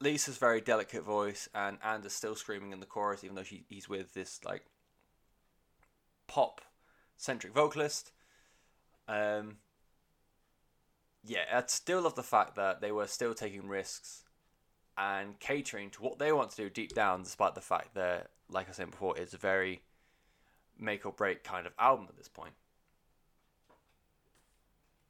Lisa's 0.00 0.38
very 0.38 0.62
delicate 0.62 1.02
voice 1.02 1.46
and 1.54 1.76
Anders 1.84 2.14
still 2.14 2.34
screaming 2.34 2.72
in 2.72 2.80
the 2.80 2.86
chorus, 2.86 3.22
even 3.22 3.36
though 3.36 3.42
she, 3.42 3.66
he's 3.68 3.86
with 3.86 4.14
this 4.14 4.40
like 4.46 4.64
pop 6.26 6.62
centric 7.18 7.52
vocalist. 7.52 8.12
Um, 9.06 9.58
yeah, 11.24 11.40
I 11.52 11.62
still 11.66 12.02
love 12.02 12.14
the 12.14 12.22
fact 12.22 12.56
that 12.56 12.80
they 12.80 12.92
were 12.92 13.06
still 13.06 13.34
taking 13.34 13.68
risks 13.68 14.24
and 14.96 15.38
catering 15.38 15.90
to 15.90 16.02
what 16.02 16.18
they 16.18 16.32
want 16.32 16.50
to 16.50 16.56
do 16.56 16.70
deep 16.70 16.94
down, 16.94 17.22
despite 17.22 17.54
the 17.54 17.60
fact 17.60 17.94
that, 17.94 18.30
like 18.50 18.68
I 18.68 18.72
said 18.72 18.90
before, 18.90 19.16
it's 19.18 19.34
a 19.34 19.38
very 19.38 19.82
make 20.78 21.04
or 21.04 21.12
break 21.12 21.44
kind 21.44 21.66
of 21.66 21.72
album 21.78 22.06
at 22.08 22.16
this 22.16 22.28
point. 22.28 22.54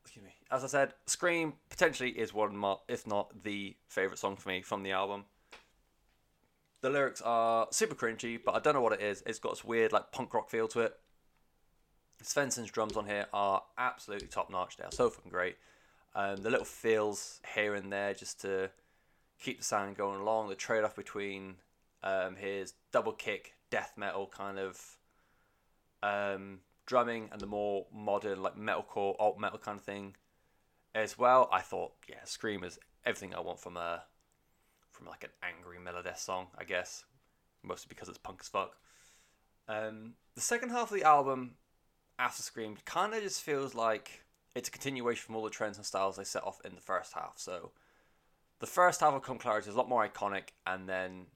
Excuse 0.05 0.25
me. 0.25 0.33
As 0.51 0.65
I 0.65 0.67
said, 0.67 0.95
Scream 1.07 1.55
potentially 1.69 2.11
is 2.11 2.35
one, 2.35 2.49
of 2.49 2.55
my, 2.55 2.75
if 2.89 3.07
not 3.07 3.45
the 3.45 3.77
favorite 3.89 4.19
song 4.19 4.37
for 4.37 4.49
me 4.49 4.63
from 4.63 4.83
the 4.83 4.93
album. 4.93 5.25
The 6.81 6.91
lyrics 6.91 7.21
are 7.21 7.69
super 7.71 7.95
cringy, 7.95 8.41
but 8.45 8.55
I 8.55 8.59
don't 8.59 8.75
know 8.75 8.81
what 8.81 8.95
it 8.95 9.03
is. 9.03 9.23
It's 9.27 9.39
got 9.39 9.53
this 9.53 9.65
weird 9.65 9.93
like 9.93 10.13
punk 10.13 10.33
rock 10.35 10.51
feel 10.51 10.67
to 10.69 10.81
it. 10.81 10.99
Svensson's 12.23 12.71
drums 12.71 12.97
on 12.97 13.07
here 13.07 13.27
are 13.33 13.63
absolutely 13.79 14.29
top 14.29 14.51
notch. 14.51 14.77
They 14.77 14.85
are 14.85 14.93
so 14.93 15.11
fucking 15.11 15.31
great. 15.31 15.57
Um, 16.15 16.39
the 16.43 16.51
little 16.51 16.65
feels 16.65 17.41
here 17.55 17.75
and 17.75 17.93
there 17.93 18.15
just 18.15 18.41
to 18.43 18.71
keep 19.41 19.59
the 19.59 19.65
sound 19.65 19.97
going 19.97 20.21
along. 20.21 20.49
The 20.49 20.55
trade 20.55 20.85
off 20.85 20.97
between 20.97 21.57
um, 22.03 22.37
his 22.37 22.75
double 22.93 23.13
kick 23.13 23.55
death 23.71 23.93
metal 23.97 24.27
kind 24.27 24.59
of 24.59 24.97
um, 26.03 26.61
drumming 26.87 27.29
and 27.33 27.41
the 27.41 27.47
more 27.47 27.87
modern 27.95 28.43
like 28.43 28.57
metalcore 28.57 29.15
alt 29.19 29.39
metal 29.39 29.59
kind 29.59 29.79
of 29.79 29.85
thing 29.85 30.17
as 30.95 31.19
well. 31.19 31.49
I 31.53 31.61
thought 31.61 31.93
yeah, 32.09 32.25
Scream 32.25 32.65
is 32.65 32.79
everything 33.05 33.35
I 33.35 33.41
want 33.41 33.61
from 33.61 33.77
a 33.77 34.03
from 34.91 35.07
like 35.07 35.25
an 35.25 35.31
angry 35.43 35.79
Melodeath 35.79 36.19
song, 36.19 36.49
I 36.59 36.65
guess, 36.65 37.05
mostly 37.63 37.87
because 37.89 38.09
it's 38.09 38.19
punk 38.19 38.39
as 38.43 38.49
fuck. 38.49 38.77
Um, 39.69 40.15
the 40.35 40.41
second 40.41 40.71
half 40.71 40.91
of 40.91 40.99
the 40.99 41.05
album 41.05 41.55
after 42.19 42.43
Scream 42.43 42.77
kind 42.85 43.15
of 43.15 43.23
just 43.23 43.41
feels 43.41 43.75
like 43.75 44.25
it's 44.55 44.69
a 44.69 44.73
continuation 44.73 45.25
from 45.25 45.37
all 45.37 45.45
the 45.45 45.51
trends 45.51 45.77
and 45.77 45.87
styles 45.87 46.17
they 46.17 46.25
set 46.25 46.43
off 46.43 46.61
in 46.65 46.75
the 46.75 46.81
first 46.81 47.13
half. 47.15 47.35
So 47.37 47.71
the 48.59 48.67
first 48.67 49.01
half 49.01 49.15
of 49.15 49.23
Come 49.23 49.39
Clarity 49.39 49.69
is 49.69 49.75
a 49.75 49.79
lot 49.79 49.89
more 49.89 50.07
iconic, 50.07 50.49
and 50.67 50.89
then 50.89 51.27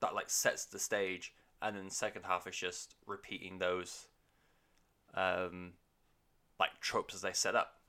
that 0.00 0.14
like 0.14 0.28
sets 0.28 0.64
the 0.66 0.78
stage, 0.78 1.32
and 1.62 1.76
then 1.76 1.86
the 1.86 1.94
second 1.94 2.22
half 2.24 2.46
is 2.46 2.56
just 2.56 2.94
repeating 3.06 3.58
those 3.58 4.08
um, 5.14 5.72
like 6.58 6.80
tropes 6.80 7.14
as 7.14 7.22
they 7.22 7.32
set 7.32 7.54
up. 7.54 7.80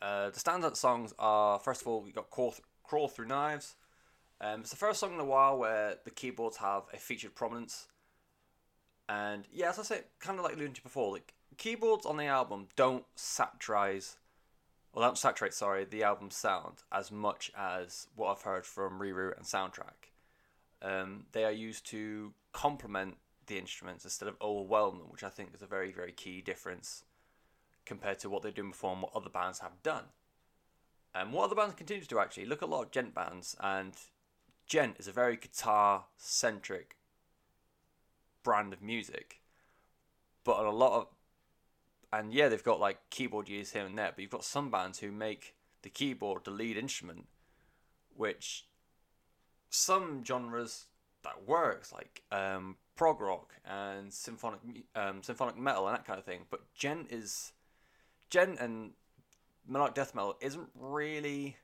Uh, 0.00 0.30
the 0.30 0.38
standout 0.38 0.76
songs 0.76 1.12
are 1.18 1.58
first 1.58 1.80
of 1.80 1.88
all 1.88 2.02
we 2.02 2.12
got 2.12 2.30
Crawl, 2.30 2.52
Th- 2.52 2.62
Crawl 2.84 3.08
Through 3.08 3.26
Knives. 3.26 3.74
Um, 4.40 4.60
it's 4.60 4.70
the 4.70 4.76
first 4.76 5.00
song 5.00 5.14
in 5.14 5.18
a 5.18 5.24
while 5.24 5.58
where 5.58 5.96
the 6.04 6.12
keyboards 6.12 6.58
have 6.58 6.84
a 6.94 6.96
featured 6.96 7.34
prominence, 7.34 7.88
and 9.08 9.46
yeah, 9.52 9.70
as 9.70 9.80
I 9.80 9.82
say, 9.82 10.02
kind 10.20 10.38
of 10.38 10.44
like 10.44 10.54
alluded 10.54 10.76
to 10.76 10.82
before, 10.82 11.12
like 11.12 11.34
keyboards 11.56 12.06
on 12.06 12.16
the 12.16 12.26
album 12.26 12.68
don't 12.76 13.04
satirize 13.14 14.16
well, 14.92 15.06
don't 15.06 15.18
saturate, 15.18 15.54
sorry, 15.54 15.84
the 15.84 16.02
album's 16.02 16.36
sound 16.36 16.82
as 16.90 17.12
much 17.12 17.52
as 17.56 18.08
what 18.16 18.30
I've 18.32 18.42
heard 18.42 18.64
from 18.64 18.98
Reroute 18.98 19.36
and 19.36 19.46
Soundtrack. 19.46 20.10
Um, 20.80 21.26
they 21.32 21.44
are 21.44 21.52
used 21.52 21.86
to 21.90 22.32
complement 22.52 23.18
the 23.46 23.58
instruments 23.58 24.04
instead 24.04 24.28
of 24.28 24.36
overwhelm 24.40 24.98
them, 24.98 25.08
which 25.10 25.22
I 25.22 25.28
think 25.28 25.50
is 25.54 25.62
a 25.62 25.66
very, 25.66 25.92
very 25.92 26.12
key 26.12 26.40
difference 26.40 27.04
compared 27.84 28.18
to 28.20 28.30
what 28.30 28.42
they're 28.42 28.50
doing 28.50 28.70
before 28.70 28.92
and 28.92 29.02
what 29.02 29.14
other 29.14 29.30
bands 29.30 29.60
have 29.60 29.82
done. 29.82 30.04
And 31.14 31.32
what 31.32 31.44
other 31.44 31.54
bands 31.54 31.74
continue 31.74 32.02
to 32.02 32.08
do 32.08 32.18
actually, 32.18 32.46
look 32.46 32.62
at 32.62 32.68
a 32.68 32.72
lot 32.72 32.82
of 32.82 32.90
djent 32.90 33.14
bands, 33.14 33.56
and 33.60 33.92
djent 34.66 34.96
is 34.98 35.08
a 35.08 35.12
very 35.12 35.36
guitar 35.36 36.04
centric 36.16 36.96
brand 38.42 38.72
of 38.72 38.82
music. 38.82 39.40
But 40.44 40.56
on 40.56 40.66
a 40.66 40.70
lot 40.70 40.92
of 40.92 41.06
and 42.12 42.32
yeah, 42.32 42.48
they've 42.48 42.62
got 42.64 42.80
like 42.80 42.98
keyboard 43.10 43.48
use 43.48 43.72
here 43.72 43.84
and 43.84 43.98
there, 43.98 44.12
but 44.14 44.20
you've 44.22 44.30
got 44.30 44.44
some 44.44 44.70
bands 44.70 44.98
who 44.98 45.12
make 45.12 45.54
the 45.82 45.90
keyboard 45.90 46.44
the 46.44 46.50
lead 46.50 46.76
instrument, 46.76 47.26
which 48.14 48.66
some 49.70 50.24
genres 50.24 50.86
that 51.22 51.46
works 51.46 51.92
like 51.92 52.22
um, 52.32 52.76
prog 52.96 53.20
rock 53.20 53.54
and 53.64 54.12
symphonic 54.12 54.60
um, 54.94 55.22
symphonic 55.22 55.56
metal 55.56 55.86
and 55.86 55.96
that 55.96 56.06
kind 56.06 56.18
of 56.18 56.24
thing. 56.24 56.40
But 56.50 56.62
djent 56.74 57.08
is 57.10 57.52
djent 58.30 58.58
and 58.60 58.92
melodic 59.66 59.94
death 59.94 60.14
metal 60.14 60.36
isn't 60.40 60.68
really 60.74 61.56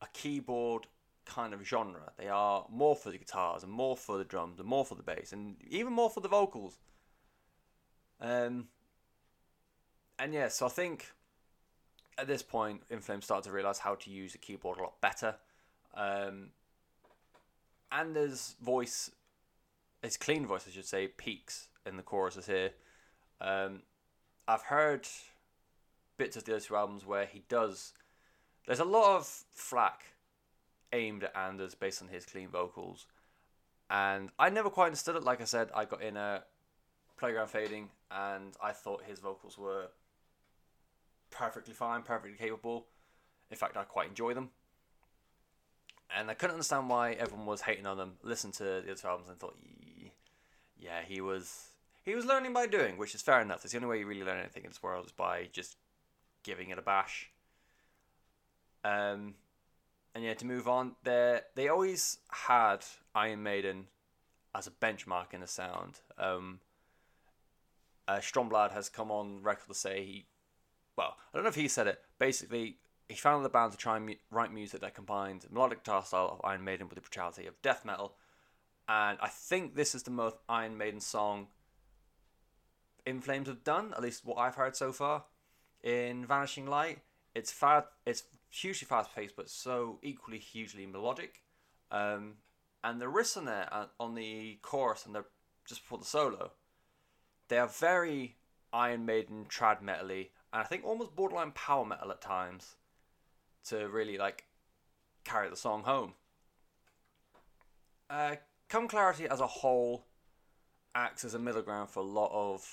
a 0.00 0.06
keyboard 0.12 0.86
kind 1.24 1.54
of 1.54 1.66
genre. 1.66 2.12
They 2.16 2.28
are 2.28 2.66
more 2.70 2.96
for 2.96 3.10
the 3.10 3.18
guitars 3.18 3.62
and 3.62 3.72
more 3.72 3.96
for 3.96 4.18
the 4.18 4.24
drums 4.24 4.58
and 4.58 4.68
more 4.68 4.84
for 4.84 4.94
the 4.94 5.02
bass 5.02 5.32
and 5.32 5.56
even 5.68 5.92
more 5.92 6.10
for 6.10 6.20
the 6.20 6.28
vocals. 6.28 6.78
Um, 8.20 8.68
and 10.22 10.32
yeah, 10.32 10.46
so 10.46 10.66
I 10.66 10.68
think 10.68 11.10
at 12.16 12.28
this 12.28 12.44
point, 12.44 12.82
In 12.90 13.00
Flames 13.00 13.24
started 13.24 13.48
to 13.48 13.52
realize 13.52 13.80
how 13.80 13.96
to 13.96 14.10
use 14.10 14.32
the 14.32 14.38
keyboard 14.38 14.78
a 14.78 14.82
lot 14.82 15.00
better. 15.00 15.34
Um, 15.94 16.50
Anders' 17.90 18.54
voice, 18.62 19.10
his 20.00 20.16
clean 20.16 20.46
voice, 20.46 20.64
I 20.68 20.70
should 20.70 20.86
say, 20.86 21.08
peaks 21.08 21.66
in 21.84 21.96
the 21.96 22.04
choruses 22.04 22.46
here. 22.46 22.70
Um, 23.40 23.82
I've 24.46 24.62
heard 24.62 25.08
bits 26.18 26.36
of 26.36 26.44
the 26.44 26.52
other 26.52 26.64
two 26.64 26.76
albums 26.76 27.04
where 27.04 27.26
he 27.26 27.42
does. 27.48 27.92
There's 28.68 28.78
a 28.78 28.84
lot 28.84 29.16
of 29.16 29.26
flack 29.26 30.02
aimed 30.92 31.24
at 31.24 31.36
Anders 31.36 31.74
based 31.74 32.00
on 32.00 32.06
his 32.06 32.24
clean 32.24 32.48
vocals, 32.48 33.06
and 33.90 34.30
I 34.38 34.50
never 34.50 34.70
quite 34.70 34.86
understood 34.86 35.16
it. 35.16 35.24
Like 35.24 35.40
I 35.40 35.46
said, 35.46 35.70
I 35.74 35.84
got 35.84 36.00
in 36.00 36.16
a 36.16 36.44
Playground 37.18 37.48
Fading, 37.48 37.88
and 38.12 38.52
I 38.62 38.70
thought 38.70 39.02
his 39.02 39.18
vocals 39.18 39.58
were 39.58 39.88
perfectly 41.32 41.74
fine, 41.74 42.02
perfectly 42.02 42.38
capable. 42.38 42.86
In 43.50 43.56
fact, 43.56 43.76
I 43.76 43.84
quite 43.84 44.08
enjoy 44.08 44.34
them. 44.34 44.50
And 46.14 46.30
I 46.30 46.34
couldn't 46.34 46.54
understand 46.54 46.88
why 46.88 47.12
everyone 47.12 47.46
was 47.46 47.62
hating 47.62 47.86
on 47.86 47.96
them. 47.96 48.12
Listened 48.22 48.54
to 48.54 48.64
the 48.64 48.92
other 48.92 49.08
albums 49.08 49.28
and 49.28 49.38
thought, 49.38 49.56
yeah, 50.78 51.00
he 51.06 51.20
was 51.20 51.68
he 52.04 52.14
was 52.14 52.24
learning 52.24 52.52
by 52.52 52.66
doing, 52.66 52.98
which 52.98 53.14
is 53.14 53.22
fair 53.22 53.40
enough. 53.40 53.64
It's 53.64 53.72
the 53.72 53.78
only 53.78 53.88
way 53.88 53.98
you 54.00 54.06
really 54.06 54.24
learn 54.24 54.38
anything 54.38 54.64
in 54.64 54.70
this 54.70 54.82
world 54.82 55.06
is 55.06 55.12
by 55.12 55.48
just 55.52 55.76
giving 56.42 56.70
it 56.70 56.78
a 56.78 56.82
bash. 56.82 57.30
Um, 58.84 59.34
and 60.14 60.24
yeah, 60.24 60.34
to 60.34 60.46
move 60.46 60.68
on, 60.68 60.96
there 61.04 61.42
they 61.54 61.68
always 61.68 62.18
had 62.28 62.84
Iron 63.14 63.42
Maiden 63.42 63.86
as 64.54 64.66
a 64.66 64.70
benchmark 64.70 65.32
in 65.32 65.40
the 65.40 65.46
sound. 65.46 66.00
Um, 66.18 66.60
uh, 68.08 68.16
Stromblad 68.16 68.72
has 68.72 68.88
come 68.88 69.10
on 69.10 69.42
record 69.42 69.68
to 69.68 69.74
say 69.74 70.04
he, 70.04 70.26
well, 70.96 71.16
I 71.32 71.36
don't 71.36 71.44
know 71.44 71.48
if 71.48 71.54
he 71.54 71.68
said 71.68 71.86
it. 71.86 72.00
Basically, 72.18 72.76
he 73.08 73.16
founded 73.16 73.44
the 73.44 73.52
band 73.52 73.72
to 73.72 73.78
try 73.78 73.96
and 73.96 74.06
mu- 74.06 74.14
write 74.30 74.52
music 74.52 74.80
that 74.80 74.94
combined 74.94 75.46
melodic 75.50 75.84
guitar 75.84 76.04
style 76.04 76.30
of 76.32 76.40
Iron 76.44 76.64
Maiden 76.64 76.88
with 76.88 76.96
the 76.96 77.00
brutality 77.00 77.46
of 77.46 77.60
death 77.62 77.84
metal. 77.84 78.14
And 78.88 79.18
I 79.20 79.28
think 79.28 79.74
this 79.74 79.94
is 79.94 80.02
the 80.02 80.10
most 80.10 80.36
Iron 80.48 80.76
Maiden 80.76 81.00
song 81.00 81.48
In 83.06 83.20
Flames 83.20 83.48
have 83.48 83.64
done, 83.64 83.92
at 83.94 84.02
least 84.02 84.24
what 84.24 84.38
I've 84.38 84.56
heard 84.56 84.76
so 84.76 84.92
far. 84.92 85.24
In 85.82 86.26
Vanishing 86.26 86.66
Light, 86.66 87.00
it's 87.34 87.50
fast, 87.50 87.86
it's 88.06 88.24
hugely 88.50 88.86
fast 88.86 89.14
paced, 89.14 89.36
but 89.36 89.48
so 89.48 89.98
equally 90.02 90.38
hugely 90.38 90.86
melodic. 90.86 91.42
Um, 91.90 92.34
and 92.84 93.00
the 93.00 93.06
riffs 93.06 93.36
on 93.36 93.44
there 93.44 93.68
uh, 93.72 93.86
on 93.98 94.14
the 94.14 94.58
chorus 94.62 95.06
and 95.06 95.14
the 95.14 95.24
just 95.66 95.82
before 95.82 95.98
the 95.98 96.04
solo, 96.04 96.52
they 97.48 97.58
are 97.58 97.68
very 97.68 98.36
Iron 98.72 99.06
Maiden 99.06 99.46
trad 99.48 99.82
metally, 99.82 100.28
and 100.52 100.60
I 100.60 100.64
think 100.64 100.84
almost 100.84 101.16
borderline 101.16 101.52
power 101.52 101.84
metal 101.84 102.10
at 102.10 102.20
times, 102.20 102.76
to 103.68 103.88
really 103.88 104.18
like 104.18 104.44
carry 105.24 105.48
the 105.48 105.56
song 105.56 105.82
home. 105.84 106.14
Uh, 108.10 108.36
Come 108.68 108.88
Clarity 108.88 109.26
as 109.28 109.40
a 109.40 109.46
whole 109.46 110.06
acts 110.94 111.24
as 111.24 111.34
a 111.34 111.38
middle 111.38 111.62
ground 111.62 111.90
for 111.90 112.00
a 112.00 112.06
lot 112.06 112.30
of 112.32 112.66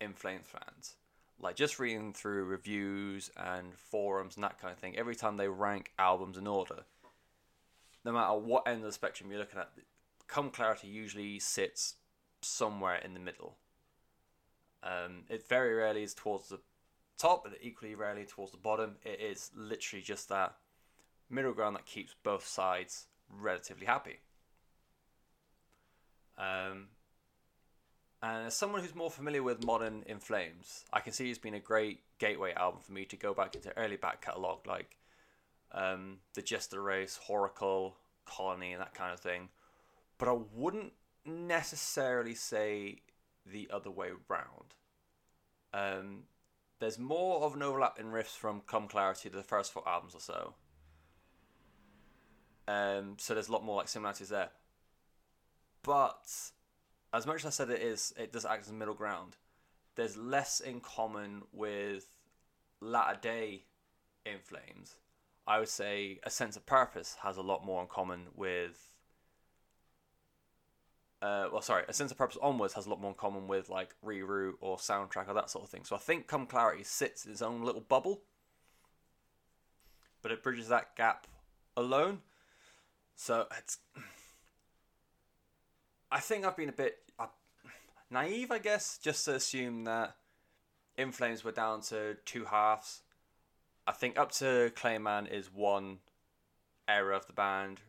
In 0.00 0.12
Flames 0.14 0.46
fans. 0.46 0.94
Like 1.40 1.56
just 1.56 1.78
reading 1.78 2.12
through 2.12 2.44
reviews 2.44 3.30
and 3.36 3.74
forums 3.74 4.36
and 4.36 4.44
that 4.44 4.60
kind 4.60 4.72
of 4.72 4.78
thing, 4.78 4.96
every 4.96 5.16
time 5.16 5.36
they 5.36 5.48
rank 5.48 5.92
albums 5.98 6.38
in 6.38 6.46
order, 6.46 6.84
no 8.04 8.12
matter 8.12 8.38
what 8.38 8.66
end 8.66 8.78
of 8.78 8.84
the 8.84 8.92
spectrum 8.92 9.30
you're 9.30 9.40
looking 9.40 9.58
at, 9.58 9.70
Come 10.28 10.50
Clarity 10.50 10.88
usually 10.88 11.38
sits 11.38 11.96
somewhere 12.40 12.96
in 12.96 13.14
the 13.14 13.20
middle. 13.20 13.56
Um, 14.82 15.24
it 15.28 15.46
very 15.48 15.74
rarely 15.74 16.02
is 16.02 16.14
towards 16.14 16.48
the 16.48 16.60
top, 17.18 17.44
but 17.44 17.54
equally 17.60 17.94
rarely 17.94 18.24
towards 18.24 18.52
the 18.52 18.58
bottom. 18.58 18.96
It 19.04 19.20
is 19.20 19.50
literally 19.54 20.02
just 20.02 20.28
that 20.28 20.56
middle 21.30 21.52
ground 21.52 21.76
that 21.76 21.86
keeps 21.86 22.14
both 22.22 22.46
sides 22.46 23.06
relatively 23.30 23.86
happy. 23.86 24.20
Um, 26.38 26.88
and 28.22 28.46
as 28.46 28.54
someone 28.54 28.82
who's 28.82 28.94
more 28.94 29.10
familiar 29.10 29.42
with 29.42 29.64
modern 29.64 30.04
In 30.06 30.18
Flames, 30.18 30.84
I 30.92 31.00
can 31.00 31.12
see 31.12 31.28
it's 31.28 31.38
been 31.38 31.54
a 31.54 31.60
great 31.60 32.00
gateway 32.18 32.52
album 32.54 32.80
for 32.80 32.92
me 32.92 33.04
to 33.06 33.16
go 33.16 33.34
back 33.34 33.54
into 33.54 33.76
early 33.76 33.96
back 33.96 34.22
catalogue 34.22 34.66
like 34.66 34.96
um, 35.72 36.18
the 36.34 36.42
Jester 36.42 36.80
Race, 36.80 37.18
Whoracle, 37.28 37.94
Colony, 38.24 38.72
and 38.72 38.80
that 38.80 38.94
kind 38.94 39.12
of 39.12 39.20
thing. 39.20 39.48
But 40.18 40.28
I 40.28 40.36
wouldn't 40.54 40.92
necessarily 41.24 42.34
say 42.34 42.98
the 43.44 43.68
other 43.72 43.90
way 43.90 44.10
round. 44.28 44.74
Um, 45.74 46.22
there's 46.82 46.98
more 46.98 47.42
of 47.44 47.54
an 47.54 47.62
overlap 47.62 48.00
in 48.00 48.06
riffs 48.06 48.36
from 48.36 48.60
Come 48.66 48.88
Clarity 48.88 49.30
to 49.30 49.36
the 49.36 49.44
first 49.44 49.72
four 49.72 49.88
albums 49.88 50.16
or 50.16 50.20
so. 50.20 50.54
Um, 52.66 53.14
so 53.18 53.34
there's 53.34 53.48
a 53.48 53.52
lot 53.52 53.64
more 53.64 53.76
like 53.76 53.86
similarities 53.86 54.30
there. 54.30 54.48
But 55.84 56.28
as 57.14 57.24
much 57.24 57.44
as 57.44 57.46
I 57.46 57.50
said 57.50 57.70
it 57.70 57.80
is, 57.80 58.12
it 58.18 58.32
does 58.32 58.44
act 58.44 58.64
as 58.64 58.70
a 58.70 58.72
middle 58.72 58.94
ground. 58.94 59.36
There's 59.94 60.16
less 60.16 60.58
in 60.58 60.80
common 60.80 61.42
with 61.52 62.06
latter 62.80 63.16
day 63.20 63.62
in 64.26 64.38
flames. 64.42 64.96
I 65.46 65.60
would 65.60 65.68
say 65.68 66.18
a 66.24 66.30
sense 66.30 66.56
of 66.56 66.66
purpose 66.66 67.16
has 67.22 67.36
a 67.36 67.42
lot 67.42 67.64
more 67.64 67.80
in 67.80 67.86
common 67.86 68.26
with. 68.34 68.91
Uh, 71.22 71.46
well, 71.52 71.62
sorry, 71.62 71.84
a 71.88 71.92
sense 71.92 72.10
of 72.10 72.18
purpose 72.18 72.36
onwards 72.42 72.74
has 72.74 72.86
a 72.86 72.90
lot 72.90 73.00
more 73.00 73.12
in 73.12 73.16
common 73.16 73.46
with 73.46 73.70
like 73.70 73.94
reroute 74.04 74.54
or 74.60 74.76
soundtrack 74.76 75.28
or 75.28 75.34
that 75.34 75.48
sort 75.48 75.64
of 75.64 75.70
thing. 75.70 75.84
So 75.84 75.94
I 75.94 76.00
think 76.00 76.26
Come 76.26 76.46
Clarity 76.46 76.82
sits 76.82 77.24
in 77.24 77.30
its 77.30 77.40
own 77.40 77.62
little 77.62 77.80
bubble, 77.80 78.22
but 80.20 80.32
it 80.32 80.42
bridges 80.42 80.66
that 80.68 80.96
gap 80.96 81.28
alone. 81.76 82.18
So 83.14 83.46
it's. 83.56 83.78
I 86.10 86.18
think 86.18 86.44
I've 86.44 86.56
been 86.56 86.68
a 86.68 86.72
bit 86.72 86.98
uh, 87.20 87.26
naive, 88.10 88.50
I 88.50 88.58
guess, 88.58 88.98
just 88.98 89.24
to 89.26 89.36
assume 89.36 89.84
that 89.84 90.16
In 90.98 91.12
Flames 91.12 91.44
were 91.44 91.52
down 91.52 91.82
to 91.82 92.16
two 92.24 92.46
halves. 92.46 93.02
I 93.86 93.92
think 93.92 94.18
up 94.18 94.32
to 94.32 94.72
Clayman 94.74 95.32
is 95.32 95.52
one 95.52 95.98
era 96.88 97.16
of 97.16 97.26
the 97.26 97.32
band. 97.32 97.80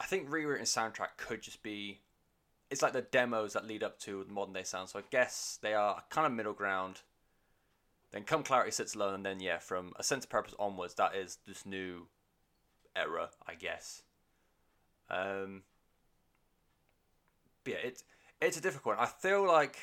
I 0.00 0.04
think 0.06 0.30
rewritten 0.30 0.64
soundtrack 0.64 1.18
could 1.18 1.42
just 1.42 1.62
be. 1.62 2.00
It's 2.70 2.82
like 2.82 2.92
the 2.92 3.02
demos 3.02 3.52
that 3.52 3.66
lead 3.66 3.82
up 3.82 3.98
to 4.00 4.26
modern 4.28 4.54
day 4.54 4.64
sound. 4.64 4.88
So 4.88 4.98
I 4.98 5.02
guess 5.10 5.58
they 5.62 5.74
are 5.74 6.02
kind 6.10 6.26
of 6.26 6.32
middle 6.32 6.52
ground. 6.52 7.02
Then 8.10 8.24
Come 8.24 8.42
Clarity 8.42 8.70
sits 8.70 8.94
alone, 8.94 9.14
and 9.14 9.26
then 9.26 9.40
yeah, 9.40 9.58
from 9.58 9.92
a 9.96 10.02
sense 10.02 10.24
of 10.24 10.30
purpose 10.30 10.54
onwards, 10.58 10.94
that 10.94 11.14
is 11.14 11.38
this 11.46 11.66
new 11.66 12.06
era, 12.94 13.30
I 13.46 13.54
guess. 13.54 14.02
Um, 15.10 15.62
but 17.64 17.74
yeah, 17.74 17.78
it's 17.84 18.04
it's 18.40 18.56
a 18.56 18.60
difficult 18.60 18.96
one. 18.96 19.04
I 19.04 19.08
feel 19.08 19.46
like 19.46 19.78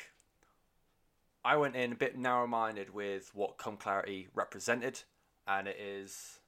I 1.44 1.56
went 1.56 1.76
in 1.76 1.92
a 1.92 1.96
bit 1.96 2.16
narrow 2.16 2.46
minded 2.46 2.92
with 2.92 3.30
what 3.34 3.58
Come 3.58 3.76
Clarity 3.76 4.28
represented, 4.34 5.02
and 5.46 5.68
it 5.68 5.76
is 5.78 6.38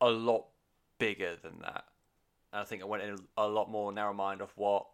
a 0.00 0.10
lot 0.10 0.46
bigger 0.98 1.36
than 1.36 1.60
that. 1.62 1.84
And 2.52 2.60
I 2.60 2.64
think 2.64 2.82
I 2.82 2.86
went 2.86 3.02
in 3.02 3.16
a 3.36 3.46
lot 3.46 3.70
more 3.70 3.92
narrow 3.92 4.12
mind 4.12 4.40
of 4.40 4.50
what 4.56 4.86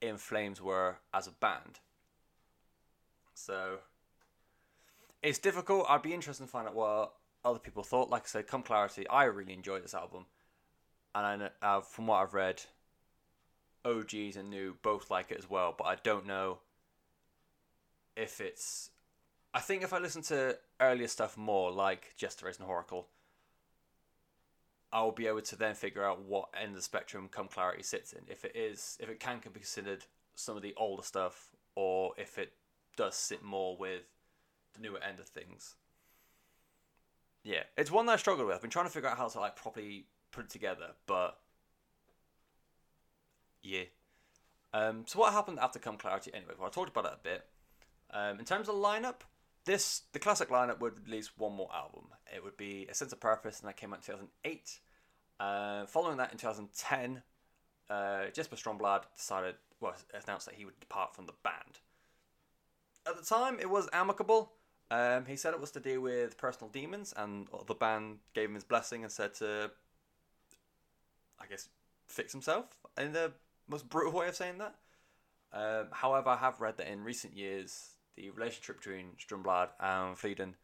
In 0.00 0.16
Flames 0.16 0.60
were 0.60 0.96
as 1.12 1.26
a 1.26 1.32
band. 1.32 1.80
So 3.34 3.78
it's 5.22 5.38
difficult. 5.38 5.86
I'd 5.88 6.02
be 6.02 6.14
interested 6.14 6.44
to 6.44 6.50
find 6.50 6.68
out 6.68 6.74
what 6.74 7.12
other 7.44 7.58
people 7.58 7.82
thought. 7.82 8.10
Like 8.10 8.22
I 8.22 8.26
said, 8.26 8.46
Come 8.46 8.62
Clarity, 8.62 9.08
I 9.08 9.24
really 9.24 9.52
enjoyed 9.52 9.84
this 9.84 9.94
album, 9.94 10.26
and 11.14 11.26
I 11.26 11.36
know, 11.36 11.48
uh, 11.62 11.80
from 11.80 12.06
what 12.06 12.16
I've 12.22 12.34
read, 12.34 12.62
OGs 13.84 14.36
and 14.36 14.50
new 14.50 14.76
both 14.82 15.10
like 15.10 15.30
it 15.30 15.38
as 15.38 15.48
well. 15.48 15.74
But 15.76 15.84
I 15.84 15.96
don't 16.02 16.26
know 16.26 16.58
if 18.16 18.40
it's. 18.40 18.90
I 19.52 19.60
think 19.60 19.82
if 19.82 19.92
I 19.92 19.98
listen 19.98 20.22
to 20.22 20.58
earlier 20.80 21.06
stuff 21.06 21.36
more, 21.36 21.70
like 21.70 22.14
Jester 22.16 22.46
Race 22.46 22.58
and 22.58 22.68
Whoracle, 22.68 23.04
I'll 24.94 25.10
be 25.10 25.26
able 25.26 25.42
to 25.42 25.56
then 25.56 25.74
figure 25.74 26.04
out 26.04 26.22
what 26.22 26.50
end 26.58 26.70
of 26.70 26.76
the 26.76 26.82
spectrum 26.82 27.28
Come 27.28 27.48
Clarity 27.48 27.82
sits 27.82 28.12
in. 28.12 28.20
If 28.28 28.44
it 28.44 28.54
is, 28.54 28.96
if 29.00 29.10
it 29.10 29.18
can 29.18 29.40
be 29.42 29.58
considered 29.58 30.04
some 30.36 30.56
of 30.56 30.62
the 30.62 30.72
older 30.76 31.02
stuff, 31.02 31.50
or 31.74 32.12
if 32.16 32.38
it 32.38 32.52
does 32.96 33.16
sit 33.16 33.42
more 33.42 33.76
with 33.76 34.02
the 34.72 34.80
newer 34.80 35.00
end 35.02 35.18
of 35.18 35.26
things. 35.26 35.74
Yeah, 37.42 37.64
it's 37.76 37.90
one 37.90 38.06
that 38.06 38.12
I 38.12 38.16
struggled 38.16 38.46
with. 38.46 38.54
I've 38.54 38.62
been 38.62 38.70
trying 38.70 38.86
to 38.86 38.90
figure 38.90 39.08
out 39.08 39.18
how 39.18 39.26
to 39.26 39.40
like 39.40 39.56
properly 39.56 40.06
put 40.30 40.44
it 40.44 40.50
together, 40.50 40.92
but 41.06 41.38
yeah. 43.62 43.82
Um, 44.72 45.04
so 45.06 45.18
what 45.18 45.32
happened 45.32 45.58
after 45.58 45.80
Come 45.80 45.96
Clarity 45.96 46.30
anyway? 46.32 46.54
Well, 46.56 46.68
I 46.68 46.70
talked 46.70 46.90
about 46.90 47.06
it 47.06 47.12
a 47.14 47.22
bit. 47.22 47.44
Um, 48.12 48.38
in 48.38 48.44
terms 48.44 48.68
of 48.68 48.76
lineup, 48.76 49.22
this 49.64 50.02
the 50.12 50.20
classic 50.20 50.50
lineup 50.50 50.78
would 50.78 51.04
release 51.04 51.32
one 51.36 51.54
more 51.54 51.70
album. 51.74 52.04
It 52.34 52.44
would 52.44 52.56
be 52.56 52.86
A 52.88 52.94
Sense 52.94 53.12
of 53.12 53.20
Purpose, 53.20 53.58
and 53.58 53.68
that 53.68 53.76
came 53.76 53.92
out 53.92 53.98
in 53.98 54.02
2008. 54.02 54.78
Uh, 55.40 55.86
following 55.86 56.16
that, 56.18 56.32
in 56.32 56.38
2010, 56.38 57.22
uh, 57.90 58.26
Jesper 58.32 58.56
Stromblad 58.56 59.02
decided, 59.16 59.56
well, 59.80 59.94
announced 60.26 60.46
that 60.46 60.54
he 60.54 60.64
would 60.64 60.78
depart 60.80 61.14
from 61.14 61.26
the 61.26 61.34
band. 61.42 61.80
At 63.06 63.16
the 63.16 63.24
time, 63.24 63.58
it 63.60 63.68
was 63.68 63.88
amicable. 63.92 64.52
Um, 64.90 65.26
he 65.26 65.36
said 65.36 65.54
it 65.54 65.60
was 65.60 65.70
to 65.72 65.80
deal 65.80 66.00
with 66.00 66.38
personal 66.38 66.70
demons, 66.70 67.12
and 67.16 67.48
the 67.66 67.74
band 67.74 68.18
gave 68.34 68.48
him 68.48 68.54
his 68.54 68.64
blessing 68.64 69.02
and 69.02 69.12
said 69.12 69.34
to, 69.34 69.70
I 71.40 71.46
guess, 71.46 71.68
fix 72.06 72.32
himself 72.32 72.66
in 72.98 73.12
the 73.12 73.32
most 73.68 73.88
brutal 73.88 74.12
way 74.12 74.28
of 74.28 74.36
saying 74.36 74.58
that. 74.58 74.76
Um, 75.52 75.88
however, 75.92 76.30
I 76.30 76.36
have 76.36 76.60
read 76.60 76.76
that 76.78 76.90
in 76.90 77.04
recent 77.04 77.36
years, 77.36 77.94
the 78.16 78.30
relationship 78.30 78.78
between 78.78 79.12
Stromblad 79.18 79.68
and 79.80 80.16
Fridén 80.16 80.54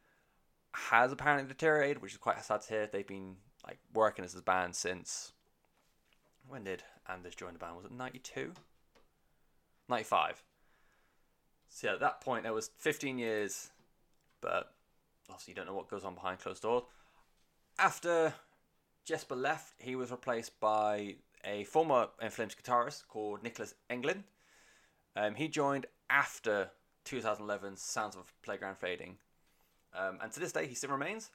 has 0.73 1.13
apparently 1.13 1.49
deteriorated, 1.49 2.03
which 2.03 2.13
is 2.13 2.19
quite 2.19 2.43
sad 2.45 2.63
to 2.63 2.69
hear. 2.69 2.87
They've 2.87 3.07
been 3.07 3.37
like 3.67 3.79
working 3.95 4.25
as 4.25 4.35
a 4.35 4.43
band 4.43 4.75
since 4.75 5.33
when 6.49 6.65
did 6.65 6.83
Anders 7.09 7.35
join 7.35 7.53
the 7.53 7.59
band? 7.59 7.77
Was 7.77 7.85
it 7.85 7.93
ninety 7.93 8.19
two? 8.19 8.53
95. 9.91 10.43
So 11.69 11.89
yeah, 11.89 11.95
at 11.95 12.01
that 12.01 12.21
point, 12.21 12.47
it 12.47 12.55
was 12.55 12.71
15 12.79 13.19
years, 13.19 13.71
but 14.41 14.73
obviously 15.29 15.53
you 15.53 15.57
don't 15.57 15.67
know 15.67 15.75
what 15.75 15.91
goes 15.91 16.05
on 16.05 16.15
behind 16.15 16.39
closed 16.39 16.63
doors. 16.63 16.85
After 17.79 18.33
Jesper 19.05 19.35
left, 19.35 19.75
he 19.79 19.97
was 19.97 20.11
replaced 20.11 20.59
by 20.61 21.17
a 21.45 21.65
former 21.65 22.09
In 22.23 22.31
Flames 22.31 22.55
guitarist 22.55 23.07
called 23.09 23.43
Niclas 23.43 23.75
Engelin. 23.91 24.25
Um, 25.17 25.35
he 25.35 25.49
joined 25.49 25.87
after 26.09 26.71
2011's 27.05 27.83
Sounds 27.83 28.17
of 28.17 28.33
Playground 28.43 28.79
Fading, 28.79 29.17
um, 29.95 30.19
and 30.23 30.31
to 30.33 30.41
this 30.41 30.53
day 30.53 30.67
he 30.67 30.75
still 30.75 30.91
remains. 30.91 31.31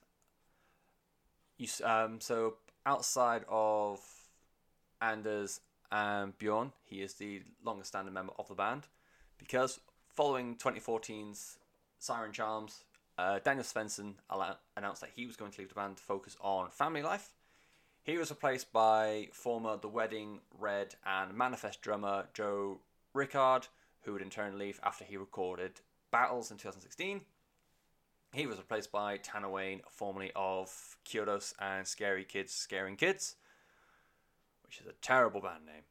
You, 1.58 1.68
um, 1.84 2.20
so 2.20 2.56
outside 2.86 3.46
of 3.48 4.00
Anders 5.02 5.62
and 5.92 6.38
Bjorn, 6.38 6.74
he 6.84 7.02
is 7.02 7.14
the 7.14 7.42
longest 7.64 7.90
standing 7.90 8.14
member 8.14 8.34
of 8.38 8.48
the 8.48 8.56
band 8.56 8.84
because 9.38 9.80
following 10.14 10.56
2014's 10.56 11.58
Siren 12.00 12.32
Charms, 12.32 12.84
uh, 13.18 13.40
Daniel 13.44 13.64
Svensson 13.64 14.16
announced 14.76 15.02
that 15.02 15.12
he 15.16 15.26
was 15.26 15.36
going 15.36 15.52
to 15.52 15.62
leave 15.62 15.70
the 15.70 15.76
band 15.76 15.98
to 15.98 16.04
focus 16.04 16.36
on 16.42 16.70
family 16.70 17.02
life. 17.02 17.32
He 18.04 18.18
was 18.18 18.30
replaced 18.30 18.72
by 18.72 19.30
former 19.32 19.78
The 19.78 19.88
Wedding, 19.88 20.40
Red, 20.60 20.96
and 21.06 21.34
Manafest 21.34 21.82
drummer 21.82 22.28
Joe 22.34 22.80
Rickard, 23.14 23.68
who 24.02 24.14
would 24.14 24.22
in 24.22 24.30
turn 24.30 24.60
leave 24.60 24.80
after 24.84 25.04
he 25.04 25.18
recorded 25.18 25.82
Battles 26.12 26.52
in 26.52 26.58
2016. 26.58 27.22
He 28.36 28.48
was 28.48 28.58
replaced 28.58 28.92
by 28.92 29.16
Tanner 29.16 29.50
Wayne, 29.50 29.80
formerly 29.90 30.34
of 30.36 30.98
Chiodos 31.06 31.54
and 31.58 31.88
Scary 31.88 32.26
Kids 32.26 32.52
Scaring 32.52 32.98
Kids, 32.98 33.38
which 34.66 34.82
is 34.82 34.88
a 34.88 34.92
terrible 35.02 35.40
band 35.40 35.66
name. 35.66 35.84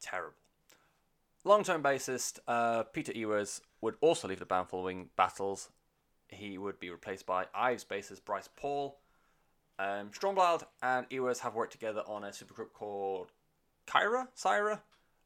Terrible. 0.00 0.36
Long 1.42 1.64
term 1.64 1.82
bassist 1.82 2.38
uh, 2.46 2.84
Peter 2.84 3.12
Iwers 3.12 3.62
would 3.80 3.96
also 4.00 4.28
leave 4.28 4.38
the 4.38 4.46
band 4.46 4.68
following 4.68 5.08
battles. 5.16 5.70
He 6.28 6.56
would 6.56 6.78
be 6.78 6.90
replaced 6.90 7.26
by 7.26 7.46
Ives 7.52 7.84
bassist 7.84 8.24
Bryce 8.24 8.48
Paul. 8.54 9.00
Um, 9.80 10.10
Stromblad 10.10 10.62
and 10.84 11.10
Iwers 11.10 11.40
have 11.40 11.56
worked 11.56 11.72
together 11.72 12.04
on 12.06 12.22
a 12.22 12.28
supergroup 12.28 12.72
called 12.74 13.32
Cyhra, 13.88 14.28
Cyhra, 14.36 14.82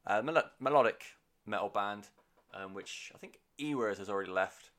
a 0.07 0.23
mel- 0.23 0.49
melodic 0.59 1.03
metal 1.45 1.69
band, 1.69 2.07
um, 2.55 2.73
which 2.73 3.11
I 3.13 3.19
think 3.19 3.41
Iwers 3.59 3.97
has 3.97 4.09
already 4.09 4.31
left. 4.31 4.71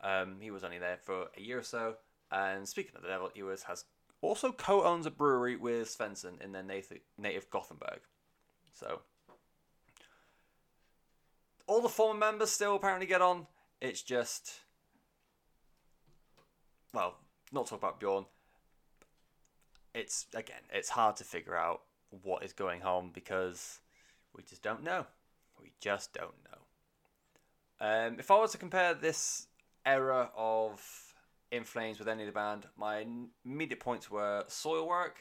Um, 0.00 0.36
he 0.40 0.50
was 0.50 0.64
only 0.64 0.78
there 0.78 0.98
for 1.02 1.26
a 1.36 1.40
year 1.40 1.58
or 1.58 1.62
so. 1.62 1.96
And 2.32 2.68
speaking 2.68 2.92
of 2.96 3.02
the 3.02 3.08
devil, 3.08 3.30
Iwers 3.36 3.64
has 3.64 3.84
also 4.22 4.52
co-owns 4.52 5.06
a 5.06 5.10
brewery 5.10 5.56
with 5.56 5.88
Svensson 5.88 6.40
in 6.42 6.52
their 6.52 6.62
native, 6.62 7.00
native 7.18 7.50
Gothenburg. 7.50 8.00
So 8.72 9.00
all 11.66 11.80
the 11.80 11.88
former 11.88 12.18
members 12.18 12.50
still 12.50 12.74
apparently 12.74 13.06
get 13.06 13.22
on. 13.22 13.46
It's 13.80 14.02
just, 14.02 14.60
well, 16.92 17.16
not 17.52 17.66
talk 17.66 17.78
about 17.78 18.00
Bjorn. 18.00 18.26
It's 19.94 20.26
again, 20.34 20.62
it's 20.72 20.90
hard 20.90 21.16
to 21.16 21.24
figure 21.24 21.56
out 21.56 21.82
what 22.22 22.44
is 22.44 22.52
going 22.52 22.82
on 22.82 23.10
because 23.12 23.80
we 24.36 24.42
just 24.42 24.62
don't 24.62 24.82
know. 24.82 25.06
We 25.60 25.72
just 25.80 26.12
don't 26.12 26.34
know. 26.44 26.59
Um, 27.80 28.16
if 28.18 28.30
I 28.30 28.38
was 28.38 28.52
to 28.52 28.58
compare 28.58 28.92
this 28.94 29.46
era 29.86 30.30
of 30.36 30.82
In 31.50 31.64
Flames 31.64 31.98
with 31.98 32.08
any 32.08 32.22
of 32.22 32.26
the 32.26 32.32
band, 32.32 32.66
my 32.76 33.06
immediate 33.44 33.80
points 33.80 34.10
were 34.10 34.44
Soilwork. 34.48 35.16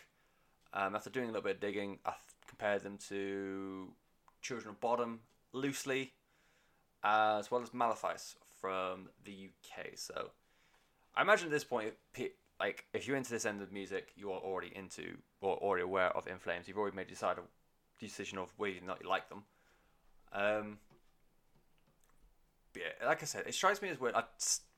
Um, 0.74 0.95
after 0.95 1.10
doing 1.10 1.26
a 1.26 1.32
little 1.32 1.43
bit 1.43 1.55
of 1.55 1.62
digging, 1.62 1.99
I 2.05 2.14
compared 2.47 2.84
them 2.84 2.97
to 3.07 3.88
Children 4.41 4.72
of 4.72 4.82
Bodom 4.82 5.20
loosely 5.53 6.14
as 7.03 7.49
well 7.49 7.62
as 7.62 7.70
Malefice 7.70 8.36
from 8.60 9.07
the 9.24 9.49
UK. 9.49 9.91
So 9.95 10.32
I 11.16 11.22
imagine 11.22 11.45
at 11.45 11.51
this 11.51 11.64
point, 11.64 11.93
like 12.60 12.86
if 12.93 13.07
you're 13.07 13.16
into 13.16 13.32
this 13.32 13.45
end 13.45 13.62
of 13.62 13.72
music, 13.72 14.10
you 14.18 14.32
are 14.32 14.39
already 14.39 14.76
into 14.76 15.18
or 15.41 15.55
already 15.57 15.84
aware 15.84 16.16
of 16.16 16.28
In 16.28 16.38
Flames. 16.39 16.68
You've 16.68 16.78
already 16.78 16.97
made 16.97 17.07
a 17.10 17.36
decision 17.99 18.38
of 18.38 18.53
whether 18.57 18.78
or 18.78 18.88
not 18.88 18.99
you 19.01 19.10
like 19.10 19.30
them. 19.30 19.43
Um, 20.34 20.78
yeah, 22.80 23.07
like 23.07 23.21
I 23.21 23.25
said, 23.25 23.43
it 23.45 23.53
strikes 23.53 23.82
me 23.82 23.89
as 23.89 23.99
weird. 23.99 24.15
I, 24.15 24.23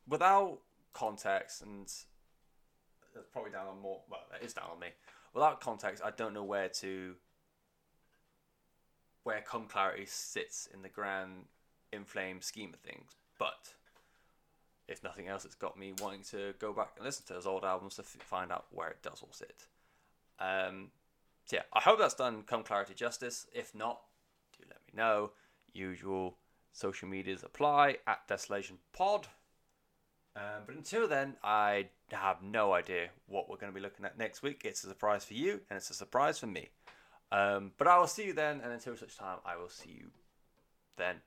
without 0.08 0.60
context, 0.94 1.62
and 1.62 1.92
probably 3.32 3.52
down 3.52 3.68
on 3.68 3.80
more. 3.82 4.02
Well, 4.10 4.22
it 4.40 4.46
is 4.46 4.54
down 4.54 4.70
on 4.74 4.80
me. 4.80 4.88
Without 5.34 5.62
context, 5.62 6.04
I 6.04 6.12
don't 6.12 6.34
know 6.34 6.44
where 6.44 6.70
to 6.70 7.16
where 9.24 9.42
Come 9.42 9.68
Clarity 9.68 10.06
sits 10.08 10.68
in 10.74 10.82
the 10.82 10.90
grand 10.90 11.46
inflamed 11.92 12.44
scheme 12.44 12.74
of 12.74 12.80
things. 12.80 13.12
But 13.38 13.74
if 14.88 15.04
nothing 15.04 15.28
else, 15.28 15.46
it's 15.46 15.56
got 15.56 15.78
me 15.78 15.94
wanting 16.02 16.24
to 16.32 16.54
go 16.60 16.74
back 16.74 16.94
and 16.98 17.06
listen 17.06 17.26
to 17.28 17.34
those 17.34 17.46
old 17.46 17.64
albums 17.64 17.96
to 17.96 18.02
f- 18.02 18.18
find 18.22 18.52
out 18.52 18.66
where 18.72 18.90
it 18.90 19.02
does 19.04 19.22
all 19.22 19.32
sit. 19.32 19.68
Um, 20.40 20.90
so 21.46 21.58
yeah, 21.58 21.64
I 21.74 21.80
hope 21.80 22.00
that's 22.00 22.14
done 22.14 22.44
come 22.44 22.64
clarity 22.64 22.94
justice. 22.94 23.46
If 23.54 23.76
not, 23.76 24.02
do 24.58 24.66
let 24.68 24.80
me 24.88 24.94
know. 24.96 25.32
Usual 25.74 26.38
social 26.72 27.08
medias 27.08 27.44
apply 27.44 27.98
at 28.08 28.28
Desolation 28.28 28.78
Pod. 28.94 29.28
Um, 30.36 30.64
but 30.66 30.76
until 30.76 31.08
then, 31.08 31.36
I 31.44 31.88
have 32.12 32.42
no 32.42 32.74
idea 32.74 33.10
what 33.28 33.50
we're 33.50 33.58
going 33.58 33.72
to 33.72 33.76
be 33.76 33.84
looking 33.84 34.06
at 34.06 34.18
next 34.18 34.42
week. 34.42 34.62
It's 34.64 34.84
a 34.84 34.88
surprise 34.88 35.26
for 35.26 35.34
you, 35.34 35.62
and 35.70 35.78
it's 35.78 35.90
a 35.90 35.94
surprise 35.94 36.40
for 36.40 36.48
me. 36.48 36.70
Um, 37.32 37.72
but 37.78 37.88
I 37.88 37.98
will 37.98 38.08
see 38.08 38.26
you 38.26 38.34
then, 38.34 38.62
and 38.62 38.72
until 38.72 38.96
such 38.96 39.18
time, 39.18 39.40
I 39.46 39.58
will 39.58 39.70
see 39.70 39.90
you 39.90 40.08
then 40.98 41.18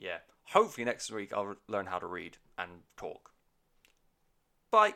yeah, 0.00 0.18
hopefully 0.44 0.84
next 0.84 1.12
week 1.12 1.32
I'll 1.32 1.56
learn 1.68 1.86
how 1.86 1.98
to 1.98 2.06
read 2.06 2.38
and 2.58 2.70
talk. 2.96 3.30
Bye. 4.70 4.94